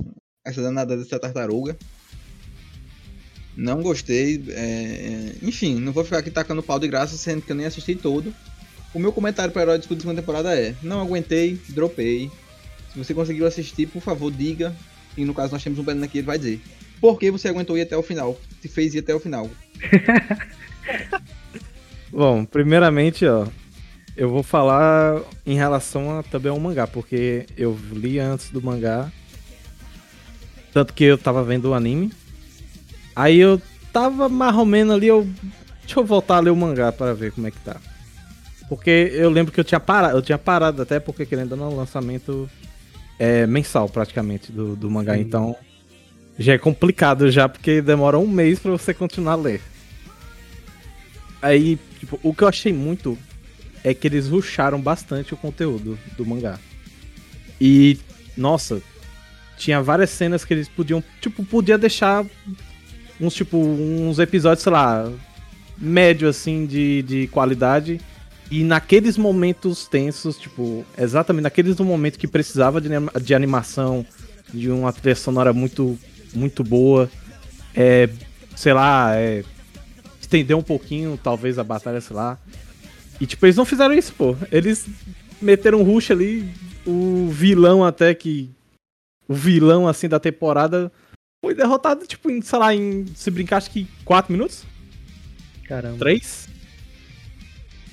essa 0.44 0.60
danada 0.60 0.96
dessa 0.96 1.18
tartaruga. 1.18 1.76
Não 3.56 3.82
gostei. 3.82 4.42
é, 4.48 4.52
é, 4.52 5.32
enfim, 5.42 5.76
não 5.76 5.92
vou 5.92 6.04
ficar 6.04 6.18
aqui 6.18 6.30
tacando 6.30 6.62
pau 6.62 6.78
de 6.78 6.88
graça, 6.88 7.16
sendo 7.16 7.42
que 7.42 7.52
eu 7.52 7.56
nem 7.56 7.66
assisti 7.66 7.94
todo. 7.94 8.34
O 8.92 8.98
meu 8.98 9.12
comentário 9.12 9.52
para 9.52 9.62
Herói 9.62 9.78
de 9.78 9.84
Escudo 9.84 9.98
da 9.98 10.02
segunda 10.02 10.20
temporada 10.20 10.58
é: 10.58 10.74
não 10.82 11.00
aguentei, 11.00 11.58
dropei. 11.70 12.30
Se 12.92 12.98
você 12.98 13.14
conseguiu 13.14 13.46
assistir, 13.46 13.86
por 13.86 14.00
favor, 14.00 14.30
diga. 14.30 14.74
E 15.16 15.24
no 15.24 15.34
caso, 15.34 15.52
nós 15.52 15.62
temos 15.62 15.78
um 15.78 15.82
banner 15.82 16.04
aqui, 16.04 16.18
ele 16.18 16.26
vai 16.26 16.38
dizer. 16.38 16.60
Por 17.00 17.18
que 17.18 17.30
você 17.30 17.48
aguentou 17.48 17.76
ir 17.76 17.82
até 17.82 17.96
o 17.96 18.02
final? 18.02 18.38
Se 18.60 18.68
fez 18.68 18.94
ir 18.94 19.00
até 19.00 19.14
o 19.14 19.20
final. 19.20 19.50
Bom, 22.10 22.44
primeiramente, 22.44 23.26
ó, 23.26 23.46
eu 24.16 24.30
vou 24.30 24.42
falar 24.42 25.20
em 25.44 25.56
relação 25.56 26.18
a, 26.18 26.22
também 26.22 26.50
ao 26.50 26.60
mangá, 26.60 26.86
porque 26.86 27.46
eu 27.56 27.78
li 27.92 28.18
antes 28.18 28.50
do 28.50 28.62
mangá. 28.62 29.10
Tanto 30.72 30.92
que 30.92 31.04
eu 31.04 31.18
tava 31.18 31.42
vendo 31.42 31.70
o 31.70 31.74
anime. 31.74 32.12
Aí 33.14 33.38
eu 33.38 33.60
tava 33.92 34.28
mais 34.28 34.54
ou 34.56 34.64
menos 34.64 34.94
ali, 34.94 35.06
eu. 35.06 35.28
Deixa 35.82 36.00
eu 36.00 36.04
voltar 36.04 36.36
a 36.36 36.40
ler 36.40 36.50
o 36.50 36.56
mangá 36.56 36.90
para 36.90 37.12
ver 37.12 37.32
como 37.32 37.46
é 37.46 37.50
que 37.50 37.60
tá. 37.60 37.76
Porque 38.68 39.10
eu 39.12 39.28
lembro 39.28 39.52
que 39.52 39.60
eu 39.60 39.64
tinha 39.64 39.80
parado, 39.80 40.16
eu 40.16 40.22
tinha 40.22 40.38
parado 40.38 40.80
até 40.80 40.98
porque 40.98 41.26
querendo 41.26 41.52
ou 41.52 41.58
não, 41.58 41.76
lançamento 41.76 42.48
é 43.18 43.46
mensal 43.46 43.88
praticamente 43.88 44.50
do, 44.50 44.74
do 44.74 44.90
mangá, 44.90 45.14
Sim. 45.14 45.20
então 45.20 45.56
já 46.38 46.54
é 46.54 46.58
complicado 46.58 47.30
já, 47.30 47.48
porque 47.48 47.80
demora 47.80 48.18
um 48.18 48.26
mês 48.26 48.58
pra 48.58 48.72
você 48.72 48.94
continuar 48.94 49.34
a 49.34 49.36
ler. 49.36 49.60
Aí, 51.40 51.78
tipo, 52.00 52.18
o 52.22 52.34
que 52.34 52.42
eu 52.42 52.48
achei 52.48 52.72
muito 52.72 53.18
é 53.84 53.92
que 53.92 54.08
eles 54.08 54.28
rusharam 54.28 54.80
bastante 54.80 55.34
o 55.34 55.36
conteúdo 55.36 55.98
do 56.16 56.24
mangá. 56.24 56.58
E, 57.60 57.98
nossa, 58.36 58.80
tinha 59.58 59.82
várias 59.82 60.10
cenas 60.10 60.44
que 60.44 60.54
eles 60.54 60.68
podiam, 60.68 61.04
tipo, 61.20 61.44
podia 61.44 61.76
deixar 61.76 62.24
uns, 63.20 63.34
tipo, 63.34 63.58
uns 63.58 64.18
episódios, 64.18 64.62
sei 64.62 64.72
lá, 64.72 65.12
médio, 65.76 66.28
assim, 66.28 66.64
de, 66.66 67.02
de 67.02 67.26
qualidade. 67.28 68.00
E 68.50 68.64
naqueles 68.64 69.16
momentos 69.18 69.86
tensos, 69.86 70.38
tipo, 70.38 70.84
exatamente 70.98 71.44
naqueles 71.44 71.78
momentos 71.78 72.18
que 72.18 72.26
precisava 72.26 72.80
de, 72.80 72.88
de 73.22 73.34
animação, 73.34 74.04
de 74.52 74.70
uma 74.70 74.92
trilha 74.92 75.14
sonora 75.14 75.52
muito, 75.52 75.98
muito 76.34 76.64
boa, 76.64 77.10
é, 77.74 78.08
sei 78.56 78.72
lá, 78.72 79.14
é, 79.16 79.44
estender 80.20 80.56
um 80.56 80.62
pouquinho, 80.62 81.18
talvez, 81.22 81.58
a 81.58 81.64
batalha, 81.64 82.00
sei 82.00 82.16
lá. 82.16 82.38
E, 83.20 83.26
tipo, 83.26 83.44
eles 83.46 83.56
não 83.56 83.64
fizeram 83.64 83.94
isso, 83.94 84.12
pô. 84.14 84.36
Eles 84.50 84.86
meteram 85.40 85.80
um 85.80 85.84
rush 85.84 86.10
ali, 86.10 86.48
o 86.86 87.28
vilão 87.30 87.84
até 87.84 88.14
que. 88.14 88.50
O 89.26 89.34
vilão, 89.34 89.88
assim, 89.88 90.08
da 90.08 90.20
temporada 90.20 90.92
foi 91.44 91.54
derrotado, 91.54 92.06
tipo, 92.06 92.30
em, 92.30 92.42
sei 92.42 92.58
lá, 92.58 92.74
em. 92.74 93.06
Se 93.14 93.30
brincar, 93.30 93.56
acho 93.58 93.70
que 93.70 93.86
4 94.04 94.32
minutos? 94.32 94.64
Caramba. 95.66 95.98
3? 95.98 96.48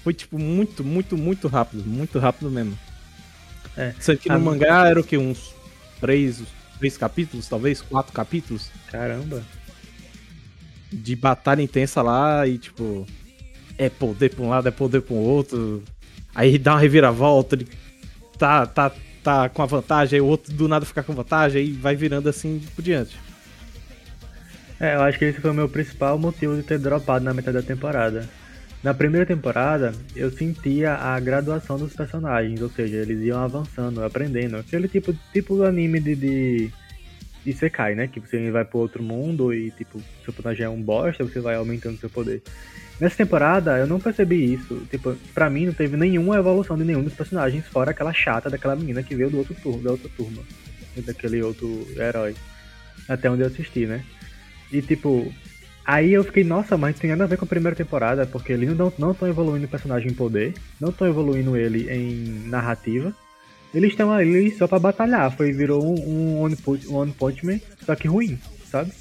Foi, 0.03 0.13
tipo, 0.13 0.37
muito, 0.39 0.83
muito, 0.83 1.15
muito 1.17 1.47
rápido. 1.47 1.83
Muito 1.85 2.17
rápido 2.19 2.49
mesmo. 2.49 2.77
É. 3.77 3.93
Isso 3.97 4.11
aqui 4.11 4.27
no 4.27 4.35
A- 4.35 4.39
mangá 4.39 4.87
era 4.87 4.99
o 4.99 5.03
quê? 5.03 5.17
Uns 5.17 5.53
3, 6.01 6.41
três 6.79 6.97
capítulos, 6.97 7.47
talvez? 7.47 7.81
4 7.81 8.11
capítulos? 8.11 8.69
Caramba. 8.91 9.43
de 10.91 11.15
batalha 11.15 11.61
intensa 11.61 12.01
lá 12.01 12.45
e 12.45 12.57
tipo. 12.57 13.07
É 13.81 13.89
poder 13.89 14.29
pra 14.29 14.43
um 14.43 14.49
lado, 14.49 14.67
é 14.67 14.71
poder 14.71 15.01
pro 15.01 15.15
outro. 15.15 15.81
Aí 16.35 16.59
dá 16.59 16.73
uma 16.73 16.79
reviravolta, 16.79 17.55
ele 17.55 17.67
tá, 18.37 18.67
tá, 18.67 18.91
tá 19.23 19.49
com 19.49 19.63
a 19.63 19.65
vantagem, 19.65 20.17
aí 20.17 20.21
o 20.21 20.27
outro 20.27 20.53
do 20.53 20.67
nada 20.67 20.85
fica 20.85 21.01
com 21.01 21.13
vantagem, 21.13 21.61
aí 21.63 21.71
vai 21.71 21.95
virando 21.95 22.29
assim 22.29 22.61
por 22.75 22.83
diante. 22.83 23.17
É, 24.79 24.93
eu 24.93 25.01
acho 25.01 25.17
que 25.17 25.25
esse 25.25 25.41
foi 25.41 25.49
o 25.49 25.53
meu 25.55 25.67
principal 25.67 26.17
motivo 26.19 26.55
de 26.55 26.61
ter 26.61 26.77
dropado 26.77 27.25
na 27.25 27.33
metade 27.33 27.57
da 27.57 27.63
temporada. 27.63 28.29
Na 28.83 28.93
primeira 28.93 29.25
temporada, 29.25 29.93
eu 30.15 30.29
sentia 30.29 30.93
a 30.93 31.19
graduação 31.19 31.77
dos 31.77 31.95
personagens, 31.95 32.61
ou 32.61 32.69
seja, 32.69 32.97
eles 32.97 33.19
iam 33.23 33.39
avançando, 33.39 34.03
aprendendo. 34.03 34.57
Aquele 34.57 34.87
tipo, 34.87 35.11
tipo 35.33 35.55
do 35.55 35.65
anime 35.65 35.99
de, 35.99 36.15
de, 36.15 37.53
Sekai, 37.53 37.93
né? 37.95 38.07
Que 38.07 38.19
você 38.19 38.49
vai 38.49 38.63
pro 38.63 38.79
outro 38.79 39.03
mundo 39.03 39.51
e, 39.51 39.71
tipo, 39.71 39.99
seu 40.23 40.31
personagem 40.33 40.65
é 40.65 40.69
um 40.69 40.81
bosta, 40.81 41.23
você 41.23 41.39
vai 41.39 41.55
aumentando 41.55 41.99
seu 41.99 42.09
poder. 42.09 42.41
Nessa 43.01 43.17
temporada, 43.17 43.79
eu 43.79 43.87
não 43.87 43.99
percebi 43.99 44.53
isso. 44.53 44.83
Tipo, 44.91 45.17
pra 45.33 45.49
mim 45.49 45.65
não 45.65 45.73
teve 45.73 45.97
nenhuma 45.97 46.37
evolução 46.37 46.77
de 46.77 46.83
nenhum 46.83 47.01
dos 47.01 47.15
personagens, 47.15 47.65
fora 47.65 47.89
aquela 47.89 48.13
chata 48.13 48.47
daquela 48.47 48.75
menina 48.75 49.01
que 49.01 49.15
veio 49.15 49.31
do 49.31 49.39
outro 49.39 49.55
turno, 49.55 49.81
da 49.81 49.91
outra 49.91 50.09
turma. 50.15 50.43
Daquele 50.95 51.41
outro 51.41 51.87
herói. 51.97 52.35
Até 53.09 53.27
onde 53.27 53.41
eu 53.41 53.47
assisti, 53.47 53.87
né? 53.87 54.03
E 54.71 54.83
tipo, 54.83 55.33
Aí 55.83 56.13
eu 56.13 56.23
fiquei, 56.23 56.43
nossa, 56.43 56.77
mas 56.77 56.99
tem 56.99 57.09
nada 57.09 57.23
a 57.23 57.27
ver 57.27 57.37
com 57.37 57.45
a 57.45 57.47
primeira 57.47 57.75
temporada, 57.75 58.23
porque 58.27 58.53
eles 58.53 58.77
não 58.77 58.89
estão 58.89 59.27
evoluindo 59.27 59.65
o 59.65 59.69
personagem 59.69 60.11
em 60.11 60.13
poder, 60.13 60.53
não 60.79 60.89
estão 60.89 61.07
evoluindo 61.07 61.57
ele 61.57 61.91
em 61.91 62.47
narrativa. 62.47 63.11
Eles 63.73 63.91
estão 63.91 64.11
ali 64.11 64.51
só 64.51 64.67
pra 64.67 64.77
batalhar. 64.77 65.35
Foi, 65.35 65.51
virou 65.51 65.83
um, 65.83 65.95
um 66.07 66.41
One, 66.41 66.55
Punch, 66.55 66.87
um 66.87 66.97
One 66.97 67.11
Punch 67.11 67.43
Man, 67.43 67.59
só 67.83 67.95
que 67.95 68.07
ruim, 68.07 68.37
sabe? 68.69 68.91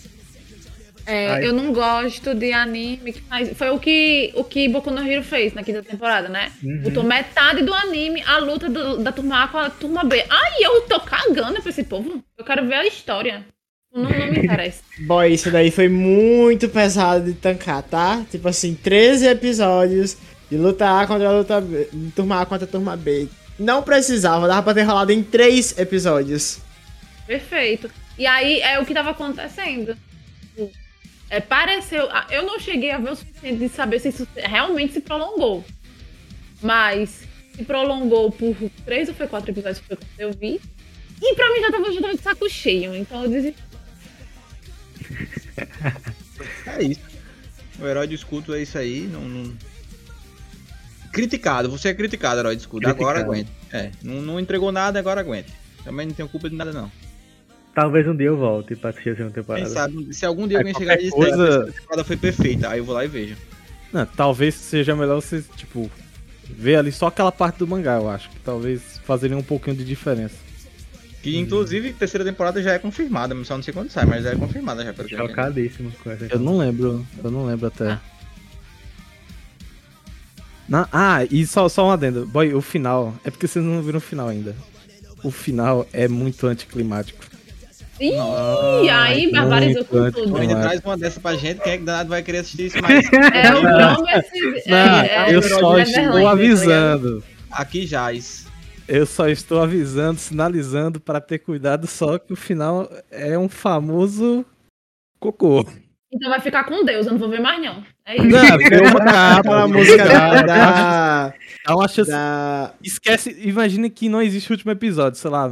É, 1.07 1.45
eu 1.47 1.53
não 1.53 1.73
gosto 1.73 2.35
de 2.35 2.53
anime 2.53 3.13
que 3.13 3.21
faz. 3.23 3.51
Foi 3.57 3.71
o 3.71 3.79
que 3.79 4.33
o 4.35 4.45
que 4.45 4.69
Boku 4.69 4.91
no 4.91 5.03
Hero 5.07 5.23
fez 5.23 5.53
na 5.55 5.63
quinta 5.63 5.83
temporada, 5.83 6.29
né? 6.29 6.53
Uhum. 6.63 6.83
Botou 6.83 7.03
metade 7.03 7.63
do 7.63 7.73
anime 7.75 8.23
a 8.27 8.39
luta 8.39 8.69
do- 8.69 8.99
da 8.99 9.11
turma 9.13 9.45
A 9.45 9.49
com 9.49 9.59
a 9.59 9.71
turma 9.71 10.05
B. 10.05 10.25
Ai, 10.29 10.53
eu 10.63 10.83
tô 10.83 11.01
cagando 11.01 11.61
pra 11.61 11.71
esse 11.71 11.85
povo. 11.85 12.23
Eu 12.39 12.45
quero 12.45 12.67
ver 12.67 12.75
a 12.75 12.87
história. 12.87 13.45
Não, 13.93 14.05
não 14.05 14.27
me 14.29 14.39
interessa. 14.39 14.83
Boy, 15.07 15.33
isso 15.33 15.51
daí 15.51 15.71
foi 15.71 15.89
muito 15.89 16.69
pesado 16.69 17.25
de 17.25 17.33
tancar, 17.35 17.83
tá? 17.83 18.23
Tipo 18.31 18.49
assim, 18.49 18.75
13 18.75 19.27
episódios 19.27 20.17
de 20.51 20.57
luta 20.57 21.01
A 21.01 21.07
contra 21.07 21.29
a 21.29 21.33
luta 21.33 21.61
B, 21.61 21.89
turma 22.15 22.41
A 22.41 22.47
contra 22.47 22.67
a 22.67 22.71
turma 22.71 22.97
B. 22.97 23.27
Não 23.59 23.83
precisava, 23.83 24.47
dava 24.49 24.63
pra 24.63 24.75
ter 24.75 24.83
rolado 24.83 25.13
em 25.13 25.23
3 25.23 25.77
episódios. 25.79 26.61
Perfeito. 27.27 27.91
E 28.19 28.27
aí 28.27 28.61
é 28.61 28.79
o 28.79 28.85
que 28.87 28.95
tava 28.95 29.11
acontecendo. 29.11 29.97
É, 31.31 31.41
pareceu. 31.41 32.09
ah, 32.11 32.27
Eu 32.31 32.45
não 32.45 32.59
cheguei 32.59 32.91
a 32.91 32.99
ver 32.99 33.13
o 33.13 33.17
suficiente 33.17 33.59
de 33.59 33.69
saber 33.69 34.01
se 34.01 34.09
isso 34.09 34.27
realmente 34.37 34.95
se 34.95 35.01
prolongou. 35.01 35.65
Mas 36.61 37.23
se 37.55 37.65
prolongou 37.65 38.31
por 38.33 38.55
três 38.85 39.09
ou 39.09 39.15
foi 39.15 39.29
quatro 39.29 39.51
episódios 39.51 39.79
que 39.81 39.87
foi 39.87 39.97
quando 39.97 40.21
eu 40.21 40.33
vi. 40.33 40.61
E 41.23 41.35
pra 41.35 41.53
mim 41.55 41.61
já 41.61 41.71
tava, 41.71 41.93
já 41.93 42.01
tava 42.01 42.17
de 42.17 42.23
saco 42.23 42.51
cheio. 42.51 42.95
Então 42.97 43.23
eu 43.25 43.31
desisti. 43.31 43.63
É 46.67 46.83
isso. 46.83 47.01
O 47.79 47.87
herói 47.87 48.07
de 48.07 48.15
escudo 48.15 48.55
é 48.55 48.63
isso 48.63 48.79
aí. 48.79 49.01
Não, 49.03 49.21
não- 49.21 49.55
Criticado, 51.13 51.71
você 51.71 51.89
é 51.89 51.95
criticado, 51.95 52.41
herói 52.41 52.57
de 52.57 52.63
escudo. 52.63 52.89
Agora 52.89 53.21
aguente. 53.21 53.51
É, 53.73 53.91
não, 54.03 54.23
não 54.23 54.41
entregou 54.41 54.71
nada, 54.73 54.99
agora 54.99 55.21
aguente. 55.21 55.53
Também 55.85 56.07
não 56.07 56.15
tenho 56.15 56.29
culpa 56.29 56.49
de 56.49 56.57
nada, 56.57 56.73
não. 56.73 56.91
Talvez 57.75 58.07
um 58.07 58.17
dia 58.17 58.27
eu 58.27 58.37
volte 58.37 58.75
pra 58.75 58.91
assistir 58.91 59.11
a 59.11 59.17
segunda 59.17 59.33
Quem 59.35 59.43
temporada. 59.43 59.69
sabe, 59.71 60.13
se 60.13 60.27
algum 60.27 60.47
dia 60.49 60.59
alguém 60.59 60.75
chegar 60.75 60.95
e 60.95 61.05
disser 61.05 61.13
coisa- 61.13 61.37
que 61.65 61.69
essa 61.71 61.73
temporada 61.81 62.05
foi 62.05 62.17
perfeita, 62.17 62.69
aí 62.69 62.79
eu 62.79 62.85
vou 62.85 62.95
lá 62.95 63.05
e 63.05 63.09
vejo. 63.09 63.37
Não, 63.93 64.05
talvez 64.07 64.55
seja 64.55 64.95
melhor 64.97 65.21
você, 65.21 65.43
tipo, 65.57 65.91
ver 66.49 66.77
ali 66.77 66.91
só 66.93 67.07
aquela 67.07 67.31
parte 67.33 67.59
do 67.59 67.67
mangá, 67.67 67.97
eu 67.97 68.09
acho. 68.11 68.29
Que 68.31 68.39
talvez 68.41 69.01
fazeria 69.05 69.37
um 69.37 69.43
pouquinho 69.43 69.77
de 69.77 69.85
diferença. 69.85 70.35
Que 71.23 71.37
inclusive 71.39 71.93
terceira 71.93 72.25
temporada 72.25 72.63
já 72.63 72.73
é 72.73 72.79
confirmada, 72.79 73.35
só 73.45 73.55
não 73.57 73.63
sei 73.63 73.75
quando 73.75 73.91
sai, 73.91 74.05
mas 74.07 74.25
já 74.25 74.31
é 74.31 74.37
confirmada 74.37 74.85
já 74.85 74.93
pelo. 74.93 75.09
Chocadíssimo 75.09 75.93
com 76.03 76.11
essa 76.11 76.27
Eu 76.31 76.39
não 76.39 76.57
lembro, 76.59 77.07
eu 77.23 77.31
não 77.31 77.45
lembro 77.47 77.67
até. 77.67 77.99
Na- 80.69 80.89
ah, 80.93 81.25
e 81.31 81.47
só, 81.47 81.69
só 81.69 81.89
um 81.89 81.91
adendo. 81.91 82.27
Boy, 82.27 82.55
o 82.55 82.61
final. 82.61 83.15
É 83.25 83.31
porque 83.31 83.47
vocês 83.47 83.65
não 83.65 83.83
viram 83.83 83.99
o 83.99 84.01
final 84.01 84.29
ainda. 84.29 84.55
O 85.23 85.31
final 85.31 85.87
é 85.93 86.07
muito 86.09 86.47
anticlimático. 86.47 87.25
Ih, 88.01 88.89
aí 88.89 89.31
barbarizou 89.31 89.85
com 89.85 90.11
tudo. 90.11 90.37
Ainda 90.39 90.55
é. 90.55 90.63
traz 90.63 90.81
uma 90.83 90.97
dessa 90.97 91.21
pra 91.21 91.37
gente, 91.37 91.61
quem 91.61 91.73
é 91.75 91.79
que 91.79 91.85
danado 91.85 92.09
vai 92.09 92.23
querer 92.23 92.39
assistir 92.39 92.67
isso 92.67 92.81
mais? 92.81 93.05
É 93.35 93.55
o 93.55 93.61
Promise. 93.61 94.71
Não, 94.71 94.77
é, 94.77 95.07
é, 95.31 95.35
eu 95.35 95.39
é 95.39 95.43
só 95.43 95.55
estou 95.55 95.73
tá 95.73 95.85
ligado? 95.85 96.27
avisando. 96.29 97.25
Aqui 97.51 97.87
jaz. 97.87 98.47
Eu 98.89 99.07
só 99.07 99.29
estou 99.29 99.63
avisando, 99.63 100.19
sinalizando 100.19 100.99
para 100.99 101.21
ter 101.21 101.39
cuidado, 101.39 101.87
só 101.87 102.19
que 102.19 102.33
o 102.33 102.37
final 102.37 102.91
é 103.11 103.39
um 103.39 103.49
famoso 103.49 104.45
cocô. 105.21 105.65
Então 106.13 106.29
vai 106.29 106.41
ficar 106.41 106.65
com 106.65 106.85
Deus, 106.85 107.07
eu 107.07 107.13
não 107.13 107.19
vou 107.19 107.29
ver 107.29 107.41
mais 107.41 107.63
não. 107.63 107.85
É 108.05 108.17
isso. 108.17 108.27
Não, 108.27 108.59
deu 108.59 108.83
uma 108.91 109.05
capa, 109.05 109.69
música 109.69 110.05
da, 110.05 110.43
da, 110.43 111.35
Dá 111.65 111.77
uma 111.77 111.87
chance. 111.87 112.11
da- 112.11 112.75
Esquece, 112.83 113.37
imagina 113.41 113.89
que 113.89 114.09
não 114.09 114.21
existe 114.21 114.51
o 114.51 114.55
último 114.55 114.73
episódio, 114.73 115.21
sei 115.21 115.31
lá. 115.31 115.49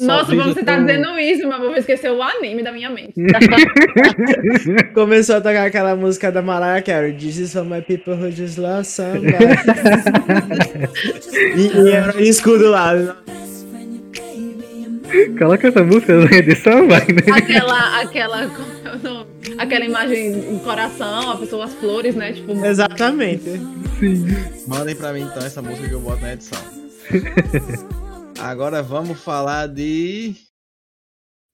Nossa, 0.00 0.24
veja 0.26 0.44
mas 0.44 0.54
você 0.54 0.62
tá 0.62 0.76
tão- 0.76 0.84
dizendo 0.84 1.18
isso, 1.18 1.48
mas 1.48 1.60
vou 1.60 1.74
esquecer 1.74 2.10
o 2.10 2.22
anime 2.22 2.62
da 2.62 2.70
minha 2.72 2.90
mente. 2.90 3.14
Começou 4.92 5.36
a 5.36 5.40
tocar 5.40 5.64
aquela 5.66 5.96
música 5.96 6.30
da 6.30 6.42
Mariah 6.42 6.82
Carey. 6.82 7.14
This 7.14 7.38
is 7.38 7.52
for 7.54 7.64
my 7.64 7.80
people 7.80 8.12
who 8.14 8.30
just 8.30 8.58
love 8.58 8.84
somebody. 8.84 9.38
e, 11.56 11.68
e 11.68 11.90
era 11.90 12.14
um 12.14 12.20
escudo 12.20 12.68
lá. 12.70 13.16
Coloca 15.38 15.68
essa 15.68 15.82
música 15.82 16.20
na 16.20 16.36
edição, 16.36 16.86
vai, 16.86 17.00
né? 17.06 17.22
aquela, 17.32 18.02
aquela, 18.02 18.46
como 18.48 18.68
é 18.84 18.94
o 18.94 18.98
nome? 18.98 19.26
aquela 19.56 19.84
imagem, 19.86 20.36
um 20.50 20.58
coração, 20.58 21.30
a 21.30 21.36
pessoa, 21.38 21.64
as 21.64 21.72
flores, 21.74 22.14
né? 22.14 22.34
Tipo, 22.34 22.52
Exatamente. 22.64 23.58
Mandem 24.66 24.94
pra 24.94 25.14
mim 25.14 25.22
então 25.22 25.42
essa 25.44 25.62
música 25.62 25.88
que 25.88 25.94
eu 25.94 26.00
boto 26.00 26.20
na 26.20 26.34
edição. 26.34 26.60
Agora 28.40 28.82
vamos 28.82 29.20
falar 29.20 29.66
de. 29.66 30.34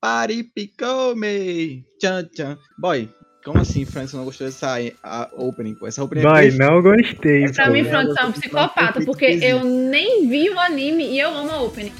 Paripicome! 0.00 1.82
Tchan, 1.98 2.28
tchan. 2.34 2.58
Boy, 2.78 3.08
como 3.42 3.58
assim, 3.58 3.86
Francis, 3.86 4.10
você 4.10 4.16
não 4.18 4.24
gostou 4.24 4.46
dessa 4.46 4.76
a, 5.02 5.30
opening? 5.34 5.76
Essa 5.84 6.04
opening 6.04 6.20
é 6.20 6.24
Vai, 6.24 6.42
perfeita. 6.50 6.64
não 6.66 6.82
gostei. 6.82 7.52
pra 7.52 7.66
pô. 7.66 7.72
mim. 7.72 7.84
Frank 7.84 8.14
é 8.18 8.24
um 8.26 8.32
psicopata, 8.32 9.04
porque 9.04 9.24
eu 9.24 9.64
nem 9.64 10.28
vi 10.28 10.50
o 10.50 10.58
anime 10.58 11.04
e 11.04 11.20
eu 11.20 11.34
amo 11.34 11.50
a 11.50 11.62
opening. 11.62 11.92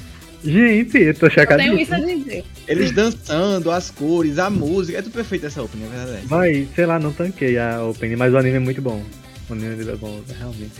Gente, 0.43 0.97
eu 0.99 1.13
tô 1.15 1.25
Eu 1.25 1.57
tenho 1.57 1.79
isso 1.79 1.95
a 1.95 1.99
dizer. 1.99 2.45
Eles 2.67 2.91
dançando, 2.91 3.71
as 3.71 3.89
cores, 3.89 4.37
a 4.37 4.51
música. 4.51 4.99
É 4.99 5.01
tudo 5.01 5.13
perfeito 5.13 5.47
essa 5.47 5.63
opening, 5.63 5.85
é 5.85 5.89
verdade. 5.89 6.27
Vai, 6.27 6.67
sei 6.75 6.85
lá, 6.85 6.99
não 6.99 7.11
tanquei 7.11 7.57
a 7.57 7.81
opening, 7.83 8.15
mas 8.15 8.31
o 8.31 8.37
anime 8.37 8.57
é 8.57 8.59
muito 8.59 8.81
bom. 8.81 9.03
O 9.49 9.53
anime 9.53 9.89
é 9.89 9.95
bom, 9.95 10.21
realmente. 10.37 10.73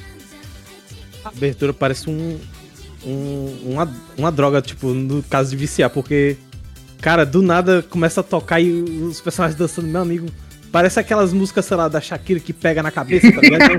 A 1.23 1.29
abertura 1.29 1.73
parece 1.73 2.07
um, 2.07 2.39
um- 3.05 3.71
uma, 3.73 3.93
uma 4.17 4.31
droga, 4.31 4.61
tipo, 4.61 4.87
no 4.93 5.21
caso 5.23 5.51
de 5.51 5.55
viciar, 5.57 5.89
porque, 5.89 6.37
cara, 7.01 7.25
do 7.25 7.41
nada 7.41 7.83
começa 7.89 8.21
a 8.21 8.23
tocar 8.23 8.59
e 8.59 8.71
os 8.71 9.21
personagens 9.21 9.57
dançando, 9.57 9.87
meu 9.87 10.01
amigo. 10.01 10.27
Parece 10.71 10.99
aquelas 10.99 11.31
músicas, 11.31 11.63
sei 11.65 11.77
lá, 11.77 11.87
da 11.87 12.01
Shakira 12.01 12.37
que 12.39 12.51
pega 12.51 12.83
na 12.83 12.91
cabeça, 12.91 13.31
tá 13.31 13.39
ligado? 13.39 13.77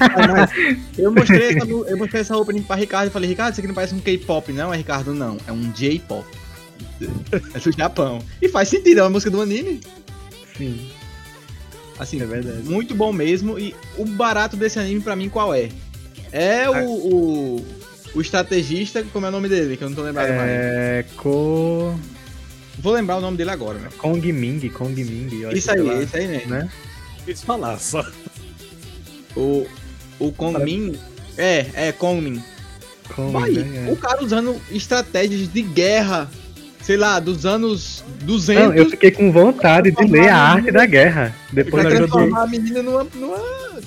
Eu 0.97 1.11
mostrei, 1.13 1.49
essa, 1.51 1.67
eu 1.67 1.99
mostrei 1.99 2.21
essa 2.23 2.37
opening 2.39 2.63
pra 2.63 2.75
Ricardo 2.77 3.09
e 3.09 3.11
falei, 3.11 3.29
Ricardo, 3.29 3.53
isso 3.53 3.61
aqui 3.61 3.69
não 3.69 3.75
parece 3.75 3.95
um 3.95 4.01
K-pop, 4.01 4.51
não? 4.53 4.73
É 4.73 4.79
Ricardo, 4.79 5.13
não. 5.13 5.37
É 5.47 5.53
um 5.53 5.71
J-pop. 5.73 6.25
É 7.55 7.59
do 7.59 7.73
Japão. 7.77 8.21
E 8.41 8.49
faz 8.49 8.69
sentido, 8.69 9.01
é 9.01 9.03
uma 9.03 9.11
música 9.11 9.31
do 9.31 9.43
anime. 9.43 9.81
Sim, 10.57 10.89
Assim, 11.99 12.21
é 12.23 12.27
verdade. 12.27 12.63
muito 12.63 12.95
bom 12.95 13.13
mesmo. 13.13 13.59
E 13.59 13.75
o 13.99 14.05
barato 14.07 14.57
desse 14.57 14.79
anime 14.79 15.01
pra 15.03 15.15
mim 15.17 15.29
qual 15.29 15.53
é? 15.55 15.69
É 16.33 16.69
o, 16.71 16.89
o, 16.89 17.67
o 18.17 18.21
estrategista, 18.23 19.05
como 19.13 19.27
é 19.27 19.29
o 19.29 19.33
nome 19.33 19.49
dele, 19.49 19.77
que 19.77 19.85
eu 19.85 19.89
não 19.91 19.95
tô 19.97 20.03
lembrado 20.03 20.29
mais. 20.29 20.41
É. 20.51 21.05
Ko. 21.17 21.95
Vou 22.79 22.93
lembrar 22.93 23.19
o 23.19 23.21
nome 23.21 23.37
dele 23.37 23.51
agora, 23.51 23.79
né? 23.79 23.89
Kong 23.99 24.33
Ming, 24.33 24.69
Kong 24.71 25.05
Ming. 25.05 25.29
Isso 25.53 25.71
aí, 25.71 25.77
sei 25.79 25.83
lá, 25.83 26.03
isso 26.03 26.17
aí 26.17 26.27
mesmo. 26.27 26.51
Né? 26.51 26.69
Quis 27.25 27.43
falar 27.43 27.79
só. 27.79 28.05
O, 29.37 29.67
o 30.19 30.33
Kong 30.33 30.63
Min. 30.65 30.97
É, 31.37 31.67
é 31.75 31.93
Kong 31.93 32.21
Min. 32.23 32.43
Kong, 33.15 33.33
Vai, 33.33 33.51
né? 33.51 33.91
o 33.91 33.97
cara 33.97 34.23
usando 34.25 34.57
estratégias 34.71 35.49
de 35.53 35.63
guerra, 35.63 36.31
sei 36.83 36.97
lá, 36.97 37.21
dos 37.21 37.45
anos 37.47 38.03
200. 38.23 38.65
Não, 38.65 38.75
eu 38.75 38.91
fiquei 38.91 39.11
com 39.11 39.31
vontade 39.31 39.91
de 39.91 40.05
ler 40.07 40.29
a 40.29 40.37
arte 40.39 40.73
da 40.73 40.87
guerra. 40.87 41.35
Depois 41.53 41.85
pra 41.85 41.93
eu 41.95 41.99
transformar 41.99 42.43
a 42.43 42.47
menina 42.47 42.83
numa, 42.83 43.05
numa 43.15 43.39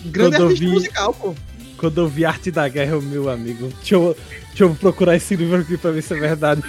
grande 0.06 0.36
artista 0.36 0.66
vi- 0.66 0.72
musical, 0.72 1.14
pô. 1.14 1.36
Quando 1.80 2.02
eu 2.02 2.08
vi 2.08 2.26
Arte 2.26 2.52
da 2.52 2.68
Guerra, 2.68 2.92
eu, 2.92 3.02
meu 3.02 3.30
amigo, 3.30 3.70
deixa 3.78 3.96
eu, 3.96 4.18
deixa 4.50 4.64
eu 4.66 4.76
procurar 4.76 5.16
esse 5.16 5.36
livro 5.36 5.62
aqui 5.62 5.78
pra 5.78 5.92
ver 5.92 6.02
se 6.02 6.14
é 6.14 6.20
verdade. 6.20 6.62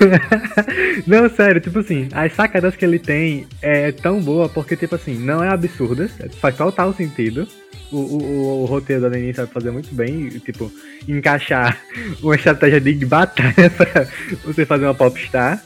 Não, 1.06 1.28
sério, 1.28 1.60
tipo 1.60 1.78
assim, 1.78 2.08
as 2.12 2.32
sacadas 2.32 2.74
que 2.74 2.84
ele 2.84 2.98
tem 2.98 3.46
é 3.60 3.92
tão 3.92 4.20
boa 4.20 4.48
porque, 4.48 4.76
tipo 4.76 4.94
assim, 4.94 5.16
não 5.18 5.42
é 5.42 5.48
absurdas, 5.48 6.10
faz 6.40 6.56
total 6.56 6.92
sentido. 6.92 7.46
O, 7.90 7.96
o, 7.96 8.62
o, 8.62 8.64
roteiro 8.64 9.02
da 9.02 9.08
Neném 9.08 9.32
sabe 9.32 9.52
fazer 9.52 9.70
muito 9.70 9.94
bem, 9.94 10.28
tipo, 10.40 10.72
encaixar 11.06 11.80
uma 12.20 12.34
estratégia 12.34 12.80
de 12.80 13.06
batalha 13.06 13.70
pra 13.70 14.08
você 14.44 14.66
fazer 14.66 14.86
uma 14.86 14.94
popstar. 14.94 15.62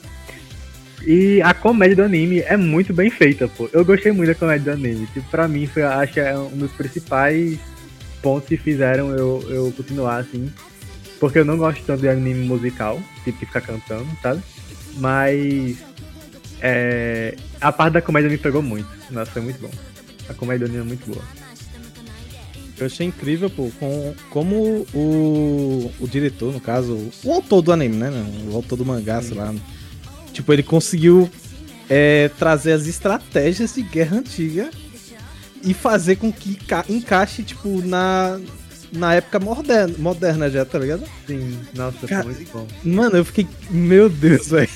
E 1.07 1.41
a 1.41 1.55
comédia 1.55 1.97
do 1.97 2.03
anime 2.03 2.41
é 2.41 2.59
muito 2.59 2.93
bem 2.93 3.09
feita, 3.09 3.49
pô. 3.49 3.71
Eu 3.73 3.85
gostei 3.87 4.13
muito 4.13 4.29
da 4.29 4.35
comédia 4.35 4.75
do 4.75 4.79
anime. 4.79 5.07
Tipo, 5.07 5.31
pra 5.31 5.49
mim, 5.49 5.67
foi, 5.67 5.83
acho 5.83 6.13
que 6.13 6.21
é 6.21 6.37
um 6.37 6.59
dos 6.59 6.71
principais 6.73 7.59
pontos 8.23 8.49
que 8.49 8.57
fizeram 8.57 9.11
eu, 9.11 9.45
eu 9.49 9.73
continuar 9.77 10.19
assim. 10.19 10.51
Porque 11.19 11.39
eu 11.39 11.45
não 11.45 11.59
gosto 11.59 11.83
tanto 11.85 12.01
de 12.01 12.09
anime 12.09 12.47
musical, 12.47 13.01
tipo 13.25 13.39
que 13.39 13.47
ficar 13.47 13.61
cantando, 13.61 14.07
sabe? 14.23 14.43
Mas 14.97 15.77
é, 16.61 17.37
a 17.61 17.71
parte 17.71 17.95
da 17.95 18.03
comédia 18.03 18.31
me 18.31 18.39
pegou 18.39 18.63
muito. 18.63 18.89
Nossa, 19.11 19.31
foi 19.31 19.43
muito 19.43 19.61
bom. 19.61 19.71
A 20.29 20.35
comédia 20.35 20.67
do 20.67 20.71
anime 20.71 20.85
é 20.85 20.89
muito 20.89 21.07
boa. 21.07 21.23
Eu 22.79 22.87
achei 22.87 23.07
incrível, 23.07 23.51
pô, 23.51 23.71
com, 23.79 24.15
como 24.31 24.87
o, 24.95 25.93
o 26.01 26.09
diretor, 26.09 26.51
no 26.51 26.61
caso, 26.61 27.11
o 27.23 27.33
autor 27.33 27.61
do 27.61 27.73
anime, 27.73 27.97
né? 27.97 28.11
O 28.51 28.57
autor 28.57 28.77
do 28.77 28.87
mangá, 28.87 29.21
sei 29.21 29.37
lá. 29.37 29.55
Tipo, 30.33 30.51
ele 30.55 30.63
conseguiu 30.63 31.29
é, 31.91 32.31
trazer 32.39 32.73
as 32.73 32.87
estratégias 32.87 33.75
de 33.75 33.83
guerra 33.83 34.17
antiga 34.17 34.71
e 35.63 35.75
fazer 35.75 36.17
com 36.17 36.33
que 36.33 36.55
ca- 36.65 36.85
encaixe, 36.89 37.43
tipo, 37.43 37.81
na, 37.83 38.41
na 38.93 39.15
época 39.15 39.39
moderna, 39.39 39.95
moderna 39.99 40.51
já, 40.51 40.65
tá 40.65 40.79
ligado? 40.79 41.05
Sim, 41.27 41.59
nossa, 41.75 42.07
Cara, 42.07 42.25
foi 42.25 42.35
muito 42.35 42.53
bom. 42.53 42.67
Mano, 42.85 43.17
eu 43.17 43.25
fiquei. 43.25 43.47
Meu 43.71 44.09
Deus, 44.09 44.49
velho. 44.49 44.69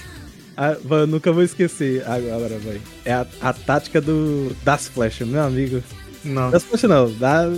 Ah, 0.57 0.76
eu 0.89 1.07
nunca 1.07 1.32
vou 1.32 1.43
esquecer 1.43 2.03
agora, 2.09 2.57
velho. 2.59 2.80
É 3.05 3.12
a, 3.12 3.26
a 3.41 3.53
tática 3.53 4.01
do, 4.01 4.55
das 4.64 4.87
flechas, 4.87 5.26
meu 5.26 5.43
amigo. 5.43 5.82
Nossa, 6.24 6.53
Das 6.53 6.62
flechas 6.62 6.89
não, 6.89 7.12
da, 7.12 7.49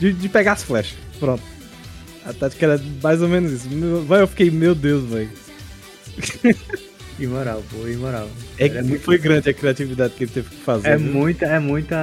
de, 0.00 0.12
de 0.12 0.28
pegar 0.28 0.52
as 0.54 0.62
flechas. 0.64 0.96
Pronto. 1.20 1.42
A 2.24 2.32
tática 2.32 2.66
era 2.66 2.80
mais 3.02 3.22
ou 3.22 3.28
menos 3.28 3.52
isso. 3.52 3.68
Vai, 4.06 4.22
eu 4.22 4.26
fiquei, 4.26 4.50
meu 4.50 4.74
Deus, 4.74 5.04
velho. 5.08 5.30
imoral, 7.18 7.62
pô, 7.70 7.86
imoral. 7.88 8.28
É, 8.58 8.66
É 8.66 8.82
muito- 8.82 9.02
foi 9.04 9.18
grande 9.18 9.48
a 9.48 9.54
criatividade 9.54 10.14
que 10.14 10.24
ele 10.24 10.30
teve 10.32 10.50
que 10.50 10.56
fazer. 10.56 10.88
É 10.88 10.96
viu? 10.96 11.12
muita, 11.12 11.46
é 11.46 11.58
muita. 11.58 11.96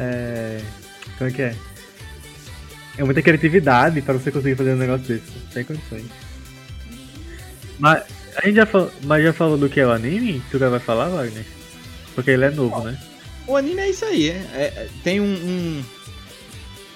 É... 0.00 0.60
Como 1.18 1.30
é 1.30 1.32
que 1.32 1.42
é? 1.42 1.54
É 2.98 3.04
muita 3.04 3.22
criatividade 3.22 4.00
pra 4.02 4.14
você 4.14 4.30
conseguir 4.30 4.56
fazer 4.56 4.72
um 4.72 4.76
negócio 4.76 5.06
desse. 5.06 5.24
Sem 5.52 5.64
condições. 5.64 6.04
Mas 7.78 8.02
a 8.36 8.46
gente 8.46 8.56
já 8.56 8.66
falou, 8.66 8.90
mas 9.04 9.22
já 9.22 9.32
falou 9.32 9.56
do 9.58 9.68
que 9.68 9.80
é 9.80 9.86
o 9.86 9.90
anime? 9.92 10.42
Tu 10.50 10.58
já 10.58 10.68
vai 10.68 10.80
falar, 10.80 11.08
Wagner? 11.08 11.44
Porque 12.14 12.30
ele 12.30 12.44
é 12.46 12.50
novo, 12.50 12.82
né? 12.84 12.98
O 13.46 13.56
anime 13.56 13.80
é 13.82 13.90
isso 13.90 14.04
aí. 14.04 14.30
É, 14.30 14.34
é- 14.64 14.88
tem 15.04 15.20
um, 15.20 15.24
um, 15.24 15.84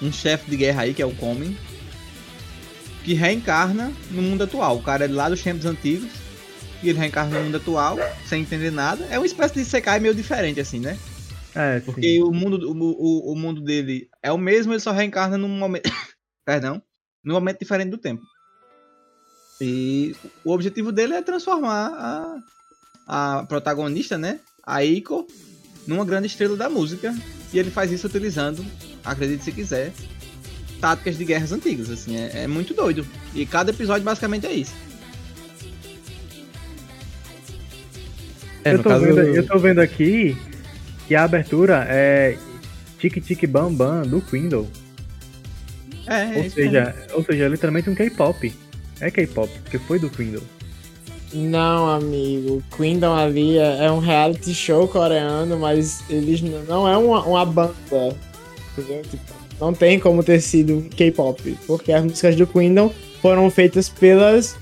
um 0.07 0.11
chefe 0.11 0.49
de 0.49 0.57
guerra 0.57 0.81
aí, 0.83 0.93
que 0.93 1.01
é 1.01 1.05
o 1.05 1.11
Komen, 1.15 1.55
que 3.03 3.13
reencarna 3.13 3.91
no 4.09 4.21
mundo 4.21 4.43
atual. 4.43 4.77
O 4.77 4.81
cara 4.83 5.05
é 5.05 5.07
lá 5.07 5.29
dos 5.29 5.41
tempos 5.41 5.65
antigos. 5.65 6.09
E 6.83 6.89
ele 6.89 6.99
reencarna 6.99 7.37
no 7.37 7.45
mundo 7.45 7.57
atual, 7.57 7.97
sem 8.25 8.41
entender 8.41 8.71
nada. 8.71 9.05
É 9.09 9.17
uma 9.19 9.25
espécie 9.25 9.53
de 9.53 9.65
Sekai 9.65 9.99
meio 9.99 10.15
diferente, 10.15 10.59
assim, 10.59 10.79
né? 10.79 10.97
É, 11.53 11.79
sim. 11.79 11.85
Porque 11.85 12.21
o 12.23 12.31
mundo, 12.31 12.69
o, 12.69 12.73
o, 12.73 13.33
o 13.33 13.35
mundo 13.35 13.61
dele 13.61 14.09
é 14.23 14.31
o 14.31 14.37
mesmo, 14.37 14.73
ele 14.73 14.79
só 14.79 14.91
reencarna 14.91 15.37
num 15.37 15.47
momento. 15.47 15.89
Perdão. 16.45 16.81
Num 17.23 17.35
momento 17.35 17.59
diferente 17.59 17.91
do 17.91 17.97
tempo. 17.97 18.23
E 19.59 20.15
o 20.43 20.51
objetivo 20.51 20.91
dele 20.91 21.13
é 21.13 21.21
transformar 21.21 21.93
a, 23.07 23.39
a 23.39 23.43
protagonista, 23.43 24.17
né? 24.17 24.39
A 24.65 24.83
Eiko, 24.83 25.27
numa 25.85 26.03
grande 26.03 26.27
estrela 26.27 26.57
da 26.57 26.67
música. 26.69 27.15
E 27.53 27.59
ele 27.59 27.69
faz 27.69 27.91
isso 27.91 28.07
utilizando, 28.07 28.65
acredite 29.03 29.43
se 29.43 29.51
quiser, 29.51 29.93
táticas 30.79 31.17
de 31.17 31.25
guerras 31.25 31.51
antigas. 31.51 31.91
Assim, 31.91 32.17
é, 32.17 32.43
é 32.43 32.47
muito 32.47 32.73
doido. 32.73 33.05
E 33.35 33.45
cada 33.45 33.69
episódio 33.69 34.03
basicamente 34.03 34.47
é 34.47 34.53
isso. 34.53 34.73
É, 38.63 38.73
eu, 38.73 38.77
no 38.77 38.83
tô 38.83 38.89
caso, 38.89 39.05
vendo, 39.05 39.19
eu 39.19 39.45
tô 39.45 39.57
vendo 39.57 39.79
aqui 39.79 40.37
que 41.07 41.15
a 41.15 41.23
abertura 41.23 41.85
é 41.89 42.37
Tic 42.99 43.21
Tic 43.23 43.47
Bam 43.47 43.73
Bam 43.73 44.03
do 44.03 44.21
Quindle. 44.21 44.67
É, 46.07 46.23
é 46.23 46.37
Ou 46.37 46.43
isso 46.43 46.55
seja, 46.55 46.95
ou 47.13 47.23
seja, 47.23 47.45
é 47.45 47.47
literalmente 47.47 47.89
um 47.89 47.95
K-pop. 47.95 48.53
É 48.99 49.09
K-pop, 49.09 49.51
porque 49.63 49.79
foi 49.79 49.97
do 49.99 50.09
Quindle. 50.09 50.43
Não, 51.33 51.87
amigo. 51.89 52.61
Queendom 52.75 53.15
ali 53.15 53.57
é, 53.57 53.85
é 53.85 53.91
um 53.91 53.99
reality 53.99 54.53
show 54.53 54.87
coreano, 54.87 55.57
mas 55.57 56.03
eles 56.09 56.41
não 56.67 56.87
é 56.87 56.97
uma, 56.97 57.23
uma 57.23 57.45
banda. 57.45 57.73
Entendeu? 58.77 59.01
Tipo, 59.09 59.33
não 59.59 59.73
tem 59.73 59.99
como 59.99 60.23
ter 60.23 60.41
sido 60.41 60.87
K-pop. 60.95 61.57
Porque 61.65 61.91
as 61.93 62.03
músicas 62.03 62.35
do 62.35 62.45
Queendom 62.45 62.93
foram 63.21 63.49
feitas 63.49 63.87
pelas 63.87 64.57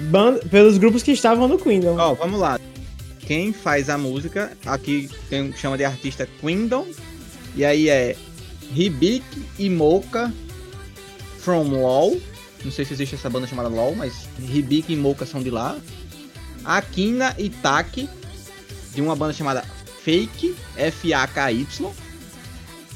band 0.00 0.38
pelos 0.50 0.78
grupos 0.78 1.02
que 1.02 1.12
estavam 1.12 1.48
no 1.48 1.58
Queendom. 1.58 1.96
Ó, 1.98 2.14
vamos 2.14 2.40
lá. 2.40 2.58
Quem 3.26 3.52
faz 3.52 3.88
a 3.88 3.96
música, 3.96 4.56
aqui 4.66 5.08
tem 5.28 5.52
chama 5.52 5.78
de 5.78 5.84
artista 5.84 6.28
Quindom. 6.40 6.86
E 7.54 7.64
aí 7.64 7.88
é 7.88 8.16
Hibik 8.74 9.24
e 9.58 9.70
Mocha 9.70 10.32
from 11.38 11.68
LOL. 11.68 12.20
Não 12.64 12.70
sei 12.70 12.84
se 12.84 12.94
existe 12.94 13.14
essa 13.14 13.30
banda 13.30 13.46
chamada 13.46 13.68
LOL, 13.68 13.94
mas 13.94 14.28
Hibik 14.38 14.92
e 14.92 14.96
Mocha 14.96 15.24
são 15.26 15.42
de 15.42 15.50
lá. 15.50 15.78
Akina 16.64 17.34
e 17.38 17.48
Taki, 17.48 18.08
de 18.94 19.00
uma 19.00 19.16
banda 19.16 19.32
chamada 19.32 19.64
Fake, 20.02 20.54
F-A-K-Y. 20.76 21.90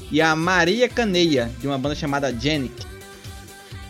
E 0.09 0.21
a 0.21 0.35
Maria 0.35 0.87
Caneia, 0.87 1.51
de 1.59 1.67
uma 1.67 1.77
banda 1.77 1.95
chamada 1.95 2.33
Genic. 2.33 2.96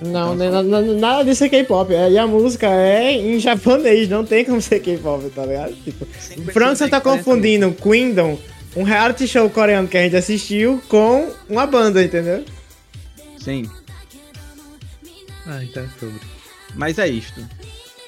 Não, 0.02 0.36
né, 0.36 0.50
na- 0.52 0.62
na- 0.64 0.82
nada 0.82 1.24
disso 1.26 1.44
é 1.44 1.50
K-pop. 1.50 1.92
é- 1.94 2.12
E 2.12 2.18
a 2.18 2.28
música 2.28 2.68
é 2.68 3.14
em 3.14 3.40
japonês, 3.40 4.08
não 4.08 4.24
tem 4.24 4.46
como 4.46 4.62
ser 4.62 4.80
K-pop, 4.80 5.28
tá 5.32 5.46
ligado? 5.46 5.74
Tipo, 5.84 6.06
França 6.52 6.88
tá 6.88 7.02
confundindo 7.02 7.72
Queendom, 7.74 8.38
um 8.76 8.84
reality 8.84 9.28
show 9.28 9.50
coreano 9.50 9.88
que 9.88 9.98
a 9.98 10.04
gente 10.04 10.16
assistiu, 10.16 10.82
com 10.88 11.32
uma 11.50 11.66
banda, 11.66 12.04
entendeu? 12.04 12.46
Sim. 13.40 13.68
Ah, 15.48 15.64
então 15.64 15.84
é 15.84 15.88
sobre. 16.00 16.20
Mas 16.76 17.00
é 17.00 17.08
isto. 17.08 17.42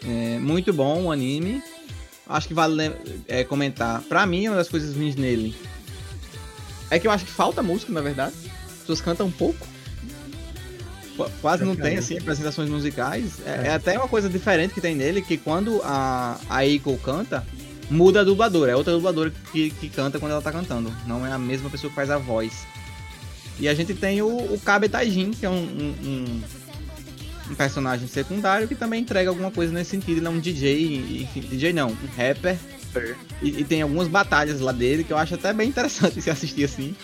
É 0.07 0.37
muito 0.39 0.71
bom 0.71 1.05
o 1.05 1.11
anime. 1.11 1.61
Acho 2.27 2.47
que 2.47 2.53
vale 2.53 2.91
é, 3.27 3.43
comentar. 3.43 4.01
Pra 4.03 4.25
mim, 4.27 4.47
uma 4.47 4.57
das 4.57 4.69
coisas 4.69 4.95
ruins 4.95 5.15
nele 5.15 5.55
é 6.91 6.99
que 6.99 7.07
eu 7.07 7.11
acho 7.11 7.25
que 7.25 7.31
falta 7.31 7.63
música, 7.63 7.91
na 7.91 8.01
verdade. 8.01 8.33
As 8.67 8.73
pessoas 8.81 9.01
cantam 9.01 9.25
um 9.27 9.31
pouco. 9.31 9.65
Qu- 11.25 11.31
Quase 11.41 11.63
não 11.65 11.75
tem, 11.75 11.97
assim, 11.97 12.17
apresentações 12.17 12.69
musicais. 12.69 13.33
É, 13.45 13.67
é 13.67 13.73
até 13.73 13.97
uma 13.97 14.07
coisa 14.07 14.29
diferente 14.29 14.73
que 14.73 14.81
tem 14.81 14.95
nele, 14.95 15.21
que 15.21 15.37
quando 15.37 15.81
a, 15.83 16.37
a 16.49 16.65
Eiko 16.65 16.97
canta, 16.97 17.45
muda 17.89 18.21
a 18.21 18.23
dubladora. 18.23 18.71
É 18.71 18.75
outra 18.75 18.93
dubladora 18.93 19.31
que, 19.51 19.69
que 19.71 19.89
canta 19.89 20.19
quando 20.19 20.31
ela 20.31 20.41
tá 20.41 20.51
cantando. 20.51 20.93
Não 21.05 21.25
é 21.25 21.31
a 21.31 21.37
mesma 21.39 21.69
pessoa 21.69 21.89
que 21.89 21.95
faz 21.95 22.09
a 22.09 22.17
voz. 22.17 22.65
E 23.59 23.67
a 23.67 23.73
gente 23.73 23.93
tem 23.93 24.21
o, 24.21 24.27
o 24.27 24.59
Kabe 24.63 24.87
Taijin, 24.87 25.31
que 25.31 25.45
é 25.45 25.49
um- 25.49 25.53
um- 25.55 25.95
um, 26.07 26.41
um 27.51 27.55
personagem 27.55 28.07
secundário 28.07 28.67
que 28.67 28.75
também 28.75 29.01
entrega 29.01 29.29
alguma 29.29 29.51
coisa 29.51 29.73
nesse 29.73 29.89
sentido. 29.91 30.19
Ele 30.19 30.27
é 30.27 30.29
um 30.29 30.39
DJ, 30.39 31.21
enfim, 31.23 31.41
DJ 31.41 31.73
não, 31.73 31.89
um 31.89 31.97
rapper. 32.17 32.57
E, 33.41 33.59
e 33.61 33.63
tem 33.65 33.81
algumas 33.81 34.07
batalhas 34.07 34.59
lá 34.61 34.71
dele 34.71 35.03
que 35.03 35.11
eu 35.13 35.17
acho 35.17 35.35
até 35.35 35.51
bem 35.53 35.67
interessante 35.69 36.19
se 36.23 36.29
assistir 36.29 36.63
assim. 36.63 36.95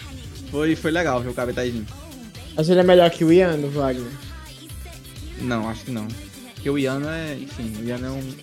Foi, 0.49 0.75
foi 0.75 0.91
legal 0.91 1.21
ver 1.21 1.29
o 1.29 1.33
Kabe 1.33 1.51
Taijin. 1.53 1.85
Mas 2.55 2.69
ele 2.69 2.79
é 2.79 2.83
melhor 2.83 3.09
que 3.09 3.23
o 3.23 3.31
Ian, 3.31 3.57
do 3.59 3.69
Wagner. 3.69 4.11
Não, 5.41 5.67
acho 5.69 5.83
que 5.85 5.91
não. 5.91 6.07
Porque 6.53 6.69
o 6.69 6.77
Yano 6.77 7.07
é, 7.07 7.35
enfim, 7.35 7.73
o 7.81 7.85
Yano 7.87 8.05
é 8.07 8.09
um- 8.09 8.33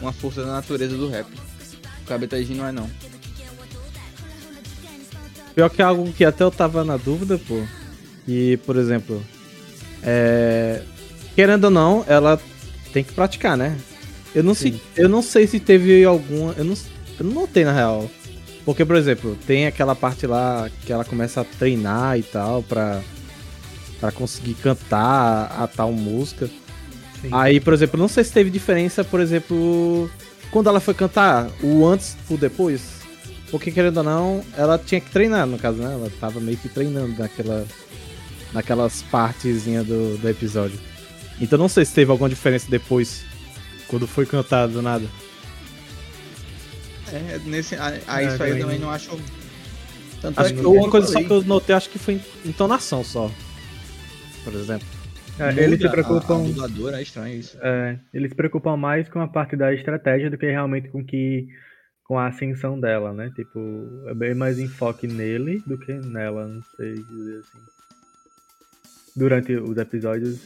uma 0.00 0.12
força 0.12 0.42
da 0.42 0.52
natureza 0.52 0.96
do 0.96 1.08
rap. 1.08 1.26
O 2.02 2.06
Kabe 2.06 2.26
Taijin 2.26 2.54
não 2.54 2.66
é 2.66 2.72
não. 2.72 2.88
Pior 5.54 5.68
que 5.68 5.82
algo 5.82 6.10
que 6.12 6.24
até 6.24 6.42
eu 6.44 6.50
tava 6.50 6.84
na 6.84 6.96
dúvida, 6.96 7.38
pô. 7.38 7.62
E, 8.26 8.56
por 8.58 8.76
exemplo, 8.76 9.22
é... 10.02 10.82
querendo 11.34 11.64
ou 11.64 11.70
não, 11.70 12.04
ela 12.08 12.40
tem 12.92 13.02
que 13.04 13.12
praticar, 13.12 13.56
né? 13.56 13.76
Eu 14.34 14.44
não, 14.44 14.54
sei, 14.54 14.80
eu 14.96 15.08
não 15.08 15.22
sei 15.22 15.46
se 15.46 15.58
teve 15.58 16.04
alguma. 16.04 16.54
Eu 16.56 16.64
não, 16.64 16.74
eu 17.18 17.26
não 17.26 17.32
notei 17.32 17.64
na 17.64 17.72
real. 17.72 18.08
Porque, 18.64 18.84
por 18.84 18.94
exemplo, 18.94 19.36
tem 19.46 19.66
aquela 19.66 19.96
parte 19.96 20.26
lá 20.26 20.70
que 20.86 20.92
ela 20.92 21.04
começa 21.04 21.40
a 21.40 21.44
treinar 21.44 22.16
e 22.18 22.22
tal 22.22 22.62
pra, 22.62 23.02
pra 24.00 24.10
conseguir 24.10 24.54
cantar 24.54 24.98
a, 25.52 25.64
a 25.64 25.66
tal 25.68 25.92
música. 25.92 26.48
Sim. 27.20 27.28
Aí, 27.32 27.60
por 27.60 27.74
exemplo, 27.74 28.00
não 28.00 28.08
sei 28.08 28.24
se 28.24 28.32
teve 28.32 28.48
diferença, 28.50 29.04
por 29.04 29.20
exemplo, 29.20 30.10
quando 30.50 30.68
ela 30.68 30.80
foi 30.80 30.94
cantar, 30.94 31.50
o 31.62 31.86
antes 31.86 32.16
ou 32.28 32.38
depois. 32.38 33.00
Porque, 33.50 33.70
querendo 33.70 33.98
ou 33.98 34.02
não, 34.04 34.44
ela 34.56 34.78
tinha 34.78 35.00
que 35.00 35.10
treinar, 35.10 35.46
no 35.46 35.58
caso, 35.58 35.78
né? 35.78 35.92
Ela 35.92 36.10
tava 36.20 36.40
meio 36.40 36.56
que 36.56 36.68
treinando 36.68 37.14
naquela, 37.18 37.66
naquelas 38.52 39.02
partezinhas 39.02 39.86
do, 39.86 40.16
do 40.16 40.28
episódio. 40.28 40.78
Então 41.40 41.58
não 41.58 41.68
sei 41.68 41.84
se 41.84 41.92
teve 41.92 42.10
alguma 42.10 42.28
diferença 42.28 42.66
depois, 42.70 43.22
quando 43.88 44.06
foi 44.06 44.24
cantado 44.24 44.72
do 44.74 44.82
nada. 44.82 45.04
É, 47.12 47.40
nesse, 47.44 47.74
a, 47.74 47.98
a 48.06 48.22
É, 48.22 48.26
isso 48.28 48.42
aí 48.42 48.50
eu 48.52 48.60
também 48.60 48.78
não- 48.78 48.90
acho. 48.90 49.10
Tanto 50.22 50.38
Acho 50.38 50.50
é 50.50 50.52
que 50.52 50.60
que 50.60 50.66
uma 50.66 50.90
coisa 50.90 51.06
só 51.06 51.12
falei, 51.14 51.26
que 51.28 51.32
eu 51.32 51.42
notei, 51.44 51.74
acho 51.74 51.88
que 51.90 51.98
foi 51.98 52.20
entonação 52.44 53.02
só. 53.02 53.30
Por 54.44 54.54
exemplo. 54.54 54.86
É, 55.38 55.62
eles 55.62 55.80
se 55.80 55.86
a- 55.86 55.90
preocupam. 55.90 56.44
A, 56.92 56.98
é 56.98 57.02
estranho 57.02 57.38
isso. 57.38 57.56
É, 57.62 57.98
eles 58.12 58.30
se 58.30 58.36
preocupam 58.36 58.76
mais 58.76 59.08
com 59.08 59.20
a 59.20 59.28
parte 59.28 59.56
da 59.56 59.72
estratégia 59.72 60.28
do 60.30 60.36
que 60.36 60.46
realmente 60.46 60.88
com 60.88 61.04
que 61.04 61.48
com 62.04 62.18
a 62.18 62.26
ascensão 62.26 62.78
dela, 62.78 63.12
né? 63.12 63.30
Tipo, 63.36 63.58
é 64.08 64.14
bem 64.14 64.34
mais 64.34 64.58
enfoque 64.58 65.06
nele 65.06 65.62
do 65.66 65.78
que 65.78 65.92
nela, 65.92 66.46
não 66.48 66.60
sei 66.76 66.94
dizer 67.04 67.38
assim. 67.38 67.58
durante 69.16 69.54
os 69.54 69.76
episódios. 69.78 70.38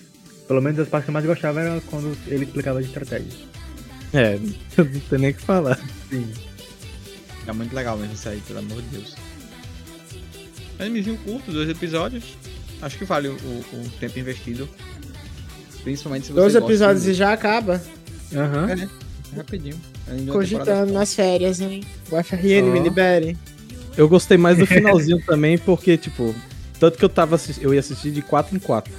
Pelo 0.47 0.61
menos 0.61 0.79
as 0.79 0.89
partes 0.89 1.07
que 1.07 1.11
eu 1.11 1.15
mais 1.15 1.25
gostava 1.25 1.61
era 1.63 1.81
quando 1.87 2.15
ele 2.27 2.45
explicava 2.45 2.81
de 2.83 2.89
estratégia. 2.89 3.33
É, 4.13 4.39
não 4.77 5.01
tem 5.09 5.19
nem 5.19 5.31
o 5.31 5.35
que 5.35 5.41
falar. 5.43 5.77
Sim. 6.11 6.31
É 7.47 7.53
muito 7.53 7.75
legal 7.75 7.97
mesmo 7.97 8.15
isso 8.15 8.29
aí, 8.29 8.41
pelo 8.43 8.59
amor 8.59 8.81
de 8.83 8.89
Deus. 8.89 9.17
Animezinho 10.79 11.17
curto, 11.19 11.51
dois 11.51 11.69
episódios. 11.69 12.37
Acho 12.83 12.99
que 12.99 13.05
vale 13.05 13.29
o, 13.29 13.33
o 13.33 13.91
tempo 13.99 14.19
investido. 14.19 14.69
Principalmente 15.83 16.27
se 16.27 16.33
você 16.33 16.41
Dois 16.41 16.55
episódios 16.55 17.05
de- 17.05 17.11
e 17.11 17.15
já 17.15 17.33
acaba. 17.33 17.81
Aham. 18.35 18.69
É, 18.71 19.37
rapidinho. 19.37 19.81
Ainda 20.09 20.33
uma 20.33 20.43
temporada 20.43 20.71
Cogitando 20.73 20.93
nas 20.93 21.15
férias, 21.15 21.61
hein? 21.61 21.83
O 22.11 22.17
FRN 22.23 22.71
me 22.73 22.81
Ó. 22.81 22.83
libere. 22.83 23.37
Eu 23.97 24.09
gostei 24.09 24.37
mais 24.37 24.59
do 24.59 24.67
finalzinho 24.67 25.23
também, 25.27 25.57
porque, 25.57 25.97
tipo, 25.97 26.35
tanto 26.81 26.99
que 26.99 27.05
eu 27.05 27.09
tava 27.09 27.39
eu 27.61 27.73
ia 27.73 27.81
assistir 27.81 28.11
de 28.11 28.23
4 28.23 28.57
em 28.57 28.59
4. 28.59 28.93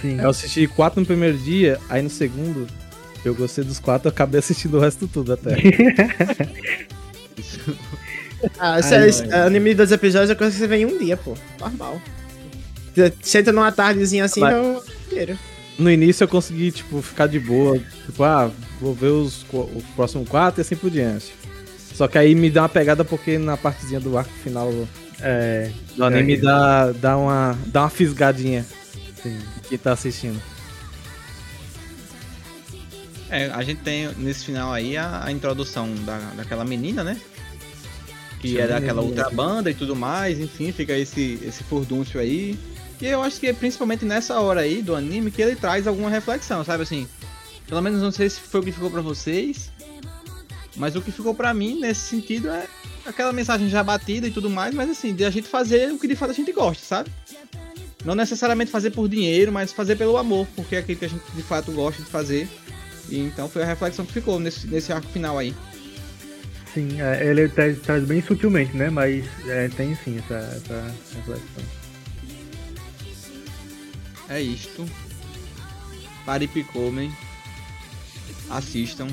Sim. 0.00 0.18
Eu 0.20 0.30
assisti 0.30 0.66
4 0.66 0.98
no 1.00 1.06
primeiro 1.06 1.38
dia, 1.38 1.78
aí 1.88 2.02
no 2.02 2.10
segundo, 2.10 2.66
eu 3.24 3.34
gostei 3.34 3.62
dos 3.62 3.78
4, 3.78 4.08
eu 4.08 4.10
acabei 4.12 4.40
assistindo 4.40 4.76
o 4.76 4.80
resto 4.80 5.06
tudo 5.06 5.32
até. 5.34 5.56
Ah, 8.58 8.72
Ai, 8.74 8.80
esse, 8.80 8.94
esse 9.22 9.26
não, 9.26 9.46
anime 9.46 9.70
de 9.70 9.76
dois 9.76 9.92
episódios 9.92 10.28
é 10.30 10.34
coisa 10.34 10.52
que 10.52 10.58
você 10.58 10.66
vê 10.66 10.78
em 10.78 10.84
um 10.86 10.98
dia, 10.98 11.16
pô. 11.16 11.36
Normal. 11.60 12.00
Você 12.94 13.12
Senta 13.22 13.52
numa 13.52 13.72
tardezinha 13.72 14.24
assim, 14.24 14.40
Mas- 14.40 14.54
eu 14.54 14.84
inteiro. 15.06 15.38
No 15.78 15.90
início 15.90 16.24
eu 16.24 16.28
consegui, 16.28 16.70
tipo, 16.70 17.00
ficar 17.00 17.26
de 17.26 17.40
boa, 17.40 17.78
tipo, 18.06 18.22
ah, 18.22 18.50
vou 18.80 18.94
ver 18.94 19.06
os, 19.08 19.42
o 19.52 19.82
próximo 19.96 20.24
4 20.26 20.60
e 20.60 20.62
assim 20.62 20.76
por 20.76 20.90
diante. 20.90 21.32
Só 21.94 22.06
que 22.06 22.18
aí 22.18 22.34
me 22.34 22.50
dá 22.50 22.62
uma 22.62 22.68
pegada 22.68 23.04
porque 23.04 23.38
na 23.38 23.56
partezinha 23.56 23.98
do 24.00 24.16
arco 24.16 24.32
final 24.42 24.70
É, 25.20 25.70
do 25.96 26.04
anime 26.04 26.34
É. 26.34 26.36
dá, 26.36 26.92
dá, 26.92 27.16
uma, 27.16 27.58
dá 27.66 27.82
uma 27.82 27.90
fisgadinha 27.90 28.66
sim. 29.22 29.38
quem 29.68 29.78
tá 29.78 29.92
assistindo. 29.92 30.40
É, 33.30 33.46
a 33.46 33.62
gente 33.62 33.80
tem 33.80 34.08
nesse 34.18 34.44
final 34.44 34.72
aí 34.72 34.96
a, 34.96 35.24
a 35.24 35.32
introdução 35.32 35.88
da, 36.04 36.18
daquela 36.36 36.64
menina, 36.64 37.02
né? 37.02 37.18
Que 38.40 38.48
Sim, 38.50 38.58
é 38.58 38.66
daquela 38.66 39.00
outra 39.00 39.30
banda 39.30 39.70
e 39.70 39.74
tudo 39.74 39.94
mais, 39.96 40.38
enfim, 40.38 40.70
fica 40.72 40.92
esse, 40.98 41.38
esse 41.42 41.62
furdúncio 41.64 42.20
aí. 42.20 42.58
E 43.02 43.06
eu 43.08 43.20
acho 43.20 43.40
que 43.40 43.48
é 43.48 43.52
principalmente 43.52 44.04
nessa 44.04 44.38
hora 44.38 44.60
aí 44.60 44.80
do 44.80 44.94
anime 44.94 45.32
que 45.32 45.42
ele 45.42 45.56
traz 45.56 45.88
alguma 45.88 46.08
reflexão, 46.08 46.64
sabe 46.64 46.84
assim? 46.84 47.08
Pelo 47.66 47.82
menos 47.82 48.00
não 48.00 48.12
sei 48.12 48.30
se 48.30 48.38
foi 48.38 48.60
o 48.60 48.62
que 48.62 48.70
ficou 48.70 48.88
pra 48.88 49.00
vocês, 49.00 49.72
mas 50.76 50.94
o 50.94 51.02
que 51.02 51.10
ficou 51.10 51.34
pra 51.34 51.52
mim 51.52 51.80
nesse 51.80 52.02
sentido 52.02 52.48
é 52.48 52.64
aquela 53.04 53.32
mensagem 53.32 53.68
já 53.68 53.82
batida 53.82 54.28
e 54.28 54.30
tudo 54.30 54.48
mais, 54.48 54.72
mas 54.72 54.88
assim, 54.88 55.12
de 55.12 55.24
a 55.24 55.30
gente 55.30 55.48
fazer 55.48 55.92
o 55.92 55.98
que 55.98 56.06
de 56.06 56.14
fato 56.14 56.30
a 56.30 56.34
gente 56.34 56.52
gosta, 56.52 56.84
sabe? 56.84 57.10
Não 58.04 58.14
necessariamente 58.14 58.70
fazer 58.70 58.92
por 58.92 59.08
dinheiro, 59.08 59.50
mas 59.50 59.72
fazer 59.72 59.96
pelo 59.96 60.16
amor, 60.16 60.46
porque 60.54 60.76
é 60.76 60.78
aquilo 60.78 61.00
que 61.00 61.04
a 61.04 61.08
gente 61.08 61.24
de 61.34 61.42
fato 61.42 61.72
gosta 61.72 62.00
de 62.00 62.08
fazer. 62.08 62.48
E 63.08 63.18
então 63.18 63.48
foi 63.48 63.64
a 63.64 63.66
reflexão 63.66 64.06
que 64.06 64.12
ficou 64.12 64.38
nesse, 64.38 64.68
nesse 64.68 64.92
arco 64.92 65.08
final 65.08 65.38
aí. 65.38 65.52
Sim, 66.72 67.00
é, 67.00 67.26
ele 67.26 67.48
traz, 67.48 67.80
traz 67.80 68.04
bem 68.04 68.22
sutilmente, 68.22 68.76
né? 68.76 68.90
Mas 68.90 69.24
é, 69.48 69.68
tem 69.70 69.92
sim 69.96 70.18
essa, 70.18 70.36
essa 70.36 70.94
reflexão. 71.16 71.81
É 74.32 74.40
isto. 74.40 74.86
Pare 76.24 76.46
Picomem. 76.46 77.12
Assistam. 78.48 79.06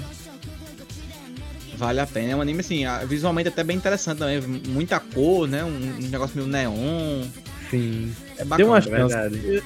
Vale 1.78 2.00
a 2.00 2.08
pena. 2.08 2.32
É 2.32 2.36
um 2.36 2.42
anime 2.42 2.62
assim, 2.62 2.84
visualmente 3.08 3.50
até 3.50 3.64
bem 3.64 3.76
interessante 3.78 4.20
também. 4.20 4.40
Muita 4.42 5.00
cor, 5.00 5.48
né? 5.48 5.64
Um, 5.64 5.68
um 5.98 6.08
negócio 6.10 6.36
meio 6.38 6.48
neon. 6.48 7.24
Sim, 7.70 8.14
É 8.38 8.44
bacana. 8.46 8.58
Deu 8.58 8.68
uma 8.68 8.82
chance. 8.82 8.90
verdade. 8.90 9.64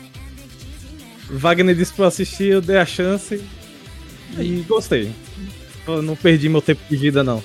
Wagner 1.29 1.75
disse 1.75 1.93
pra 1.93 2.05
eu 2.05 2.07
assistir, 2.07 2.45
eu 2.45 2.61
dei 2.61 2.77
a 2.77 2.85
chance 2.85 3.41
e 4.37 4.65
gostei. 4.67 5.11
Eu 5.87 6.01
não 6.01 6.15
perdi 6.15 6.49
meu 6.49 6.61
tempo 6.61 6.81
de 6.89 6.97
vida, 6.97 7.23
não. 7.23 7.43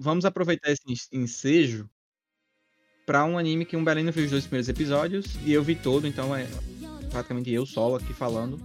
Vamos 0.00 0.24
aproveitar 0.24 0.70
esse 0.70 0.82
en- 0.86 1.22
ensejo 1.22 1.88
pra 3.06 3.24
um 3.24 3.38
anime 3.38 3.64
que 3.64 3.76
o 3.76 3.82
Belino 3.84 4.12
viu 4.12 4.24
os 4.24 4.30
dois 4.30 4.44
primeiros 4.44 4.68
episódios 4.68 5.26
e 5.44 5.52
eu 5.52 5.62
vi 5.62 5.74
todo, 5.74 6.06
então 6.06 6.34
é 6.36 6.46
praticamente 7.10 7.50
eu 7.50 7.64
solo 7.66 7.96
aqui 7.96 8.12
falando. 8.12 8.60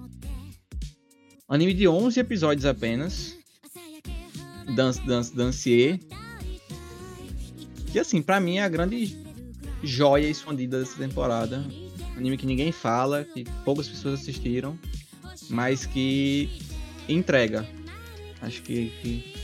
Anime 1.48 1.74
de 1.74 1.88
11 1.88 2.20
episódios 2.20 2.66
apenas. 2.66 3.36
Dance, 4.76 5.00
Dance, 5.06 5.36
Dancier. 5.36 6.00
Que 7.92 8.00
assim, 8.00 8.22
pra 8.22 8.40
mim 8.40 8.58
é 8.58 8.64
a 8.64 8.70
grande 8.70 9.16
joia 9.84 10.28
escondida 10.28 10.80
dessa 10.80 10.98
temporada. 10.98 11.64
Anime 12.18 12.38
que 12.38 12.46
ninguém 12.46 12.72
fala, 12.72 13.24
que 13.24 13.46
poucas 13.64 13.88
pessoas 13.88 14.20
assistiram, 14.20 14.78
mas 15.50 15.86
que 15.86 16.50
entrega. 17.08 17.66
Acho 18.42 18.62
que- 18.64 18.92
que 19.02 19.35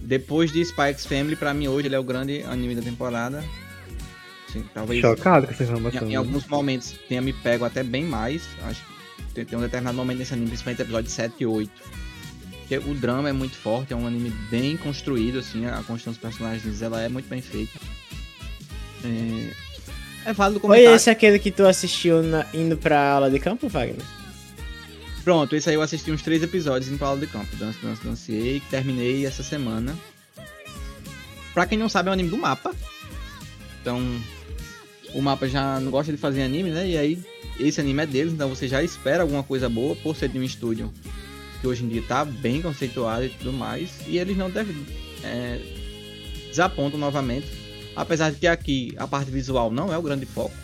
depois 0.00 0.50
de 0.52 0.64
Spikes 0.64 1.06
Family, 1.06 1.36
pra 1.36 1.52
mim 1.54 1.68
hoje 1.68 1.86
ele 1.88 1.94
é 1.94 1.98
o 1.98 2.02
grande 2.04 2.42
anime 2.42 2.74
da 2.74 2.82
temporada. 2.82 3.44
Sim, 4.52 4.64
talvez 4.74 5.00
Chocado 5.00 5.46
com 5.46 5.52
essa 5.52 5.62
em, 5.62 5.66
informação. 5.66 6.06
em 6.08 6.10
né? 6.10 6.16
alguns 6.16 6.46
momentos 6.46 6.94
tenha 7.08 7.20
me 7.22 7.32
pego 7.32 7.64
até 7.64 7.82
bem 7.82 8.04
mais. 8.04 8.42
Acho 8.64 8.80
que 8.84 9.34
tem, 9.34 9.44
tem 9.44 9.58
um 9.58 9.62
determinado 9.62 9.96
momento 9.96 10.18
nesse 10.18 10.32
anime, 10.32 10.48
principalmente 10.48 10.82
episódio 10.82 11.10
7 11.10 11.34
e 11.40 11.46
8. 11.46 11.70
Que 12.66 12.78
o 12.78 12.94
drama 12.94 13.28
é 13.28 13.32
muito 13.32 13.56
forte, 13.56 13.92
é 13.92 13.96
um 13.96 14.06
anime 14.06 14.30
bem 14.50 14.76
construído, 14.76 15.38
assim, 15.40 15.66
a 15.66 15.76
construção 15.82 16.12
dos 16.12 16.20
personagens 16.20 16.82
ela 16.82 17.00
é 17.00 17.08
muito 17.08 17.28
bem 17.28 17.40
feita. 17.42 17.78
É, 19.04 19.50
é 20.30 20.32
válido 20.32 20.60
Foi 20.60 20.68
comentar. 20.70 20.94
esse 20.94 21.10
aquele 21.10 21.38
que 21.38 21.50
tu 21.50 21.66
assistiu 21.66 22.22
na- 22.22 22.46
indo 22.52 22.76
pra 22.76 23.12
aula 23.12 23.30
de 23.30 23.38
campo, 23.38 23.68
Wagner? 23.68 24.04
Pronto, 25.22 25.54
esse 25.54 25.68
aí 25.68 25.74
eu 25.74 25.82
assisti 25.82 26.10
uns 26.10 26.22
três 26.22 26.42
episódios 26.42 26.90
em 26.90 26.96
Paulo 26.96 27.20
de 27.20 27.26
Campo. 27.26 27.54
Dance, 27.56 27.78
Dance, 27.82 28.02
Danciei, 28.02 28.60
que 28.60 28.70
terminei 28.70 29.26
essa 29.26 29.42
semana. 29.42 29.94
Pra 31.52 31.66
quem 31.66 31.76
não 31.76 31.88
sabe, 31.88 32.08
é 32.08 32.10
um 32.10 32.14
anime 32.14 32.30
do 32.30 32.38
mapa. 32.38 32.74
Então, 33.80 34.00
o 35.12 35.20
mapa 35.20 35.46
já 35.48 35.78
não 35.78 35.90
gosta 35.90 36.10
de 36.10 36.18
fazer 36.18 36.42
anime, 36.42 36.70
né? 36.70 36.88
E 36.88 36.96
aí, 36.96 37.22
esse 37.58 37.80
anime 37.80 38.02
é 38.02 38.06
deles, 38.06 38.32
então 38.32 38.48
você 38.48 38.66
já 38.66 38.82
espera 38.82 39.22
alguma 39.22 39.42
coisa 39.42 39.68
boa 39.68 39.94
por 39.96 40.16
ser 40.16 40.28
de 40.28 40.38
um 40.38 40.42
estúdio 40.42 40.92
que 41.60 41.66
hoje 41.66 41.84
em 41.84 41.88
dia 41.88 42.02
tá 42.02 42.24
bem 42.24 42.62
conceituado 42.62 43.24
e 43.24 43.28
tudo 43.28 43.52
mais. 43.52 43.90
E 44.06 44.16
eles 44.16 44.36
não 44.36 44.50
devem, 44.50 44.74
é, 45.22 45.60
desapontam 46.48 46.98
novamente. 46.98 47.46
Apesar 47.94 48.30
de 48.30 48.38
que 48.38 48.46
aqui 48.46 48.94
a 48.96 49.06
parte 49.06 49.30
visual 49.30 49.70
não 49.70 49.92
é 49.92 49.98
o 49.98 50.02
grande 50.02 50.24
foco. 50.24 50.54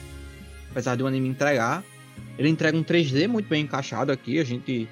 Apesar 0.71 0.97
de 0.97 1.03
o 1.03 1.07
anime 1.07 1.29
entregar, 1.29 1.85
ele 2.39 2.49
entrega 2.49 2.77
um 2.77 2.85
3D 2.85 3.27
muito 3.27 3.49
bem 3.49 3.65
encaixado 3.65 4.13
aqui. 4.13 4.39
A 4.39 4.45
gente. 4.45 4.89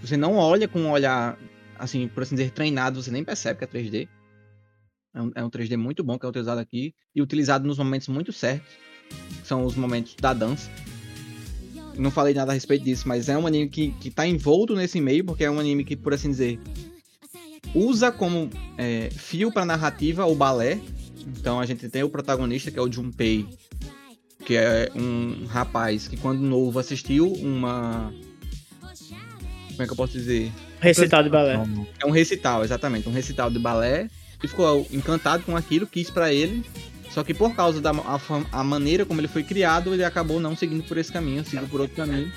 Você 0.00 0.16
não 0.16 0.36
olha 0.36 0.68
com 0.68 0.80
um 0.80 0.90
olhar, 0.90 1.36
assim, 1.76 2.06
por 2.08 2.22
assim 2.22 2.36
dizer, 2.36 2.52
treinado, 2.52 3.02
você 3.02 3.10
nem 3.10 3.24
percebe 3.24 3.58
que 3.58 3.64
é 3.64 3.66
3D. 3.66 4.08
É 5.14 5.22
um, 5.22 5.32
é 5.34 5.44
um 5.44 5.50
3D 5.50 5.76
muito 5.76 6.04
bom 6.04 6.18
que 6.18 6.24
é 6.24 6.28
utilizado 6.28 6.60
aqui. 6.60 6.94
E 7.14 7.20
utilizado 7.20 7.66
nos 7.66 7.78
momentos 7.78 8.08
muito 8.08 8.32
certos. 8.32 8.72
Que 9.40 9.46
são 9.46 9.64
os 9.64 9.74
momentos 9.74 10.14
da 10.14 10.32
dança. 10.32 10.70
Não 11.96 12.12
falei 12.12 12.32
nada 12.32 12.52
a 12.52 12.54
respeito 12.54 12.84
disso, 12.84 13.08
mas 13.08 13.28
é 13.28 13.36
um 13.36 13.44
anime 13.44 13.68
que, 13.68 13.90
que 13.92 14.08
tá 14.08 14.24
envolto 14.24 14.76
nesse 14.76 15.00
meio, 15.00 15.24
porque 15.24 15.42
é 15.42 15.50
um 15.50 15.58
anime 15.58 15.84
que, 15.84 15.96
por 15.96 16.14
assim 16.14 16.30
dizer, 16.30 16.60
usa 17.74 18.12
como 18.12 18.48
é, 18.76 19.10
fio 19.10 19.52
para 19.52 19.64
narrativa 19.64 20.24
o 20.24 20.34
balé. 20.34 20.80
Então 21.26 21.58
a 21.58 21.66
gente 21.66 21.88
tem 21.88 22.04
o 22.04 22.08
protagonista, 22.08 22.70
que 22.70 22.78
é 22.78 22.82
o 22.82 22.90
Junpei, 22.90 23.46
que 24.48 24.56
é 24.56 24.90
um 24.94 25.44
rapaz 25.44 26.08
que 26.08 26.16
quando 26.16 26.40
novo 26.40 26.78
assistiu 26.78 27.30
uma 27.34 28.10
como 29.72 29.82
é 29.82 29.84
que 29.84 29.92
eu 29.92 29.96
posso 29.96 30.14
dizer? 30.14 30.50
Recital 30.80 31.22
de 31.22 31.28
balé. 31.28 31.62
É 32.00 32.06
um 32.06 32.10
recital, 32.10 32.64
exatamente, 32.64 33.06
um 33.06 33.12
recital 33.12 33.50
de 33.50 33.58
balé. 33.58 34.08
E 34.42 34.48
ficou 34.48 34.86
encantado 34.90 35.42
com 35.42 35.54
aquilo, 35.54 35.86
quis 35.86 36.08
pra 36.08 36.32
ele. 36.32 36.64
Só 37.10 37.22
que 37.22 37.34
por 37.34 37.54
causa 37.54 37.78
da 37.82 37.90
a, 37.90 38.20
a 38.50 38.64
maneira 38.64 39.04
como 39.04 39.20
ele 39.20 39.28
foi 39.28 39.42
criado, 39.42 39.92
ele 39.92 40.02
acabou 40.02 40.40
não 40.40 40.56
seguindo 40.56 40.82
por 40.82 40.96
esse 40.96 41.12
caminho, 41.12 41.44
seguiu 41.44 41.68
por 41.68 41.82
outro 41.82 41.94
caminho. 41.94 42.32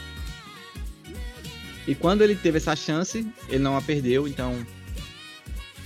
E 1.88 1.96
quando 1.96 2.24
ele 2.24 2.36
teve 2.36 2.58
essa 2.58 2.76
chance, 2.76 3.26
ele 3.48 3.64
não 3.64 3.78
a 3.78 3.82
perdeu, 3.82 4.28
então 4.28 4.54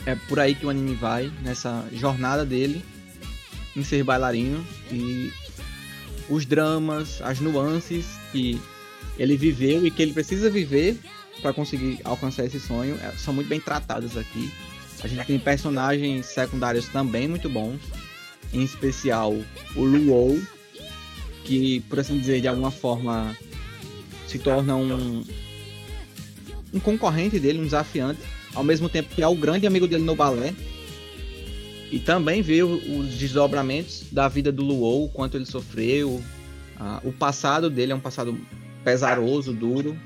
é 0.07 0.15
por 0.27 0.39
aí 0.39 0.55
que 0.55 0.65
o 0.65 0.71
anime 0.71 0.95
vai, 0.95 1.31
nessa 1.43 1.85
jornada 1.93 2.43
dele 2.43 2.83
em 3.75 3.83
ser 3.83 4.03
bailarino 4.03 4.65
e 4.91 5.31
os 6.29 6.45
dramas, 6.45 7.21
as 7.21 7.39
nuances 7.39 8.05
que 8.31 8.59
ele 9.17 9.37
viveu 9.37 9.85
e 9.85 9.91
que 9.91 10.01
ele 10.01 10.13
precisa 10.13 10.49
viver 10.49 10.97
para 11.41 11.53
conseguir 11.53 11.99
alcançar 12.03 12.45
esse 12.45 12.59
sonho 12.59 12.97
é, 13.01 13.11
são 13.17 13.33
muito 13.33 13.47
bem 13.47 13.59
tratados 13.59 14.17
aqui. 14.17 14.51
A 15.03 15.07
gente 15.07 15.25
tem 15.25 15.37
personagens 15.37 16.25
secundários 16.25 16.87
também 16.87 17.27
muito 17.27 17.49
bons, 17.49 17.79
em 18.53 18.63
especial 18.63 19.33
o 19.75 19.83
Luo, 19.83 20.41
que 21.43 21.81
por 21.81 21.99
assim 21.99 22.17
dizer 22.17 22.41
de 22.41 22.47
alguma 22.47 22.71
forma 22.71 23.37
se 24.27 24.39
torna 24.39 24.75
um 24.75 25.23
um 26.75 26.79
concorrente 26.79 27.39
dele, 27.39 27.59
um 27.59 27.63
desafiante, 27.63 28.19
ao 28.53 28.63
mesmo 28.63 28.89
tempo 28.89 29.15
que 29.15 29.23
é 29.23 29.27
o 29.27 29.35
grande 29.35 29.65
amigo 29.65 29.87
dele 29.87 30.03
no 30.03 30.15
balé. 30.15 30.53
E 31.95 31.99
também 32.01 32.41
o- 32.61 32.99
os 32.99 33.17
desdobramentos 33.17 34.07
da 34.11 34.27
vida 34.27 34.51
do 34.51 34.61
Luou, 34.61 35.05
o 35.05 35.09
quanto 35.09 35.37
ele 35.37 35.45
sofreu. 35.45 36.21
ah, 36.77 36.99
o 37.05 37.13
passado 37.13 37.69
dele 37.69 37.93
é 37.93 37.95
um 37.95 38.01
passado 38.01 38.37
pesaroso, 38.83 39.53
duro. 39.53 39.97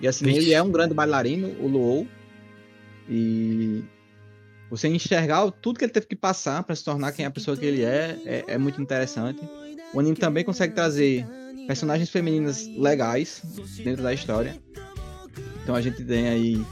E 0.00 0.08
assim, 0.08 0.24
Vixe. 0.24 0.38
ele 0.38 0.54
é 0.54 0.62
um 0.62 0.70
grande 0.70 0.94
bailarino, 0.94 1.48
o 1.60 1.68
Luou. 1.68 2.06
E 3.06 3.82
você 4.70 4.88
enxergar 4.88 5.50
tudo 5.50 5.78
que 5.78 5.84
ele 5.84 5.92
teve 5.92 6.06
que 6.06 6.16
passar 6.16 6.62
para 6.62 6.74
se 6.74 6.82
tornar 6.82 7.12
quem 7.12 7.26
é 7.26 7.28
a 7.28 7.30
pessoa 7.30 7.54
que 7.54 7.66
ele 7.66 7.82
é, 7.82 8.16
é, 8.24 8.44
é 8.48 8.56
muito 8.58 8.80
interessante. 8.80 9.40
O 9.92 10.00
anime 10.00 10.16
também 10.16 10.42
consegue 10.42 10.74
trazer 10.74 11.26
personagens 11.66 12.08
femininas 12.08 12.66
legais 12.78 13.42
dentro 13.84 14.02
da 14.02 14.14
história. 14.14 14.56
Então 15.62 15.74
a 15.74 15.82
gente 15.82 16.02
tem 16.02 16.28
aí 16.28 16.64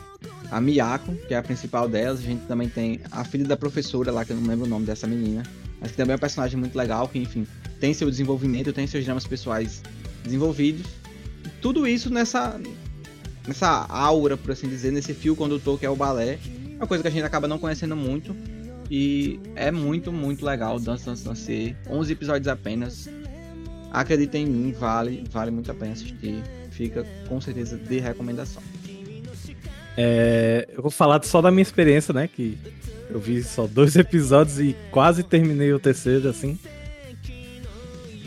a 0.50 0.60
Miyako, 0.60 1.14
que 1.26 1.34
é 1.34 1.36
a 1.36 1.42
principal 1.42 1.88
delas. 1.88 2.20
A 2.20 2.22
gente 2.22 2.46
também 2.46 2.68
tem 2.68 3.00
a 3.10 3.24
filha 3.24 3.44
da 3.44 3.56
professora 3.56 4.10
lá, 4.10 4.24
que 4.24 4.32
eu 4.32 4.36
não 4.36 4.48
lembro 4.48 4.66
o 4.66 4.68
nome 4.68 4.86
dessa 4.86 5.06
menina. 5.06 5.42
Mas 5.80 5.92
que 5.92 5.96
também 5.96 6.12
é 6.14 6.16
um 6.16 6.20
personagem 6.20 6.58
muito 6.58 6.76
legal, 6.76 7.08
que 7.08 7.18
enfim, 7.18 7.46
tem 7.78 7.94
seu 7.94 8.10
desenvolvimento, 8.10 8.72
tem 8.72 8.86
seus 8.86 9.04
dramas 9.04 9.26
pessoais 9.26 9.82
desenvolvidos. 10.24 10.86
Tudo 11.60 11.86
isso 11.86 12.10
nessa 12.10 12.60
nessa 13.46 13.86
aura, 13.88 14.36
por 14.36 14.50
assim 14.50 14.68
dizer, 14.68 14.92
nesse 14.92 15.14
fio 15.14 15.34
condutor 15.34 15.78
que 15.78 15.86
é 15.86 15.90
o 15.90 15.96
balé. 15.96 16.38
É 16.74 16.76
uma 16.76 16.86
coisa 16.86 17.02
que 17.02 17.08
a 17.08 17.10
gente 17.10 17.24
acaba 17.24 17.48
não 17.48 17.58
conhecendo 17.58 17.96
muito. 17.96 18.36
E 18.90 19.38
é 19.54 19.70
muito, 19.70 20.12
muito 20.12 20.44
legal. 20.44 20.78
Dance, 20.78 21.04
Dance, 21.04 21.24
Dance. 21.24 21.76
11 21.88 22.12
episódios 22.12 22.48
apenas. 22.48 23.08
Acreditem 23.90 24.46
em 24.46 24.50
mim, 24.50 24.72
vale, 24.72 25.24
vale 25.30 25.50
muito 25.50 25.70
a 25.70 25.74
pena 25.74 25.92
assistir. 25.92 26.42
Fica 26.70 27.04
com 27.28 27.40
certeza 27.40 27.76
de 27.76 27.98
recomendação. 27.98 28.62
É, 30.00 30.68
eu 30.76 30.80
vou 30.80 30.92
falar 30.92 31.20
só 31.24 31.42
da 31.42 31.50
minha 31.50 31.62
experiência, 31.62 32.14
né? 32.14 32.28
Que 32.28 32.56
eu 33.10 33.18
vi 33.18 33.42
só 33.42 33.66
dois 33.66 33.96
episódios 33.98 34.60
e 34.60 34.76
quase 34.92 35.24
terminei 35.24 35.72
o 35.72 35.78
terceiro, 35.80 36.28
assim. 36.28 36.56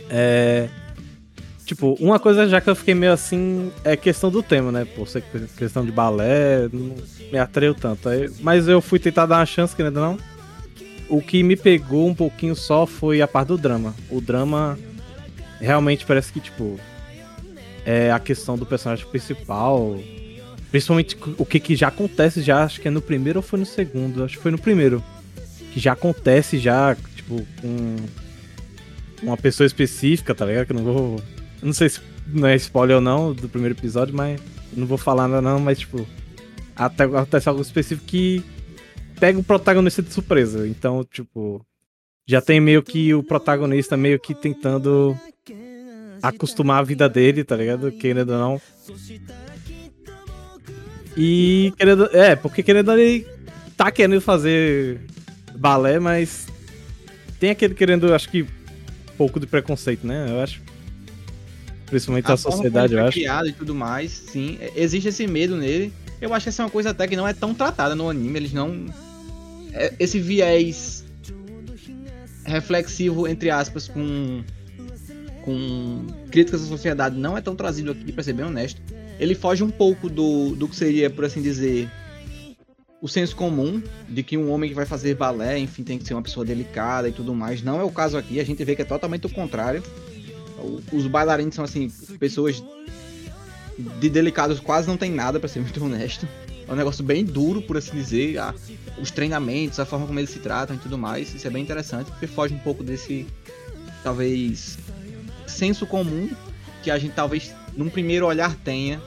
É. 0.09 0.67
Tipo, 1.65 1.95
uma 2.01 2.19
coisa 2.19 2.49
já 2.49 2.59
que 2.59 2.69
eu 2.69 2.75
fiquei 2.75 2.93
meio 2.93 3.13
assim 3.13 3.71
é 3.85 3.95
questão 3.95 4.29
do 4.29 4.43
tema, 4.43 4.69
né? 4.73 4.83
Por 4.83 5.07
ser 5.07 5.23
questão 5.57 5.85
de 5.85 5.91
balé, 5.93 6.67
não 6.73 6.93
me 7.31 7.39
atraiu 7.39 7.73
tanto. 7.73 8.09
Aí- 8.09 8.29
Mas 8.41 8.67
eu 8.67 8.81
fui 8.81 8.99
tentar 8.99 9.25
dar 9.25 9.37
uma 9.37 9.45
chance, 9.45 9.73
querendo 9.73 10.01
não. 10.01 10.17
O 11.07 11.21
que 11.21 11.41
me 11.43 11.55
pegou 11.55 12.05
um 12.09 12.13
pouquinho 12.13 12.55
só 12.55 12.85
foi 12.85 13.21
a 13.21 13.27
parte 13.27 13.49
do 13.49 13.57
drama. 13.57 13.95
O 14.09 14.19
drama 14.19 14.77
realmente 15.61 16.05
parece 16.05 16.33
que, 16.33 16.41
tipo, 16.41 16.77
é 17.85 18.11
a 18.11 18.19
questão 18.19 18.57
do 18.57 18.65
personagem 18.65 19.05
principal. 19.07 19.97
Principalmente 20.71 21.17
o 21.37 21.45
que, 21.45 21.59
que 21.59 21.75
já 21.75 21.89
acontece 21.89 22.41
já, 22.41 22.63
acho 22.63 22.79
que 22.79 22.87
é 22.87 22.91
no 22.91 23.01
primeiro 23.01 23.39
ou 23.39 23.43
foi 23.43 23.59
no 23.59 23.65
segundo, 23.65 24.23
acho 24.23 24.37
que 24.37 24.41
foi 24.41 24.51
no 24.51 24.57
primeiro. 24.57 25.03
Que 25.73 25.79
já 25.79 25.91
acontece 25.91 26.57
já, 26.57 26.95
tipo, 27.13 27.45
com 27.61 27.97
uma 29.21 29.35
pessoa 29.35 29.67
específica, 29.67 30.33
tá 30.33 30.45
ligado? 30.45 30.67
Que 30.67 30.71
eu 30.71 30.77
não 30.77 30.83
vou. 30.83 31.21
Não 31.61 31.73
sei 31.73 31.89
se 31.89 31.99
não 32.25 32.47
é 32.47 32.55
spoiler 32.55 32.95
ou 32.95 33.01
não 33.01 33.33
do 33.33 33.49
primeiro 33.49 33.77
episódio, 33.77 34.15
mas 34.15 34.39
não 34.73 34.87
vou 34.87 34.97
falar 34.97 35.27
nada 35.27 35.41
não, 35.41 35.59
mas 35.59 35.79
tipo. 35.79 36.07
Até 36.73 37.03
acontece 37.03 37.49
algo 37.49 37.61
específico 37.61 38.07
que 38.07 38.41
pega 39.19 39.37
o 39.37 39.43
protagonista 39.43 40.01
de 40.01 40.13
surpresa. 40.13 40.65
Então, 40.67 41.03
tipo. 41.03 41.65
Já 42.25 42.41
tem 42.41 42.61
meio 42.61 42.81
que 42.81 43.13
o 43.13 43.21
protagonista 43.21 43.97
meio 43.97 44.17
que 44.19 44.33
tentando 44.33 45.17
acostumar 46.21 46.79
a 46.79 46.83
vida 46.83 47.09
dele, 47.09 47.43
tá 47.43 47.57
ligado? 47.57 47.91
Querendo 47.91 48.31
ou 48.31 48.39
não. 48.39 48.61
E 51.17 51.73
querendo. 51.77 52.05
É, 52.15 52.35
porque 52.35 52.63
querendo 52.63 52.91
ele 52.93 53.27
tá 53.75 53.91
querendo 53.91 54.21
fazer 54.21 54.99
balé, 55.55 55.99
mas 55.99 56.47
tem 57.39 57.49
aquele 57.49 57.73
querendo, 57.73 58.13
acho 58.13 58.29
que, 58.29 58.43
um 58.43 58.47
pouco 59.17 59.39
de 59.39 59.47
preconceito, 59.47 60.05
né? 60.05 60.27
Eu 60.29 60.41
acho. 60.41 60.61
Principalmente 61.87 62.25
a, 62.31 62.37
forma 62.37 62.57
sociedade, 62.57 62.93
eu 62.93 63.01
acho. 63.03 63.11
criado 63.17 63.49
e 63.49 63.51
tudo 63.53 63.75
mais, 63.75 64.11
sim. 64.11 64.57
é- 64.61 64.71
Existe 64.75 65.09
esse 65.09 65.27
medo 65.27 65.57
nele. 65.57 65.91
Eu 66.21 66.33
acho 66.33 66.43
que 66.45 66.49
essa 66.49 66.61
é 66.61 66.65
uma 66.65 66.71
coisa 66.71 66.91
até 66.91 67.07
que 67.07 67.15
não 67.15 67.27
é 67.27 67.33
tão 67.33 67.53
tratada 67.53 67.95
no 67.95 68.09
anime. 68.09 68.37
Eles 68.39 68.53
não. 68.53 68.85
é- 69.73 69.93
Esse 69.99 70.19
viés 70.19 71.03
reflexivo, 72.45 73.27
entre 73.27 73.49
aspas, 73.49 73.87
com. 73.87 74.43
com 75.43 76.07
críticas 76.31 76.63
à 76.63 76.65
sociedade 76.65 77.17
não 77.17 77.37
é 77.37 77.41
tão 77.41 77.55
trazido 77.55 77.91
aqui, 77.91 78.11
pra 78.11 78.23
ser 78.23 78.33
bem 78.33 78.45
honesto. 78.45 78.81
Ele 79.21 79.35
foge 79.35 79.63
um 79.63 79.69
pouco 79.69 80.09
do, 80.09 80.55
do 80.55 80.67
que 80.67 80.75
seria, 80.75 81.07
por 81.07 81.23
assim 81.23 81.43
dizer, 81.43 81.87
o 82.99 83.07
senso 83.07 83.35
comum 83.35 83.79
de 84.09 84.23
que 84.23 84.35
um 84.35 84.51
homem 84.51 84.67
que 84.67 84.75
vai 84.75 84.85
fazer 84.85 85.13
balé, 85.13 85.59
enfim, 85.59 85.83
tem 85.83 85.99
que 85.99 86.05
ser 86.05 86.15
uma 86.15 86.23
pessoa 86.23 86.43
delicada 86.43 87.07
e 87.07 87.11
tudo 87.11 87.31
mais. 87.35 87.61
Não 87.61 87.79
é 87.79 87.83
o 87.83 87.91
caso 87.91 88.17
aqui, 88.17 88.39
a 88.39 88.43
gente 88.43 88.65
vê 88.65 88.75
que 88.75 88.81
é 88.81 88.85
totalmente 88.85 89.27
o 89.27 89.29
contrário. 89.29 89.83
Os 90.91 91.05
bailarinos 91.05 91.53
são, 91.53 91.63
assim, 91.63 91.87
pessoas 92.19 92.63
de 93.99 94.09
delicados 94.09 94.59
quase 94.59 94.87
não 94.87 94.97
tem 94.97 95.11
nada, 95.11 95.39
pra 95.39 95.47
ser 95.47 95.59
muito 95.59 95.85
honesto. 95.85 96.27
É 96.67 96.73
um 96.73 96.75
negócio 96.75 97.03
bem 97.03 97.23
duro, 97.23 97.61
por 97.61 97.77
assim 97.77 97.91
dizer. 97.93 98.39
os 98.99 99.11
treinamentos, 99.11 99.79
a 99.79 99.85
forma 99.85 100.07
como 100.07 100.19
eles 100.19 100.31
se 100.31 100.39
tratam 100.39 100.75
e 100.75 100.79
tudo 100.79 100.97
mais. 100.97 101.31
Isso 101.31 101.45
é 101.45 101.49
bem 101.51 101.61
interessante, 101.61 102.09
porque 102.09 102.25
foge 102.25 102.55
um 102.55 102.59
pouco 102.59 102.83
desse, 102.83 103.27
talvez, 104.03 104.79
senso 105.45 105.85
comum 105.85 106.27
que 106.81 106.89
a 106.89 106.97
gente 106.97 107.13
talvez 107.13 107.53
num 107.75 107.89
primeiro 107.89 108.25
olhar 108.25 108.55
tenha 108.55 109.01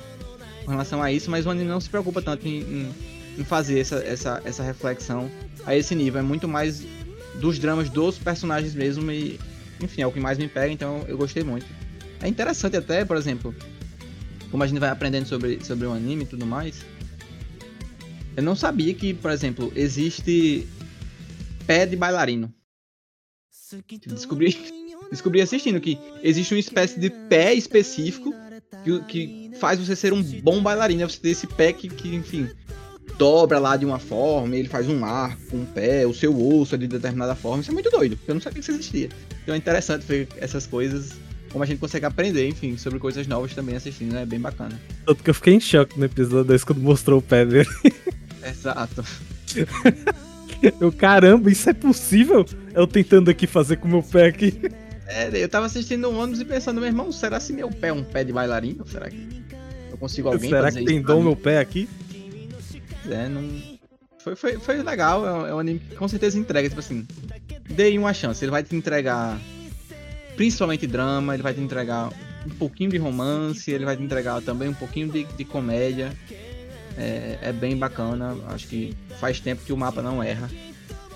com 0.64 0.70
relação 0.70 1.02
a 1.02 1.12
isso, 1.12 1.30
mas 1.30 1.44
o 1.46 1.50
anime 1.50 1.68
não 1.68 1.80
se 1.80 1.90
preocupa 1.90 2.22
tanto 2.22 2.46
em, 2.48 2.60
em- 2.60 2.94
em 3.38 3.44
fazer 3.44 3.78
essa, 3.80 3.96
essa, 3.96 4.40
essa 4.44 4.62
reflexão 4.62 5.30
a 5.66 5.76
esse 5.76 5.94
nível. 5.94 6.20
É 6.20 6.22
muito 6.22 6.46
mais 6.48 6.82
dos 7.40 7.58
dramas 7.58 7.88
dos 7.90 8.16
personagens 8.18 8.74
mesmo 8.74 9.10
e, 9.10 9.38
enfim, 9.82 10.02
é 10.02 10.06
o 10.06 10.12
que 10.12 10.20
mais 10.20 10.38
me 10.38 10.48
pega, 10.48 10.72
então 10.72 11.04
eu 11.08 11.16
gostei 11.18 11.42
muito. 11.42 11.66
É 12.22 12.28
interessante 12.28 12.76
até, 12.76 13.04
por 13.04 13.16
exemplo, 13.16 13.54
como 14.50 14.62
a 14.62 14.66
gente 14.66 14.78
vai 14.78 14.88
aprendendo 14.88 15.26
sobre, 15.26 15.62
sobre 15.64 15.86
o 15.86 15.92
anime 15.92 16.22
e 16.22 16.26
tudo 16.26 16.46
mais. 16.46 16.76
Eu 18.36 18.42
não 18.42 18.56
sabia 18.56 18.94
que, 18.94 19.12
por 19.14 19.30
exemplo, 19.30 19.72
existe 19.76 20.66
pé 21.66 21.84
de 21.86 21.96
bailarino. 21.96 22.52
Descobri, 24.14 24.56
descobri 25.10 25.40
assistindo 25.40 25.80
que 25.80 25.98
existe 26.22 26.54
uma 26.54 26.60
espécie 26.60 26.98
de 26.98 27.10
pé 27.10 27.52
específico 27.54 28.34
que, 28.82 29.00
que 29.04 29.50
faz 29.58 29.78
você 29.78 29.94
ser 29.94 30.12
um 30.12 30.22
bom 30.22 30.62
bailarino. 30.62 31.02
É 31.02 31.06
você 31.06 31.18
ter 31.18 31.30
esse 31.30 31.46
pé 31.46 31.72
que, 31.72 31.88
que, 31.88 32.14
enfim, 32.14 32.48
dobra 33.18 33.58
lá 33.58 33.76
de 33.76 33.84
uma 33.84 33.98
forma, 33.98 34.56
ele 34.56 34.68
faz 34.68 34.88
um 34.88 35.04
arco 35.04 35.40
com 35.50 35.62
o 35.62 35.66
pé, 35.66 36.06
o 36.06 36.14
seu 36.14 36.36
osso 36.36 36.74
é 36.74 36.78
de 36.78 36.86
determinada 36.86 37.34
forma. 37.34 37.60
Isso 37.60 37.70
é 37.70 37.74
muito 37.74 37.90
doido, 37.90 38.16
porque 38.16 38.30
eu 38.30 38.34
não 38.34 38.42
sabia 38.42 38.54
que 38.54 38.60
isso 38.60 38.72
existia. 38.72 39.08
Então 39.42 39.54
é 39.54 39.58
interessante 39.58 40.04
ver 40.06 40.28
essas 40.36 40.66
coisas, 40.66 41.12
como 41.50 41.62
a 41.62 41.66
gente 41.66 41.78
consegue 41.78 42.06
aprender, 42.06 42.48
enfim, 42.48 42.76
sobre 42.76 42.98
coisas 42.98 43.26
novas 43.26 43.54
também 43.54 43.76
assistindo, 43.76 44.12
né? 44.12 44.22
É 44.22 44.26
bem 44.26 44.40
bacana. 44.40 44.80
Tanto 45.06 45.22
que 45.22 45.30
eu 45.30 45.34
fiquei 45.34 45.54
em 45.54 45.60
choque 45.60 45.98
no 45.98 46.04
episódio 46.04 46.44
2 46.44 46.64
quando 46.64 46.80
mostrou 46.80 47.18
o 47.18 47.22
pé 47.22 47.44
dele. 47.44 47.68
Exato. 48.44 49.04
Eu, 50.80 50.90
caramba, 50.90 51.50
isso 51.50 51.68
é 51.68 51.72
possível? 51.72 52.44
Eu 52.72 52.86
tentando 52.86 53.30
aqui 53.30 53.46
fazer 53.46 53.76
com 53.76 53.86
o 53.86 53.90
meu 53.90 54.02
pé 54.02 54.26
aqui. 54.26 54.54
É, 55.14 55.30
eu 55.32 55.48
tava 55.48 55.66
assistindo 55.66 56.10
um 56.10 56.18
ônibus 56.18 56.40
e 56.40 56.44
pensando, 56.44 56.80
meu 56.80 56.88
irmão, 56.88 57.12
será 57.12 57.38
se 57.38 57.52
meu 57.52 57.70
pé 57.70 57.88
é 57.88 57.92
um 57.92 58.02
pé 58.02 58.24
de 58.24 58.32
bailarino? 58.32 58.84
Será 58.84 59.08
que 59.08 59.44
eu 59.88 59.96
consigo 59.96 60.28
alguém 60.28 60.50
Será 60.50 60.72
que 60.72 60.84
tem 60.84 61.00
dom 61.00 61.22
meu 61.22 61.36
pé 61.36 61.60
aqui? 61.60 61.88
É, 63.08 63.28
não. 63.28 63.48
Foi, 64.18 64.34
foi, 64.34 64.58
foi 64.58 64.82
legal, 64.82 65.24
é 65.24 65.32
um, 65.32 65.46
é 65.46 65.54
um 65.54 65.58
anime 65.60 65.78
que 65.78 65.94
com 65.94 66.08
certeza 66.08 66.36
entrega, 66.36 66.68
tipo 66.68 66.80
assim. 66.80 67.06
Dei 67.70 67.96
uma 67.96 68.12
chance, 68.12 68.44
ele 68.44 68.50
vai 68.50 68.64
te 68.64 68.74
entregar 68.74 69.38
principalmente 70.34 70.84
drama, 70.84 71.34
ele 71.34 71.44
vai 71.44 71.54
te 71.54 71.60
entregar 71.60 72.08
um 72.44 72.50
pouquinho 72.50 72.90
de 72.90 72.98
romance, 72.98 73.70
ele 73.70 73.84
vai 73.84 73.96
te 73.96 74.02
entregar 74.02 74.42
também 74.42 74.68
um 74.68 74.74
pouquinho 74.74 75.08
de, 75.08 75.22
de 75.22 75.44
comédia. 75.44 76.12
É, 76.98 77.38
é 77.40 77.52
bem 77.52 77.76
bacana, 77.76 78.36
acho 78.48 78.66
que 78.66 78.96
faz 79.20 79.38
tempo 79.38 79.62
que 79.64 79.72
o 79.72 79.76
mapa 79.76 80.02
não 80.02 80.20
erra. 80.20 80.50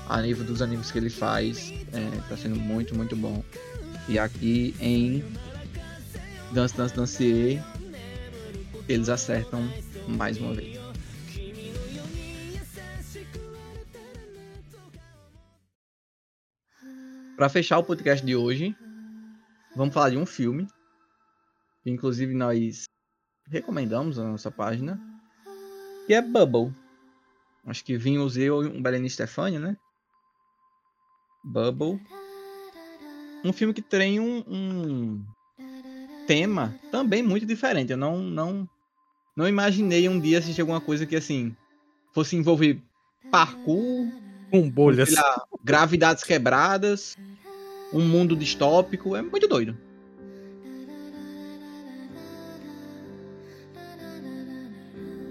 A 0.09 0.23
nível 0.23 0.45
dos 0.45 0.63
animes 0.63 0.91
que 0.91 0.99
ele 0.99 1.11
faz, 1.11 1.73
é, 1.93 2.29
tá 2.29 2.37
sendo 2.37 2.57
muito, 2.57 2.95
muito 2.95 3.17
bom. 3.17 3.43
E 4.09 4.19
aqui 4.19 4.75
em 4.81 5.23
Dance 6.53 6.75
Dance 6.75 6.97
Dance 6.97 7.63
eles 8.89 9.09
acertam 9.11 9.61
mais 10.09 10.39
uma 10.39 10.55
vez. 10.55 10.79
Pra 17.37 17.51
fechar 17.51 17.79
o 17.79 17.85
podcast 17.85 18.25
de 18.25 18.35
hoje, 18.35 18.75
vamos 19.77 19.93
falar 19.93 20.11
de 20.11 20.17
um 20.17 20.25
filme. 20.25 20.67
Que 21.83 21.91
inclusive 21.91 22.35
nós 22.35 22.85
recomendamos 23.47 24.17
na 24.17 24.25
nossa 24.25 24.51
página. 24.51 24.99
Que 26.07 26.15
é 26.15 26.23
Bubble. 26.23 26.75
Acho 27.67 27.85
que 27.85 27.99
vimos 27.99 28.39
eu 28.39 28.65
e 28.65 28.67
um 28.67 28.83
Beleni 28.83 29.11
Stefania, 29.11 29.61
né? 29.61 29.77
Bubble. 31.45 32.01
Um 33.45 33.53
filme 33.53 33.73
que 33.73 33.83
tem 33.83 34.19
um, 34.21 34.45
um 34.47 35.25
tema 36.27 36.75
também 36.91 37.23
muito 37.23 37.47
diferente. 37.47 37.93
Eu 37.93 37.97
não, 37.97 38.19
não, 38.19 38.69
não 39.37 39.49
imaginei 39.49 40.09
um 40.09 40.19
dia 40.21 40.39
assistir 40.39 40.61
alguma 40.61 40.81
coisa 40.81 41.07
que 41.07 41.17
assim 41.17 41.57
fosse 42.13 42.37
envolver 42.37 42.81
parkour, 43.31 44.09
Com 44.51 44.69
bolhas. 44.69 45.13
lá, 45.13 45.45
gravidades 45.63 46.25
quebradas, 46.25 47.17
um 47.93 48.01
mundo 48.01 48.35
distópico. 48.37 49.15
É 49.15 49.23
muito 49.23 49.47
doido. 49.47 49.77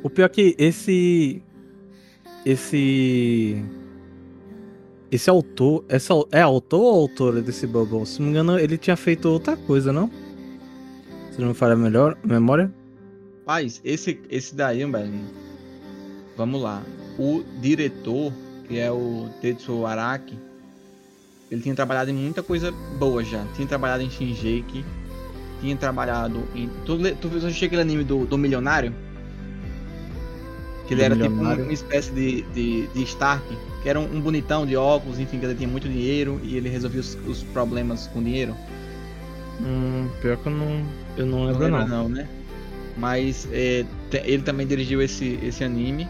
O 0.03 0.09
pior 0.09 0.25
é 0.25 0.29
que 0.29 0.55
esse. 0.57 1.41
Esse. 2.45 3.61
Esse 5.11 5.29
autor. 5.29 5.85
Essa, 5.87 6.13
é 6.31 6.41
autor 6.41 6.81
ou 6.81 7.01
autora 7.01 7.41
desse 7.41 7.65
Bubble? 7.65 8.05
Se 8.05 8.19
não 8.19 8.27
me 8.27 8.31
engano, 8.31 8.59
ele 8.59 8.77
tinha 8.77 8.95
feito 8.95 9.29
outra 9.29 9.55
coisa, 9.55 9.93
não? 9.93 10.09
Se 11.31 11.39
não 11.39 11.49
me 11.49 11.53
falha 11.53 11.75
melhor 11.75 12.17
memória. 12.23 12.71
Paz, 13.45 13.79
esse, 13.85 14.19
esse 14.29 14.53
daí, 14.53 14.83
velho. 14.83 15.13
Vamos 16.35 16.61
lá. 16.61 16.83
O 17.17 17.43
diretor, 17.61 18.33
que 18.67 18.77
é 18.77 18.91
o 18.91 19.29
Tetsuo 19.41 19.85
Araki, 19.85 20.37
ele 21.49 21.61
tinha 21.61 21.73
trabalhado 21.73 22.11
em 22.11 22.13
muita 22.13 22.43
coisa 22.43 22.71
boa 22.99 23.23
já. 23.23 23.45
Tinha 23.55 23.67
trabalhado 23.67 24.03
em 24.03 24.09
Shinjeki, 24.09 24.83
tinha 25.61 25.75
trabalhado 25.77 26.43
em. 26.53 26.69
Tu, 26.85 26.97
tu 27.21 27.29
viu 27.29 27.47
aquele 27.47 27.81
anime 27.81 28.03
do, 28.03 28.25
do 28.25 28.37
Milionário? 28.37 28.93
Que 30.87 30.93
ele 30.93 31.01
Do 31.01 31.05
era 31.05 31.15
tipo 31.15 31.29
Milionário. 31.29 31.63
uma 31.63 31.73
espécie 31.73 32.11
de, 32.11 32.41
de, 32.53 32.87
de 32.87 33.03
Stark, 33.03 33.45
que 33.81 33.89
era 33.89 33.99
um, 33.99 34.15
um 34.15 34.21
bonitão 34.21 34.65
de 34.65 34.75
óculos, 34.75 35.19
enfim, 35.19 35.39
que 35.39 35.45
ele 35.45 35.55
tinha 35.55 35.67
muito 35.67 35.87
dinheiro 35.87 36.39
e 36.43 36.57
ele 36.57 36.69
resolvia 36.69 37.01
os, 37.01 37.15
os 37.27 37.43
problemas 37.43 38.07
com 38.07 38.21
dinheiro. 38.21 38.55
Hum, 39.61 40.09
pior 40.21 40.37
que 40.37 40.47
eu 40.47 40.51
não. 40.51 40.85
Eu 41.17 41.25
não 41.25 41.45
lembro, 41.45 41.63
lembra 41.63 41.85
não. 41.85 42.03
não, 42.03 42.09
né? 42.09 42.27
Mas 42.97 43.47
é, 43.51 43.85
ele 44.23 44.43
também 44.43 44.65
dirigiu 44.65 45.01
esse, 45.01 45.39
esse 45.43 45.63
anime. 45.63 46.07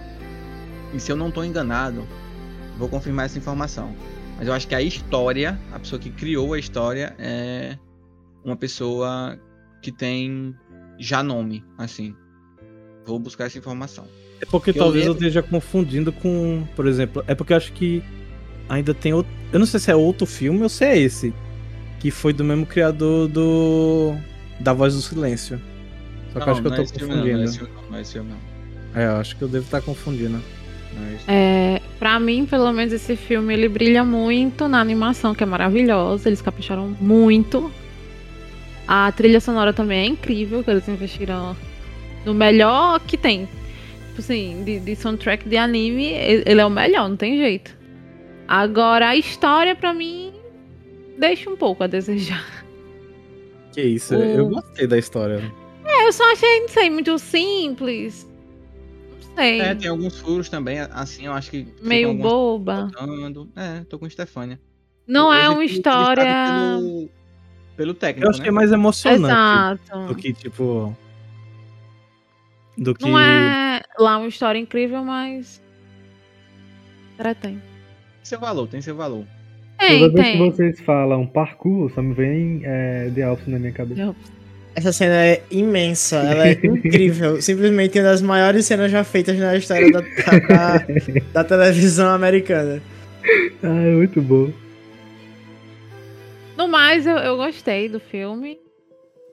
E 0.93 0.99
se 0.99 1.11
eu 1.11 1.15
não 1.15 1.29
tô 1.29 1.43
enganado, 1.43 2.07
vou 2.77 2.87
confirmar 2.87 3.25
essa 3.25 3.37
informação. 3.37 3.93
Mas 4.37 4.47
eu 4.47 4.53
acho 4.53 4.67
que 4.67 4.75
a 4.75 4.81
história, 4.81 5.59
a 5.73 5.79
pessoa 5.79 5.99
que 5.99 6.09
criou 6.09 6.53
a 6.53 6.59
história 6.59 7.15
é 7.17 7.77
uma 8.43 8.55
pessoa 8.55 9.37
que 9.81 9.91
tem 9.91 10.55
já 10.97 11.21
nome, 11.21 11.63
assim. 11.77 12.15
Vou 13.07 13.17
buscar 13.17 13.45
essa 13.45 13.57
informação. 13.57 14.03
É 14.41 14.45
porque 14.45 14.73
Que 14.73 14.79
eu 14.79 14.83
talvez 14.83 15.05
eu, 15.05 15.13
lembro- 15.13 15.25
esteja 15.27 15.41
confundindo 15.41 16.11
com. 16.11 16.63
Por 16.75 16.85
exemplo, 16.85 17.23
é 17.25 17.33
porque 17.33 17.53
eu 17.53 17.57
acho 17.57 17.71
que 17.71 18.03
ainda 18.67 18.93
tem 18.93 19.13
outro. 19.13 19.31
Eu 19.51 19.59
não 19.59 19.65
sei 19.65 19.79
se 19.79 19.89
é 19.89 19.95
outro 19.95 20.27
filme 20.27 20.61
ou 20.61 20.69
se 20.69 20.83
é 20.83 20.97
esse. 20.99 21.33
Que 21.99 22.11
foi 22.11 22.33
do 22.33 22.43
mesmo 22.43 22.65
criador 22.65 23.27
do. 23.29 24.13
Da 24.59 24.73
Voz 24.73 24.93
do 24.93 25.01
Silêncio. 25.01 25.59
Só 26.33 26.39
que 26.41 26.47
eu 26.49 26.51
acho 26.51 26.61
que 26.61 26.67
eu 26.67 26.71
não 26.71 26.77
tô 26.77 26.83
é 26.83 26.85
não, 26.85 26.91
confundindo. 27.07 27.37
Não, 27.37 27.41
é 27.41 27.43
esse 27.45 27.57
filme 27.57 27.71
não, 27.73 27.89
não 27.91 27.97
é 27.97 28.01
esse 28.01 28.11
filme 28.13 28.29
não. 28.31 29.01
É, 29.01 29.05
eu 29.07 29.15
acho 29.17 29.35
que 29.37 29.41
eu 29.41 29.47
devo 29.47 29.65
estar 29.65 29.81
confundindo. 29.81 30.41
Não 30.93 31.03
é. 31.03 31.75
É, 31.75 31.81
pra 31.97 32.19
mim, 32.19 32.45
pelo 32.45 32.71
menos, 32.73 32.91
esse 32.93 33.15
filme 33.15 33.53
ele 33.53 33.69
brilha 33.69 34.03
muito 34.03 34.67
na 34.67 34.81
animação, 34.81 35.33
que 35.33 35.43
é 35.43 35.45
maravilhosa. 35.45 36.27
Eles 36.29 36.41
capricharam 36.41 36.95
muito. 36.99 37.71
A 38.87 39.11
trilha 39.11 39.39
sonora 39.39 39.73
também 39.73 39.99
é 39.99 40.05
incrível, 40.05 40.63
que 40.63 40.69
eles 40.71 40.87
investiram 40.87 41.55
no 42.25 42.33
melhor 42.33 42.99
que 43.01 43.17
tem. 43.17 43.47
Tipo 44.09 44.19
assim, 44.19 44.63
de, 44.63 44.79
de 44.79 44.95
soundtrack 44.95 45.47
de 45.47 45.57
anime, 45.57 46.05
ele 46.05 46.59
é 46.59 46.65
o 46.65 46.69
melhor, 46.69 47.07
não 47.09 47.17
tem 47.17 47.37
jeito. 47.37 47.75
Agora, 48.47 49.09
a 49.09 49.15
história, 49.15 49.75
pra 49.75 49.93
mim, 49.93 50.33
deixa 51.17 51.49
um 51.49 51.55
pouco 51.57 51.83
a 51.83 51.87
desejar. 51.87 52.43
Que 53.73 53.81
isso, 53.81 54.15
O- 54.15 54.23
eu 54.23 54.47
gostei 54.49 54.87
da 54.87 54.97
história. 54.97 55.51
É, 55.85 56.07
eu 56.07 56.11
só 56.11 56.31
achei, 56.31 56.61
não 56.61 56.67
sei, 56.69 56.89
muito 56.89 57.17
simples. 57.19 58.27
Não 59.21 59.35
sei. 59.35 59.61
É, 59.61 59.75
tem 59.75 59.89
alguns 59.89 60.19
furos 60.19 60.49
também, 60.49 60.79
assim, 60.79 61.25
eu 61.27 61.33
acho 61.33 61.51
que. 61.51 61.67
meio 61.81 62.13
boba. 62.15 62.89
faltando. 62.91 63.47
É, 63.55 63.81
tô 63.87 63.99
com 63.99 64.09
Stefania. 64.09 64.59
Não 65.07 65.31
é 65.33 65.41
Hoje 65.41 65.47
uma 65.49 65.55
foi 65.55 65.67
destaque 65.67 65.99
história. 65.99 66.25
Pelo, 66.77 67.09
pelo 67.77 67.93
técnico, 67.93 68.25
Eu 68.25 68.29
acho 68.31 68.39
né? 68.39 68.43
que 68.43 68.49
é 68.49 68.51
mais 68.51 68.71
emocionante 68.71 69.23
Exato. 69.91 70.07
do 70.07 70.15
que, 70.15 70.33
tipo. 70.33 70.97
Do 72.77 72.93
que. 72.93 73.05
Não 73.05 73.17
é 73.19 73.81
lá 73.97 74.17
uma 74.17 74.27
história 74.27 74.59
incrível, 74.59 75.03
mas. 75.03 75.61
Entretém. 77.15 77.53
Tem 77.53 77.61
seu 78.23 78.39
valor, 78.39 78.67
tem 78.67 78.81
seu 78.81 78.95
valor. 78.95 79.25
Tem, 79.79 79.99
Toda 79.99 80.21
vez 80.21 80.31
que 80.31 80.37
vocês 80.37 80.79
falam 80.81 81.25
parkour, 81.25 81.91
só 81.93 82.01
me 82.01 82.13
vem 82.13 82.61
é, 82.63 83.11
The 83.13 83.29
Office 83.29 83.47
na 83.47 83.59
minha 83.59 83.71
cabeça. 83.71 84.15
Essa 84.75 84.91
cena 84.91 85.15
é 85.25 85.41
imensa, 85.49 86.17
ela 86.17 86.47
é 86.49 86.51
incrível. 86.63 87.41
Simplesmente 87.41 87.97
uma 87.97 88.03
das 88.09 88.21
maiores 88.21 88.65
cenas 88.65 88.91
já 88.91 89.03
feitas 89.03 89.37
na 89.37 89.55
história 89.55 89.91
da, 89.91 90.01
da, 90.01 90.85
da 91.33 91.43
televisão 91.43 92.09
americana. 92.13 92.81
Ah, 93.63 93.67
é 93.67 93.91
muito 93.95 94.21
bom. 94.21 94.51
No 96.55 96.67
mais, 96.67 97.05
eu, 97.05 97.17
eu 97.17 97.37
gostei 97.37 97.89
do 97.89 97.99
filme. 97.99 98.59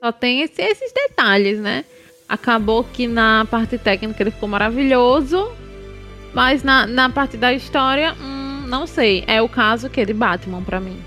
Só 0.03 0.11
tem 0.11 0.41
esse- 0.41 0.61
esses 0.61 0.91
detalhes, 0.91 1.59
né? 1.59 1.85
Acabou 2.27 2.83
que 2.83 3.07
na 3.07 3.45
parte 3.49 3.77
técnica 3.77 4.21
ele 4.21 4.31
ficou 4.31 4.49
maravilhoso. 4.49 5.51
Mas 6.33 6.63
na, 6.63 6.85
na 6.85 7.09
parte 7.09 7.37
da 7.37 7.53
história, 7.53 8.13
hum, 8.13 8.65
não 8.67 8.85
sei. 8.85 9.23
É 9.27 9.41
o 9.41 9.47
caso 9.47 9.89
que 9.89 10.05
de 10.05 10.13
Batman 10.13 10.61
pra 10.61 10.79
mim. 10.79 10.97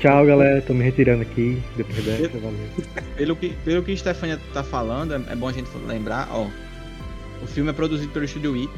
Tchau, 0.00 0.26
galera. 0.26 0.60
Tô 0.60 0.74
me 0.74 0.84
retirando 0.84 1.22
aqui 1.22 1.62
depois 1.76 2.04
dessa. 2.04 2.38
Valeu. 2.38 2.68
Pelo 3.16 3.34
que, 3.34 3.48
pelo 3.64 3.82
que 3.82 3.96
Stefania 3.96 4.38
tá 4.52 4.62
falando, 4.62 5.14
é, 5.14 5.32
é 5.32 5.34
bom 5.34 5.48
a 5.48 5.52
gente 5.52 5.70
lembrar, 5.86 6.28
ó. 6.30 6.46
O 7.42 7.46
filme 7.46 7.70
é 7.70 7.72
produzido 7.72 8.12
pelo 8.12 8.24
Estúdio 8.24 8.54
It. 8.54 8.70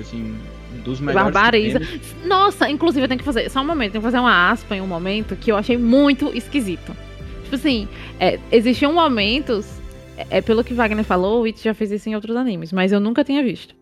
Assim, 0.00 0.36
dos 0.84 1.00
melhores. 1.00 1.26
que 1.26 1.32
Barbariza. 1.32 1.80
Nossa, 2.24 2.68
inclusive 2.68 3.04
eu 3.04 3.08
tenho 3.08 3.18
que 3.18 3.24
fazer. 3.24 3.50
Só 3.50 3.60
um 3.60 3.66
momento, 3.66 3.92
tenho 3.92 4.02
que 4.02 4.06
fazer 4.06 4.18
uma 4.18 4.50
aspa 4.50 4.76
em 4.76 4.80
um 4.80 4.86
momento 4.86 5.36
que 5.36 5.52
eu 5.52 5.56
achei 5.56 5.76
muito 5.76 6.34
esquisito. 6.34 6.96
Tipo 7.46 7.54
assim, 7.56 7.88
é, 8.18 8.38
existiam 8.50 8.92
momentos. 8.92 9.66
É, 10.16 10.38
é 10.38 10.40
pelo 10.40 10.64
que 10.64 10.74
Wagner 10.74 11.04
falou, 11.04 11.42
o 11.42 11.44
It 11.44 11.62
já 11.62 11.72
fez 11.74 11.92
isso 11.92 12.08
em 12.08 12.14
outros 12.16 12.34
animes, 12.36 12.72
mas 12.72 12.90
eu 12.90 12.98
nunca 12.98 13.22
tinha 13.22 13.42
visto. 13.42 13.74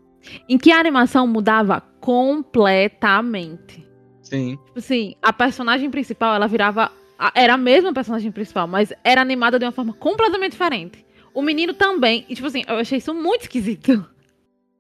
Em 0.49 0.59
que 0.59 0.71
a 0.71 0.79
animação 0.79 1.27
mudava 1.27 1.81
completamente. 2.01 3.87
Sim. 4.23 4.59
Tipo 4.67 4.79
assim, 4.79 5.15
a 5.23 5.33
personagem 5.33 5.91
principal, 5.91 6.35
ela 6.35 6.47
virava. 6.47 6.91
Era 7.35 7.55
a 7.55 7.59
mesma 7.59 7.93
personagem 7.93 8.31
principal, 8.33 8.67
mas 8.67 8.93
era 9.03 9.21
animada 9.21 9.59
de 9.59 9.65
uma 9.65 9.73
forma 9.73 9.93
completamente 9.95 10.53
diferente. 10.53 11.05
O 11.33 11.41
menino 11.43 11.73
também. 11.73 12.25
E, 12.29 12.35
tipo 12.35 12.47
assim, 12.47 12.62
eu 12.67 12.77
achei 12.77 12.99
isso 12.99 13.15
muito 13.15 13.43
esquisito. 13.43 14.05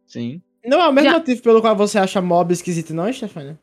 Sim. 0.06 0.42
Não 0.64 0.80
é 0.80 0.88
o 0.88 0.92
mesmo 0.92 1.10
Já- 1.10 1.18
motivo 1.18 1.42
pelo 1.42 1.60
qual 1.60 1.76
você 1.76 1.98
acha 1.98 2.20
mob 2.20 2.52
esquisito, 2.52 2.92
não, 2.94 3.10
Stefania? 3.12 3.58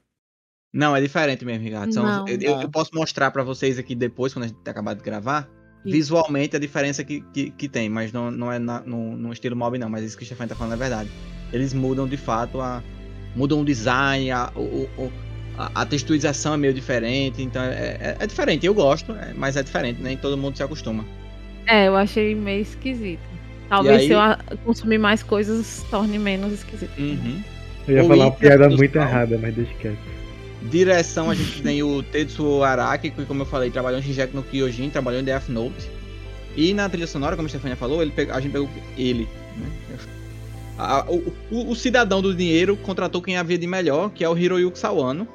Não, 0.73 0.95
é 0.95 1.01
diferente 1.01 1.43
mesmo, 1.43 1.63
Ricardo. 1.63 1.93
São- 1.93 2.03
Não. 2.03 2.27
eu, 2.27 2.37
eu- 2.39 2.57
Ah. 2.59 2.61
eu 2.63 2.69
posso 2.69 2.91
mostrar 2.93 3.29
pra 3.31 3.43
vocês 3.43 3.77
aqui 3.77 3.93
depois, 3.93 4.33
quando 4.33 4.45
a 4.45 4.47
gente 4.47 4.57
acabar 4.65 4.93
de 4.93 5.03
gravar, 5.03 5.49
Isso. 5.85 5.93
visualmente 5.95 6.55
a 6.55 6.59
diferença 6.59 7.03
que, 7.03 7.21
que, 7.33 7.49
que 7.51 7.67
tem, 7.67 7.89
mas 7.89 8.13
não, 8.13 8.31
não 8.31 8.51
é 8.51 8.57
na- 8.57 8.79
no, 8.81 9.17
no 9.17 9.33
estilo 9.33 9.55
mob, 9.55 9.77
não. 9.77 9.89
Mas 9.89 10.03
isso 10.05 10.17
que 10.17 10.23
o 10.23 10.25
Stefania 10.25 10.49
tá 10.49 10.55
falando 10.55 10.73
é 10.73 10.77
verdade. 10.77 11.09
Eles 11.51 11.73
mudam 11.73 12.07
de 12.07 12.17
fato 12.17 12.61
a. 12.61 12.81
Mudam 13.35 13.61
o 13.61 13.65
design, 13.65 14.29
a, 14.31 14.49
o, 14.55 14.89
o- 14.97 15.11
a, 15.57 15.81
a 15.81 15.85
texturização 15.85 16.53
é 16.53 16.57
meio 16.57 16.73
diferente, 16.73 17.41
então 17.41 17.61
é, 17.63 17.97
é- 17.99 18.17
é 18.19 18.27
diferente. 18.27 18.65
Eu 18.65 18.73
gosto, 18.73 19.11
é- 19.13 19.33
mas 19.35 19.57
é 19.57 19.63
diferente, 19.63 20.01
nem 20.01 20.15
todo 20.17 20.37
mundo 20.37 20.55
se 20.55 20.63
acostuma. 20.63 21.03
É, 21.67 21.87
eu 21.89 21.95
achei 21.97 22.33
meio 22.35 22.61
esquisito. 22.61 23.19
Talvez 23.69 24.01
aí- 24.01 24.07
se 24.07 24.13
eu 24.13 24.19
consumir 24.65 24.97
mais 24.97 25.21
coisas 25.23 25.85
torne 25.89 26.17
menos 26.19 26.51
esquisito. 26.53 26.91
Uhum. 26.97 27.41
Eu 27.87 27.95
ia 27.97 28.03
O 28.03 28.07
falar 28.07 28.25
uma 28.25 28.33
é 28.33 28.37
piada 28.37 28.69
muito 28.69 28.95
errada, 28.97 29.37
mas 29.37 29.53
deixa 29.55 29.73
quieto. 29.75 29.97
Direção, 30.69 31.29
a 31.29 31.35
gente 31.35 31.61
tem 31.63 31.81
o 31.81 32.03
Tetsuo 32.03 32.63
Araki, 32.63 33.09
que 33.09 33.25
como 33.25 33.41
eu 33.41 33.45
falei, 33.45 33.71
trabalhou 33.71 33.99
em 33.99 34.03
Shingeki 34.03 34.35
no 34.35 34.43
Kyojin, 34.43 34.89
trabalhou 34.89 35.19
em 35.19 35.23
Death 35.23 35.49
Note. 35.49 35.89
E 36.55 36.73
na 36.73 36.87
trilha 36.87 37.07
sonora, 37.07 37.35
como 37.35 37.45
a 37.47 37.49
Stefania 37.49 37.75
falou, 37.75 38.01
ele 38.01 38.11
pegou- 38.11 38.35
a 38.35 38.39
gente 38.39 38.51
pegou 38.51 38.69
ele. 38.97 39.27
né? 39.57 39.97
A- 40.77 41.05
o, 41.09 41.33
o- 41.51 41.71
o 41.71 41.75
cidadão 41.75 42.21
do 42.21 42.33
dinheiro 42.33 42.75
contratou 42.77 43.21
quem 43.21 43.37
havia 43.37 43.57
de 43.57 43.67
melhor, 43.67 44.09
que 44.11 44.23
é 44.23 44.29
o 44.29 44.37
Hiroyuki 44.37 44.77
Sawano, 44.79 45.27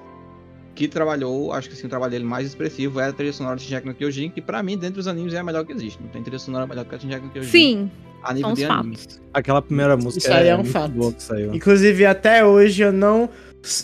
que 0.75 0.87
trabalhou, 0.89 1.53
acho 1.53 1.69
que 1.69 1.75
assim, 1.75 1.87
o 1.87 1.91
trabalho 1.91 2.11
dele 2.13 2.25
mais 2.25 2.47
expressivo 2.47 3.01
é 3.01 3.07
a 3.09 3.13
trilha 3.13 3.33
sonora 3.33 3.57
de 3.57 3.63
Shingeki 3.63 3.87
no 3.87 3.95
Kyojin, 3.95 4.31
que 4.31 4.41
pra 4.43 4.63
mim, 4.63 4.77
dentre 4.77 5.01
os 5.01 5.07
animes, 5.09 5.33
é 5.35 5.39
a 5.39 5.45
melhor 5.45 5.65
que 5.65 5.73
existe. 5.73 6.01
Não 6.03 6.09
tem 6.11 6.23
trilha 6.23 6.39
sonora 6.39 6.67
melhor 6.67 6.85
que 6.85 6.95
a 6.95 6.99
Shingeki 6.99 7.25
no 7.27 7.31
Kyojin. 7.31 7.51
Sim, 7.51 7.91
a 8.23 8.33
nível 8.35 8.53
de 8.53 8.65
anime. 8.65 8.97
fatos. 8.97 9.21
Aquela 9.33 9.63
primeira 9.63 9.97
música 9.97 10.19
Isso 10.19 10.33
aí 10.33 10.49
é 10.49 10.55
um 10.55 10.59
muito 10.59 10.73
fato. 10.73 10.93
boa 10.93 11.13
que 11.13 11.23
saiu. 11.23 11.55
Inclusive, 11.55 12.05
até 12.07 12.45
hoje 12.45 12.83
eu 12.83 12.93
não. 12.93 13.29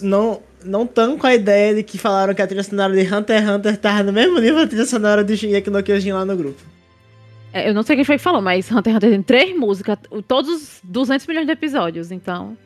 Não, 0.02 0.40
não 0.64 0.86
tanto 0.86 1.18
com 1.18 1.26
a 1.26 1.34
ideia 1.34 1.74
de 1.74 1.82
que 1.82 1.98
falaram 1.98 2.34
que 2.34 2.42
a 2.42 2.46
trilha 2.46 2.62
sonora 2.62 2.92
de 2.94 3.02
Hunter 3.14 3.36
x 3.42 3.48
Hunter 3.48 3.76
tava 3.76 4.02
no 4.02 4.12
mesmo 4.12 4.38
nível 4.38 4.56
da 4.56 4.66
trilha 4.66 4.86
sonora 4.86 5.22
de 5.24 5.36
Shingeki 5.36 5.70
no 5.70 5.82
Kyojin 5.82 6.12
lá 6.12 6.24
no 6.24 6.36
grupo. 6.36 6.60
É, 7.52 7.68
eu 7.68 7.74
não 7.74 7.82
sei 7.82 7.96
quem 7.96 8.04
foi 8.04 8.16
que 8.16 8.22
falou, 8.22 8.40
mas 8.40 8.70
Hunter 8.70 8.92
x 8.92 8.96
Hunter 8.96 9.10
tem 9.10 9.22
três 9.22 9.56
músicas, 9.56 9.98
todos 10.26 10.50
os 10.50 10.80
200 10.84 11.26
milhões 11.26 11.46
de 11.46 11.52
episódios, 11.52 12.10
então. 12.10 12.56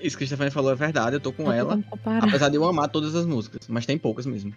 Isso 0.00 0.16
que 0.16 0.22
a 0.22 0.26
Stefania 0.28 0.52
falou 0.52 0.70
é 0.70 0.76
verdade, 0.76 1.16
eu 1.16 1.20
tô 1.20 1.32
com 1.32 1.44
não 1.44 1.52
ela. 1.52 1.80
Apesar 2.20 2.48
de 2.48 2.56
eu 2.56 2.64
amar 2.64 2.88
todas 2.88 3.14
as 3.16 3.26
músicas, 3.26 3.66
mas 3.68 3.84
tem 3.84 3.98
poucas 3.98 4.26
mesmo. 4.26 4.52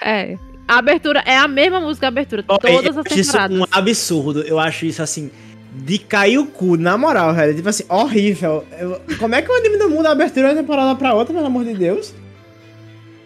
É. 0.00 0.36
A 0.66 0.78
abertura 0.78 1.22
é 1.26 1.36
a 1.36 1.46
mesma 1.46 1.78
música, 1.78 2.06
a 2.06 2.08
abertura, 2.08 2.42
Ó, 2.48 2.56
todas 2.56 2.84
eu 2.84 2.90
as 2.92 3.06
acho 3.06 3.18
isso 3.18 3.32
temporadas. 3.32 3.58
um 3.58 3.64
absurdo. 3.70 4.40
Eu 4.42 4.58
acho 4.58 4.86
isso 4.86 5.02
assim. 5.02 5.30
De 5.72 5.98
cair 5.98 6.38
o 6.38 6.46
cu, 6.46 6.76
na 6.76 6.96
moral, 6.96 7.34
velho. 7.34 7.54
Tipo 7.54 7.68
assim, 7.68 7.84
horrível. 7.88 8.66
Eu- 8.78 9.00
como 9.18 9.34
é 9.34 9.42
que 9.42 9.50
o 9.50 9.54
anime 9.54 9.76
não 9.76 9.90
muda 9.90 10.08
a 10.08 10.12
abertura 10.12 10.48
de 10.48 10.54
uma 10.54 10.62
temporada 10.62 10.94
pra 10.96 11.14
outra, 11.14 11.34
pelo 11.34 11.46
amor 11.46 11.64
de 11.64 11.74
Deus? 11.74 12.14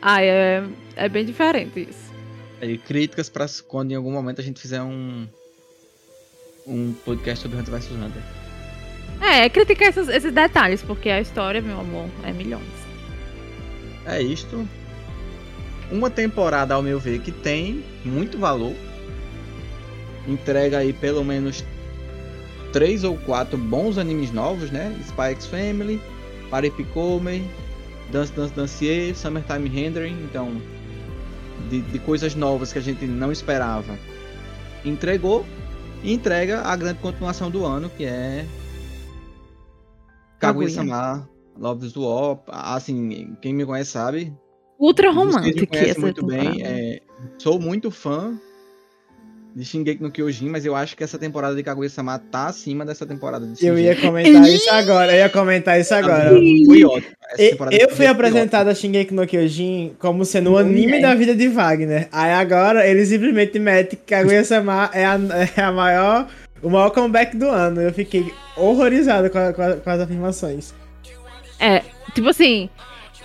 Ah, 0.00 0.22
é, 0.22 0.64
é 0.96 1.08
bem 1.08 1.24
diferente 1.24 1.86
isso. 1.88 2.12
Aí, 2.60 2.78
críticas 2.78 3.28
pra 3.28 3.46
quando 3.66 3.92
em 3.92 3.94
algum 3.94 4.12
momento 4.12 4.40
a 4.40 4.44
gente 4.44 4.60
fizer 4.60 4.82
um. 4.82 5.26
Um 6.66 6.92
podcast 7.04 7.42
sobre 7.42 7.58
Hunter 7.58 7.74
vs 7.74 7.90
Hunter. 7.90 8.22
É, 9.20 9.48
criticar 9.48 9.88
esses, 9.88 10.08
esses 10.08 10.32
detalhes, 10.32 10.82
porque 10.82 11.08
a 11.10 11.20
história, 11.20 11.60
meu 11.60 11.78
amor, 11.80 12.06
é 12.24 12.32
milhões. 12.32 12.62
É 14.06 14.20
isto. 14.20 14.66
Uma 15.90 16.08
temporada, 16.08 16.74
ao 16.74 16.82
meu 16.82 16.98
ver, 16.98 17.20
que 17.20 17.30
tem 17.32 17.84
muito 18.04 18.38
valor. 18.38 18.74
Entrega 20.26 20.78
aí 20.78 20.92
pelo 20.92 21.24
menos 21.24 21.64
três 22.72 23.04
ou 23.04 23.16
quatro 23.18 23.56
bons 23.58 23.98
animes 23.98 24.32
novos, 24.32 24.70
né? 24.70 24.96
Spy 25.06 25.32
X 25.32 25.46
Family, 25.46 26.00
Paripikome, 26.50 27.48
Dance 28.10 28.32
Dance 28.32 28.54
Dancier, 28.54 29.14
Summertime 29.16 29.68
Rendering. 29.68 30.16
Então, 30.24 30.60
de, 31.68 31.80
de 31.80 31.98
coisas 31.98 32.34
novas 32.34 32.72
que 32.72 32.78
a 32.78 32.82
gente 32.82 33.06
não 33.06 33.30
esperava. 33.30 33.96
Entregou 34.84 35.44
e 36.02 36.12
entrega 36.12 36.62
a 36.62 36.74
grande 36.74 36.98
continuação 36.98 37.50
do 37.50 37.64
ano, 37.64 37.88
que 37.90 38.04
é 38.04 38.44
Kaguya-sama, 40.40 41.28
Love 41.56 41.86
is 41.86 41.96
War. 41.96 42.40
Assim, 42.48 43.36
quem 43.40 43.54
me 43.54 43.64
conhece 43.64 43.90
sabe, 43.92 44.34
Ultra 44.78 45.12
romântica 45.12 45.78
muito 46.00 46.26
bem. 46.26 46.40
temporada. 46.40 46.68
é, 46.68 47.00
sou 47.38 47.60
muito 47.60 47.90
fã 47.90 48.36
de 49.54 49.64
Shingeki 49.64 50.02
no 50.02 50.10
Kyojin, 50.10 50.48
mas 50.48 50.64
eu 50.64 50.74
acho 50.74 50.96
que 50.96 51.04
essa 51.04 51.18
temporada 51.18 51.54
de 51.54 51.62
Kaguya-sama 51.62 52.18
tá 52.18 52.46
acima 52.46 52.84
dessa 52.86 53.04
temporada 53.04 53.44
de 53.46 53.52
Eu 53.66 53.76
Shingeki. 53.76 53.82
ia 53.82 53.96
comentar 53.96 54.48
isso 54.48 54.70
agora, 54.70 55.12
eu 55.12 55.18
ia 55.18 55.28
comentar 55.28 55.80
isso 55.80 55.94
agora. 55.94 56.30
Foi 56.66 56.84
ótimo. 56.84 57.12
Eu 57.70 57.90
fui 57.90 58.06
apresentado 58.06 58.68
a 58.68 58.74
Shingeki 58.74 59.12
no 59.14 59.26
Kyojin 59.26 59.92
como 59.98 60.24
sendo 60.24 60.52
o 60.52 60.58
anime 60.58 61.00
da 61.00 61.14
vida 61.14 61.34
de 61.34 61.48
Wagner. 61.48 62.08
Aí 62.12 62.32
agora 62.32 62.86
ele 62.86 63.04
simplesmente 63.04 63.58
mete 63.58 63.96
que 63.96 64.02
Kaguya-sama 64.06 64.90
é 64.94 65.04
a, 65.04 65.18
é 65.56 65.60
a 65.62 65.70
maior, 65.72 66.28
o 66.62 66.70
maior 66.70 66.90
comeback 66.90 67.36
do 67.36 67.46
ano. 67.48 67.80
Eu 67.80 67.92
fiquei 67.92 68.32
horrorizado 68.56 69.28
com, 69.30 69.38
a- 69.38 69.52
com 69.52 69.62
a- 69.62 69.76
com 69.76 69.90
as 69.90 70.00
afirmações. 70.00 70.74
É, 71.60 71.82
tipo 72.14 72.28
assim, 72.28 72.68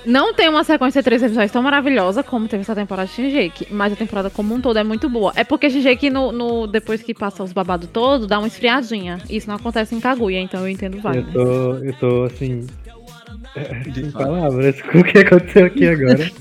não 0.06 0.34
tem 0.34 0.48
uma 0.50 0.64
sequência 0.64 1.02
de 1.02 1.06
três 1.06 1.22
episódios 1.24 1.52
tão 1.52 1.62
maravilhosa 1.62 2.24
como 2.24 2.48
teve 2.48 2.62
essa 2.62 2.76
temporada 2.76 3.08
de 3.08 3.14
Shingeki, 3.16 3.68
mas 3.72 3.92
a 3.92 3.96
temporada 3.96 4.30
como 4.30 4.54
um 4.56 4.62
todo 4.62 4.78
é 4.80 4.84
muito 4.84 5.10
boa. 5.10 5.34
É 5.36 5.44
porque 5.44 5.70
Shingeki, 5.70 6.10
no, 6.10 6.32
no- 6.32 6.68
depois 6.68 7.02
que 7.02 7.14
passa 7.14 7.44
os 7.44 7.52
babados 7.54 7.90
todos, 7.92 8.28
dá 8.28 8.38
uma 8.40 8.48
esfriadinha. 8.48 9.20
Isso 9.30 9.48
não 9.50 9.56
acontece 9.56 9.94
em 9.96 10.00
Kaguya, 10.00 10.40
então 10.40 10.62
eu 10.62 10.70
entendo 10.70 10.96
o 10.96 10.98
Eu 10.98 11.02
Wagner. 11.04 11.34
tô, 11.34 11.74
eu 11.76 11.94
tô 11.94 12.24
assim, 12.24 12.66
De 13.88 14.02
sem 14.02 14.12
palavras 14.12 14.82
com 14.84 15.00
o 15.00 15.04
que 15.04 15.18
aconteceu 15.20 15.66
aqui 15.66 15.88
agora. 15.88 16.32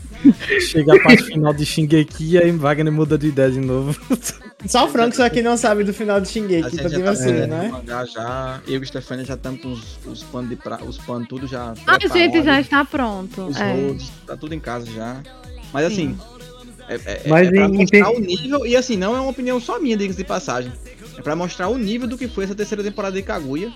Chega 0.61 0.95
a 0.97 1.03
parte 1.03 1.23
final 1.25 1.53
de 1.55 1.65
Shingeki 1.65 2.33
e 2.35 2.39
aí 2.39 2.51
Wagner 2.53 2.93
muda 2.93 3.17
de 3.19 3.29
ideia 3.29 3.51
de 3.51 3.61
novo. 3.61 3.99
Só 4.67 4.87
o 4.87 4.89
Franco 4.89 5.15
só 5.15 5.29
que 5.29 5.43
não 5.43 5.57
sabe 5.57 5.85
do 5.85 5.93
final 5.93 6.21
de 6.21 6.29
A 6.29 6.33
Shingeki, 6.33 6.77
tá 6.79 7.11
assim, 7.11 7.31
é, 7.31 7.47
né? 7.47 7.69
mangá 7.71 8.05
já. 8.07 8.61
Eu 8.67 8.75
e 8.75 8.79
o 8.79 8.87
Stefania 8.87 9.25
já 9.25 9.35
estamos 9.35 9.61
com 9.61 9.73
os, 9.73 9.99
os 10.07 10.23
panos 10.25 10.49
de 10.49 10.57
pra, 10.57 10.83
os 10.83 10.97
panos 10.99 11.29
tudo 11.29 11.47
já. 11.47 11.75
Ah, 11.87 11.99
gente, 12.13 12.43
já 12.43 12.61
está 12.61 12.85
pronto. 12.85 13.43
Os 13.49 13.57
É. 13.61 13.71
rolos, 13.73 14.11
tá 14.27 14.37
tudo 14.37 14.55
em 14.55 14.61
casa 14.61 14.87
já. 14.91 15.23
Mas 15.73 15.87
assim. 15.87 16.17
É, 16.89 16.95
é, 16.95 17.23
Mas 17.29 17.49
é 17.49 17.51
pra 17.51 17.69
mostrar 17.69 17.99
em- 17.99 18.17
o 18.17 18.21
nível, 18.21 18.67
e 18.67 18.77
assim, 18.77 18.97
não 18.97 19.15
é 19.15 19.21
uma 19.21 19.31
opinião 19.31 19.61
só 19.61 19.79
minha, 19.79 19.97
diga 19.97 20.15
de 20.15 20.25
passagem. 20.25 20.73
É 21.19 21.23
pra 21.23 21.37
mostrar 21.37 21.69
o 21.69 21.77
nível 21.77 22.09
do 22.09 22.17
que 22.17 22.27
foi 22.29 22.45
essa 22.45 22.55
terceira 22.55 22.83
temporada 22.83 23.15
de 23.17 23.23
Kaguya. 23.23 23.73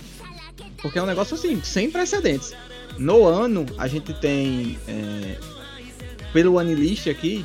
Porque 0.80 0.98
é 0.98 1.02
um 1.02 1.06
negócio 1.06 1.34
assim, 1.36 1.60
sem 1.62 1.90
precedentes. 1.90 2.52
No 2.98 3.24
ano, 3.26 3.66
a 3.78 3.86
gente 3.86 4.12
tem. 4.14 4.78
é, 4.88 5.36
pelo 6.32 6.58
Anilist 6.58 7.08
aqui, 7.08 7.44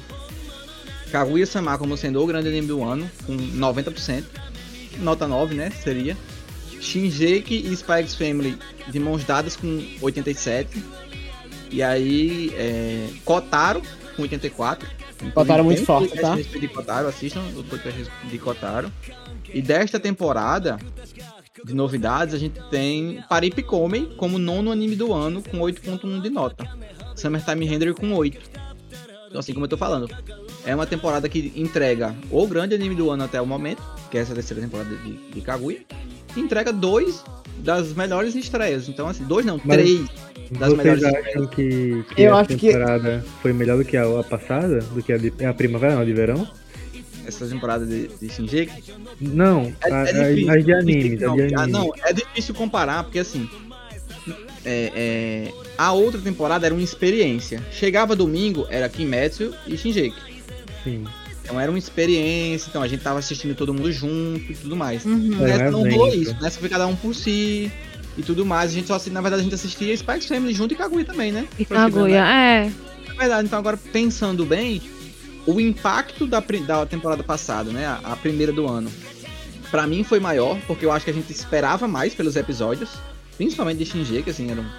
Kaguya-sama 1.12 1.78
como 1.78 1.96
sendo 1.96 2.22
o 2.22 2.28
grande 2.28 2.50
anime 2.50 2.68
do 2.68 2.84
ano, 2.84 3.10
com 3.26 3.36
90%. 3.36 4.24
Nota 5.00 5.28
9, 5.28 5.56
né? 5.56 5.70
Seria. 5.72 6.18
Shinjeki 6.80 7.56
e 7.68 7.76
X 7.76 8.16
Family 8.16 8.58
de 8.88 9.00
mãos 9.00 9.24
dadas 9.24 9.56
com 9.56 9.84
87. 10.02 10.84
E 11.72 11.82
aí, 11.82 12.54
é, 12.56 13.10
Kotaro 13.24 13.82
com 14.16 14.22
84. 14.22 14.88
Inclusive, 15.16 15.34
Kotaro 15.34 15.64
muito 15.64 15.78
tem 15.78 15.84
um 15.84 15.86
forte, 15.86 16.20
tá? 16.20 16.36
De 16.36 16.68
Kotaro, 16.68 17.08
assistam 17.08 17.42
o 17.56 17.64
podcast 17.64 18.12
de 18.30 18.38
Kotaro. 18.38 18.92
E 19.54 19.62
desta 19.62 20.00
temporada 20.00 20.78
de 21.64 21.74
novidades, 21.74 22.34
a 22.34 22.38
gente 22.38 22.60
tem 22.70 23.24
Paripikome 23.30 24.16
como 24.18 24.38
nono 24.38 24.72
anime 24.72 24.96
do 24.96 25.14
ano 25.14 25.42
com 25.42 25.60
8.1 25.60 26.22
de 26.22 26.30
nota. 26.30 26.68
Summertime 27.16 27.66
Render 27.66 27.94
com 27.94 28.14
8. 28.14 28.50
Então, 29.28 29.40
assim 29.40 29.54
como 29.54 29.66
eu 29.66 29.70
tô 29.70 29.78
falando, 29.78 30.08
é 30.66 30.74
uma 30.76 30.86
temporada 30.86 31.28
que 31.30 31.52
entrega 31.56 32.16
o 32.32 32.46
grande 32.48 32.76
anime 32.76 32.96
do 32.96 33.10
ano 33.12 33.24
até 33.24 33.40
o 33.42 33.46
momento, 33.46 33.82
que 34.10 34.18
é 34.18 34.22
essa 34.22 34.34
terceira 34.34 34.62
temporada 34.62 34.90
de, 34.96 35.14
de 35.34 35.42
Kaguya, 35.42 35.80
e 36.36 36.40
entrega 36.40 36.72
dois 36.74 37.24
das 37.60 37.94
melhores 37.94 38.36
estreias. 38.36 38.90
Então, 38.90 39.08
assim, 39.08 39.24
dois 39.24 39.46
não, 39.46 39.60
Mas 39.64 39.78
três 39.78 40.00
das 40.52 40.70
Vocês 40.74 40.78
melhores 40.78 41.04
acham 41.04 41.48
que, 41.48 42.04
que 42.14 42.22
Eu 42.22 42.36
acho 42.36 42.50
que- 42.50 42.68
temporada 42.72 43.26
foi 43.42 43.54
melhor 43.54 43.78
do 43.78 43.86
que 43.86 43.96
a, 43.98 44.04
a 44.20 44.24
passada? 44.24 44.80
Do 44.80 45.02
que 45.02 45.14
a, 45.14 45.18
de, 45.18 45.32
a 45.46 45.54
primavera, 45.54 45.96
não, 45.96 46.02
a 46.02 46.06
de 46.06 46.14
verão? 46.14 46.48
essa 47.28 47.48
temporada 47.48 47.84
de, 47.88 48.08
de 48.08 48.30
Shinjeki. 48.30 48.94
Não, 49.20 49.74
É, 49.84 49.92
a, 49.92 50.02
é 50.08 50.34
difícil, 50.36 50.64
de 50.64 50.72
é 50.72 50.76
animes, 50.78 51.04
difícil, 51.04 51.32
as 51.32 51.36
de 51.36 51.42
não. 51.52 51.60
Ah, 51.60 51.64
anime. 51.64 51.72
não, 51.80 51.92
é 52.04 52.14
difícil 52.14 52.54
comparar, 52.54 53.04
porque 53.04 53.18
assim. 53.18 53.50
é, 54.64 54.92
é, 54.96 55.52
a 55.78 55.92
outra 55.92 56.22
temporada 56.22 56.66
era 56.68 56.76
uma 56.76 56.84
experiência. 56.84 57.62
Chegava 57.72 58.16
domingo, 58.16 58.68
era 58.70 58.88
Kimetsu 58.90 59.54
e 59.68 59.76
Shinjeki. 59.76 60.35
Sim. 60.86 61.04
Então 61.44 61.60
era 61.60 61.70
uma 61.70 61.78
experiência, 61.78 62.70
então 62.70 62.82
a 62.82 62.88
gente 62.88 63.04
tava 63.04 63.20
assistindo 63.20 63.54
todo 63.54 63.74
mundo 63.74 63.92
junto 63.92 64.52
e 64.52 64.56
tudo 64.56 64.76
mais. 64.76 65.04
Uhum. 65.06 65.46
É, 65.46 65.58
Nessa 65.58 65.68
um 65.68 65.72
não 65.72 65.92
rolou 65.92 66.14
isso, 66.14 66.36
nessa 66.42 66.60
foi 66.60 66.70
cada 66.70 66.88
um 66.88 66.96
por 66.96 67.14
si 67.14 67.72
e 68.18 68.24
tudo 68.24 68.46
mais. 68.46 68.72
A 68.72 68.74
gente 68.74 68.88
só, 68.88 69.00
na 69.12 69.22
verdade, 69.22 69.42
a 69.42 69.44
gente 69.44 69.54
assistia 69.54 69.96
Spikes 69.96 70.28
Family 70.28 70.54
junto 70.54 70.74
e 70.74 70.78
Kaguya 70.78 71.06
também, 71.06 71.32
né? 71.32 71.48
E 71.60 71.66
Kaguya, 71.66 72.26
é. 72.26 72.72
na 73.08 73.14
verdade, 73.14 73.46
então 73.46 73.60
agora 73.60 73.78
pensando 73.78 74.46
bem, 74.46 74.82
o 75.46 75.60
impacto 75.60 76.26
da, 76.26 76.40
da 76.40 76.86
temporada 76.86 77.24
passada, 77.24 77.72
né, 77.72 77.86
a, 77.86 78.00
a 78.04 78.16
primeira 78.16 78.52
do 78.52 78.68
ano, 78.68 78.92
pra 79.70 79.86
mim 79.86 80.04
foi 80.04 80.20
maior, 80.20 80.58
porque 80.66 80.86
eu 80.86 80.92
acho 80.92 81.06
que 81.06 81.12
a 81.12 81.14
gente 81.14 81.32
esperava 81.32 81.88
mais 81.88 82.16
pelos 82.16 82.36
episódios, 82.36 82.90
principalmente 83.38 83.78
de 83.78 83.86
Shinji, 83.86 84.24
que 84.24 84.32
assim, 84.32 84.50
era 84.50 84.62
um, 84.62 84.70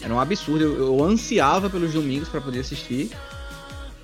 era 0.00 0.12
um 0.12 0.18
absurdo, 0.18 0.64
eu, 0.64 0.76
eu 0.78 1.04
ansiava 1.04 1.70
pelos 1.70 1.92
domingos 1.92 2.28
pra 2.28 2.40
poder 2.40 2.60
assistir. 2.60 3.10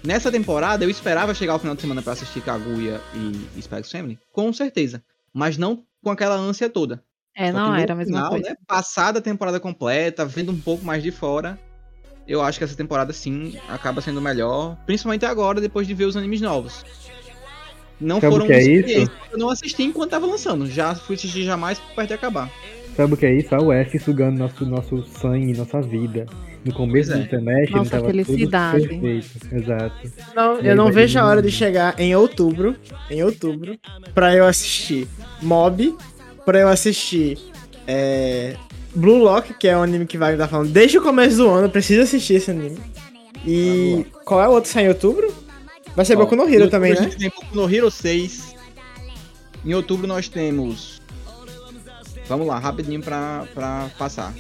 Nessa 0.03 0.31
temporada, 0.31 0.85
eu 0.85 0.91
esperava 0.91 1.35
chegar 1.35 1.55
ao 1.55 1.59
final 1.59 1.75
de 1.75 1.81
semana 1.81 2.03
pra 2.03 2.13
assistir 2.13 2.41
Kaguya 2.41 3.01
e, 3.15 3.63
Spikes 3.63 3.91
Family, 3.91 4.19
com 4.33 4.53
certeza, 4.53 5.03
mas 5.33 5.59
não 5.59 5.85
com 6.03 6.11
aquela 6.11 6.37
ânsia 6.37 6.71
toda. 6.71 7.03
É, 7.35 7.53
Só 7.53 7.59
não 7.59 7.75
era 7.75 7.93
a 7.93 7.97
mesma 7.97 8.17
final, 8.17 8.31
coisa. 8.31 8.51
Né, 8.51 8.57
passada 8.67 9.19
a 9.19 9.23
temporada 9.23 9.61
completa, 9.61 10.25
vendo 10.25 10.53
um 10.53 10.61
pouco 10.61 10.85
mais 10.85 11.03
de 11.03 11.11
fora, 11.11 11.59
eu 12.27 12.43
acho 12.43 12.59
que 12.59 12.65
essa 12.65 12.77
temporada 12.77 13.13
sim 13.13 13.59
acaba 13.69 14.01
sendo 14.01 14.21
melhor, 14.21 14.77
principalmente 14.87 15.25
agora, 15.25 15.61
depois 15.61 15.87
de 15.87 15.95
ver 15.95 16.05
os 16.05 16.17
animes 16.17 16.41
novos. 16.41 16.85
Não 18.01 18.21
Sabe 18.21 18.27
o 18.29 18.31
foram 18.33 18.47
que 18.47 18.53
é 18.53 18.83
que 18.83 19.11
eu 19.33 19.39
não 19.39 19.49
assisti 19.49 19.83
enquanto 19.83 20.11
tava 20.11 20.27
lançando. 20.27 20.67
Já 20.67 20.95
fui 20.95 21.17
assistir 21.17 21.43
jamais 21.43 21.81
perto 21.97 22.09
de 22.09 22.15
acabar. 22.15 22.51
Sabe 22.97 23.15
o 23.15 23.17
que 23.17 23.27
é 23.27 23.35
isso? 23.35 23.55
A 23.55 23.59
UF 23.59 23.99
sugando 23.99 24.39
nosso, 24.39 24.67
nosso 24.67 25.05
sangue, 25.07 25.57
nossa 25.57 25.81
vida. 25.81 26.27
No 26.69 26.75
começo 26.75 27.11
Pois 27.11 27.21
é. 27.21 27.25
do 27.25 27.31
semestre 27.31 27.75
Nossa 27.77 27.91
tava 27.91 28.07
felicidade. 28.07 28.89
tudo 28.89 29.01
perfeito. 29.01 29.55
Exato. 29.55 30.12
Não, 30.35 30.59
eu 30.61 30.77
não 30.77 30.93
vejo 30.93 31.19
a 31.19 31.25
hora 31.27 31.43
de 31.43 31.51
chegar 31.51 31.99
em 31.99 32.14
outubro, 32.14 32.77
em 33.11 33.23
outubro, 33.23 33.79
pra 34.14 34.35
eu 34.35 34.45
assistir 34.47 35.09
Mob, 35.43 35.97
pra 36.45 36.61
eu 36.61 36.69
assistir 36.69 37.39
é, 37.87 38.55
Blue 38.95 39.19
Lock, 39.19 39.55
que 39.55 39.66
é 39.69 39.77
um 39.77 39.83
anime 39.83 40.07
que 40.07 40.19
vai 40.19 40.33
estar 40.35 40.49
falando 40.49 40.71
desde 40.71 40.99
o 40.99 41.03
começo 41.03 41.37
do 41.39 41.49
ano, 41.49 41.66
eu 41.66 41.71
preciso 41.71 42.03
assistir 42.03 42.35
esse 42.35 42.51
anime. 42.51 42.79
E 43.47 44.05
qual 44.25 44.43
é 44.43 44.49
o 44.49 44.51
outro 44.53 44.69
que 44.69 44.75
sai 44.75 44.85
em 44.85 44.89
outubro? 44.89 45.33
Vai 45.97 46.05
ser 46.05 46.16
Ó, 46.16 46.19
Boku 46.21 46.37
no 46.37 46.49
Hero 46.49 46.69
também, 46.69 46.93
a 46.93 46.97
né? 46.97 47.03
gente 47.03 47.16
tem 47.16 47.29
Boku 47.31 47.55
no 47.57 47.73
Hero 47.75 47.91
6. 47.91 48.55
Em 49.64 49.75
outubro 49.75 50.07
nós 50.07 50.29
temos. 50.29 51.01
Vamos 52.29 52.47
lá, 52.47 52.59
rapidinho 52.59 53.01
pra, 53.03 53.47
pra 53.55 53.89
passar. 53.99 54.35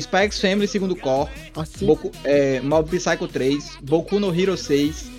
Spikes 0.00 0.40
Family 0.40 0.66
segundo 0.68 0.94
core. 0.96 1.30
Assim. 1.56 1.86
Boku, 1.86 2.10
é, 2.24 2.60
Mob 2.60 2.88
Psycho 2.98 3.28
3, 3.28 3.78
Boku 3.82 4.18
no 4.18 4.34
Hero 4.38 4.56
6, 4.56 5.10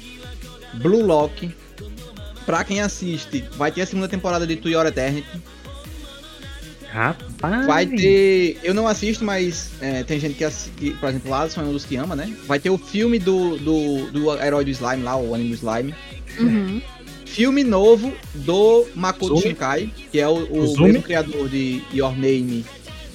Blue 0.76 1.06
Lock. 1.06 1.50
Pra 2.46 2.64
quem 2.64 2.80
assiste, 2.82 3.44
vai 3.58 3.72
ter 3.72 3.82
a 3.82 3.86
segunda 3.88 4.08
temporada 4.08 4.46
de 4.46 4.56
To 4.56 4.70
Your 4.70 4.86
Eternity. 4.86 5.28
Rapaz. 6.90 7.66
Vai 7.68 7.86
ter. 7.88 8.58
Eu 8.64 8.74
não 8.74 8.88
assisto, 8.88 9.26
mas 9.26 9.72
é, 9.82 10.04
tem 10.04 10.18
gente 10.20 10.36
que, 10.36 10.44
assi- 10.46 10.70
que, 10.70 10.92
por 10.92 11.10
exemplo, 11.10 11.30
lá 11.30 11.46
é 11.46 11.60
um 11.60 11.72
dos 11.74 11.84
que 11.84 11.96
ama, 11.98 12.16
né? 12.16 12.34
Vai 12.46 12.58
ter 12.60 12.70
o 12.70 12.78
filme 12.78 13.20
do, 13.20 13.58
do, 13.58 14.12
do 14.12 14.34
herói 14.42 14.64
do 14.64 14.72
slime 14.72 15.04
lá, 15.04 15.18
o 15.18 15.34
anime 15.36 15.50
do 15.50 15.56
slime. 15.56 15.94
Uhum. 16.40 16.82
filme 17.26 17.64
novo 17.64 18.14
do 18.34 18.86
Makoto? 18.96 19.42
Shinkai, 19.42 19.92
que 20.12 20.20
é 20.20 20.28
o, 20.28 20.36
o 20.46 20.82
mesmo 20.82 21.02
criador 21.02 21.50
de 21.50 21.82
Your 21.94 22.12
Name 22.12 22.64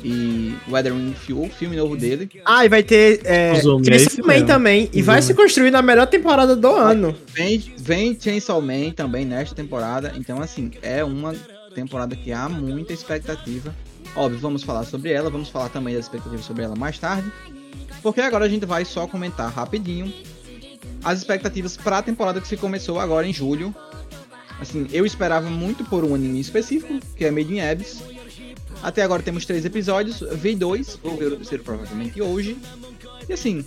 e 0.03 0.55
Weathering 0.68 1.14
Fuel, 1.14 1.51
filme 1.51 1.76
novo 1.76 1.96
dele. 1.96 2.30
Ah, 2.44 2.64
e 2.64 2.68
vai 2.68 2.82
ter. 2.82 3.20
É, 3.24 3.51
é 3.51 3.55
Chainsaw 3.55 3.80
esse 3.90 4.22
Man 4.22 4.44
também. 4.44 4.88
E 4.92 5.03
vai 5.03 5.20
se 5.22 5.34
construir 5.34 5.70
na 5.70 5.82
melhor 5.82 6.07
temporada 6.07 6.57
do 6.57 6.68
ano. 6.68 7.14
Vem, 7.28 7.59
vem 7.76 8.18
Chainsaw 8.18 8.61
Man 8.61 8.90
também 8.90 9.24
nesta 9.24 9.55
temporada. 9.55 10.12
Então, 10.16 10.40
assim, 10.40 10.70
é 10.82 11.05
uma 11.05 11.34
temporada 11.74 12.16
que 12.16 12.32
há 12.32 12.48
muita 12.48 12.92
expectativa. 12.92 13.74
Óbvio, 14.16 14.40
vamos 14.40 14.62
falar 14.62 14.84
sobre 14.84 15.12
ela, 15.12 15.30
vamos 15.30 15.48
falar 15.48 15.68
também 15.68 15.94
das 15.94 16.05
expectativas 16.05 16.44
sobre 16.44 16.64
ela 16.64 16.74
mais 16.74 16.98
tarde. 16.98 17.30
Porque 18.03 18.20
agora 18.20 18.44
a 18.44 18.48
gente 18.48 18.66
vai 18.66 18.84
só 18.84 19.07
comentar 19.07 19.51
rapidinho 19.53 20.12
as 21.05 21.18
expectativas 21.18 21.76
para 21.76 21.98
a 21.98 22.03
temporada 22.03 22.40
que 22.40 22.48
se 22.48 22.57
começou 22.57 22.98
agora 22.98 23.26
em 23.26 23.32
julho. 23.32 23.74
Assim, 24.61 24.86
eu 24.92 25.07
esperava 25.07 25.48
muito 25.48 25.84
por 25.84 26.05
um 26.05 26.14
anime 26.14 26.40
específico, 26.40 27.01
que 27.16 27.24
é 27.24 27.30
Made 27.30 27.55
in 27.55 27.61
Abyss. 27.61 28.03
Até 28.83 29.03
agora 29.03 29.22
temos 29.22 29.45
três 29.45 29.64
episódios, 29.64 30.24
vi 30.33 30.55
dois, 30.55 30.99
vou 31.03 31.16
ver 31.16 31.26
o 31.26 31.37
terceiro 31.37 31.62
provavelmente 31.62 32.20
hoje. 32.20 32.57
E 33.28 33.33
assim, 33.33 33.64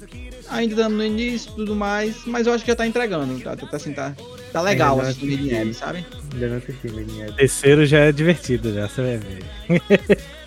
ainda 0.50 0.74
estamos 0.74 0.98
no 0.98 1.06
início 1.06 1.52
e 1.52 1.56
tudo 1.56 1.76
mais, 1.76 2.26
mas 2.26 2.48
eu 2.48 2.54
acho 2.54 2.64
que 2.66 2.72
já 2.72 2.76
tá 2.76 2.86
entregando, 2.86 3.40
tá, 3.42 3.56
tá, 3.56 3.78
assim, 3.78 3.94
tá, 3.94 4.16
tá 4.52 4.62
legal 4.62 5.00
Ainda 5.00 5.04
não 5.04 5.10
assistir 5.10 5.26
Made 5.30 5.50
in. 5.50 5.62
Abyss, 5.62 5.78
sabe? 5.78 6.06
Ainda 6.34 6.48
não 6.48 6.58
assisti, 6.58 6.90
menina. 6.90 7.32
Terceiro 7.34 7.86
já 7.86 8.00
é 8.00 8.12
divertido, 8.12 8.74
já, 8.74 8.88
você 8.88 9.02
vai 9.02 9.18
ver. 9.18 10.20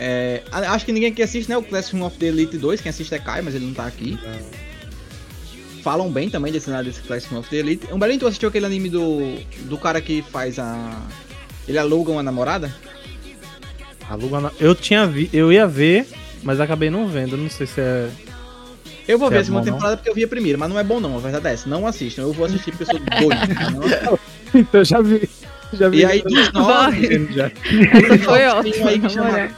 É, 0.00 0.44
acho 0.52 0.86
que 0.86 0.92
ninguém 0.92 1.10
aqui 1.10 1.22
assiste, 1.22 1.48
né? 1.48 1.56
O 1.56 1.62
Classroom 1.62 2.04
of 2.04 2.16
the 2.18 2.26
Elite 2.26 2.56
2, 2.56 2.80
quem 2.80 2.90
assiste 2.90 3.12
é 3.12 3.18
Kai, 3.18 3.42
mas 3.42 3.54
ele 3.54 3.66
não 3.66 3.74
tá 3.74 3.84
aqui. 3.84 4.16
Falam 5.82 6.10
bem 6.10 6.30
também 6.30 6.52
desse 6.52 6.70
nada 6.70 6.84
desse 6.84 7.00
Classroom 7.02 7.40
of 7.40 7.50
the 7.50 7.56
Elite. 7.56 7.92
Um 7.92 7.98
Belém, 7.98 8.18
tu 8.18 8.26
assistiu 8.26 8.48
aquele 8.48 8.66
anime 8.66 8.88
do, 8.88 9.40
do 9.64 9.76
cara 9.76 10.00
que 10.00 10.22
faz 10.22 10.58
a. 10.58 11.02
Ele 11.66 11.78
aluga 11.78 12.12
uma 12.12 12.22
namorada? 12.22 12.72
Aluga 14.08 14.40
na- 14.40 14.52
Eu 14.58 14.74
tinha 14.74 15.06
vi... 15.06 15.28
Eu 15.32 15.52
ia 15.52 15.66
ver, 15.66 16.06
mas 16.42 16.60
acabei 16.60 16.90
não 16.90 17.06
vendo. 17.08 17.36
Não 17.36 17.48
sei 17.50 17.66
se 17.66 17.80
é. 17.80 18.08
Eu 19.06 19.18
vou 19.18 19.28
Se 19.28 19.32
ver 19.32 19.38
é 19.38 19.40
a 19.40 19.44
segunda 19.44 19.60
bom, 19.62 19.66
não? 19.66 19.72
temporada 19.74 19.96
porque 19.96 20.10
eu 20.10 20.14
vi 20.14 20.24
a 20.24 20.28
primeira, 20.28 20.58
mas 20.58 20.68
não 20.68 20.78
é 20.78 20.84
bom 20.84 21.00
não, 21.00 21.16
a 21.16 21.20
verdade 21.20 21.46
é 21.48 21.52
essa. 21.54 21.68
Não 21.68 21.86
assistam, 21.86 22.22
eu 22.22 22.32
vou 22.32 22.44
assistir 22.46 22.70
porque 22.72 22.84
eu 22.84 22.86
sou 22.86 23.00
doido. 23.00 24.18
Eu 24.72 24.84
já 24.84 25.00
vi. 25.02 25.28
Já 25.74 25.88
e 25.90 26.02
aí 26.04 26.22
dos 26.22 26.52
nove, 26.54 27.28
já. 27.34 27.50
Foi 28.24 28.46
ótimo, 28.46 28.88
aí 28.88 28.94
que 28.96 29.02
na 29.02 29.08
chama 29.10 29.30
moral. 29.30 29.48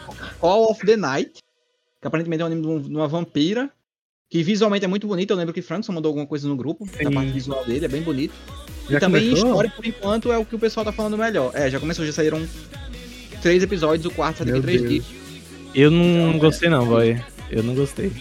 Call 0.41 0.71
of 0.73 0.85
the 0.85 0.97
Night, 0.97 1.33
que 2.01 2.07
aparentemente 2.09 2.43
é 2.43 2.45
um 2.45 2.47
anime 2.49 2.63
de 2.63 2.67
um- 2.69 2.97
uma 2.99 3.07
vampira, 3.07 3.71
que 4.29 4.43
visualmente 4.43 4.85
é 4.85 4.89
muito 4.89 5.07
bonito. 5.07 5.31
Eu 5.31 5.37
lembro 5.37 5.55
que 5.55 5.63
Frankson 5.63 5.93
mandou 5.93 6.11
alguma 6.11 6.27
coisa 6.27 6.49
no 6.49 6.57
grupo, 6.57 6.85
Sim. 6.87 7.13
parte 7.13 7.31
visual 7.31 7.65
dele, 7.65 7.85
é 7.85 7.89
bem 7.89 8.03
bonito. 8.03 8.35
Já 8.89 8.97
e 8.97 9.01
também 9.01 9.23
em 9.23 9.29
começou? 9.29 9.49
história, 9.51 9.73
por 9.77 9.87
enquanto, 9.87 10.33
é 10.33 10.39
o 10.39 10.45
que 10.45 10.57
o 10.57 10.59
pessoal 10.59 10.85
tá 10.85 10.91
falando 10.91 11.17
melhor. 11.17 11.53
É, 11.55 11.71
já 11.71 11.79
começou, 11.79 12.05
já 12.05 12.13
saíram 12.13 12.45
três 13.41 13.63
episódios, 13.63 14.07
o 14.07 14.11
quarto 14.11 14.39
sai 14.39 14.47
daqui 14.47 14.59
Meu 14.59 14.63
três 14.63 14.81
Deus. 14.83 14.93
dias. 14.93 15.07
Eu 15.75 15.91
não 15.91 16.39
gostei, 16.39 16.69
não, 16.69 16.87
boy. 16.87 17.21
Eu 17.51 17.63
não 17.63 17.75
gostei. 17.75 18.13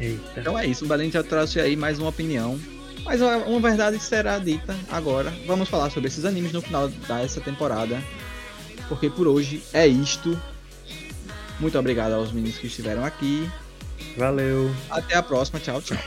Eita. 0.00 0.40
Então 0.40 0.58
é 0.58 0.66
isso, 0.66 0.84
o 0.84 0.88
Belém 0.88 1.10
já 1.10 1.22
trouxe 1.22 1.60
aí 1.60 1.76
mais 1.76 1.98
uma 1.98 2.08
opinião. 2.08 2.58
Mas 3.04 3.20
uma 3.20 3.60
verdade 3.60 3.98
será 3.98 4.38
dita 4.38 4.74
agora. 4.90 5.32
Vamos 5.46 5.68
falar 5.68 5.90
sobre 5.90 6.08
esses 6.08 6.24
animes 6.24 6.52
no 6.52 6.62
final 6.62 6.88
dessa 6.88 7.40
temporada. 7.40 8.02
Porque 8.88 9.10
por 9.10 9.26
hoje 9.28 9.62
é 9.74 9.86
isto. 9.86 10.40
Muito 11.60 11.78
obrigado 11.78 12.12
aos 12.12 12.32
meninos 12.32 12.56
que 12.58 12.66
estiveram 12.66 13.04
aqui. 13.04 13.48
Valeu. 14.16 14.70
Até 14.90 15.16
a 15.16 15.22
próxima. 15.22 15.60
Tchau, 15.60 15.82
tchau. 15.82 15.98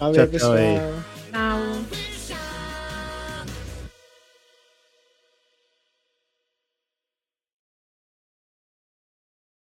Valeu, 0.00 0.14
Tchau, 0.14 0.38
tchau 0.38 0.52
pessoal. 0.54 0.54
aí. 1.32 2.11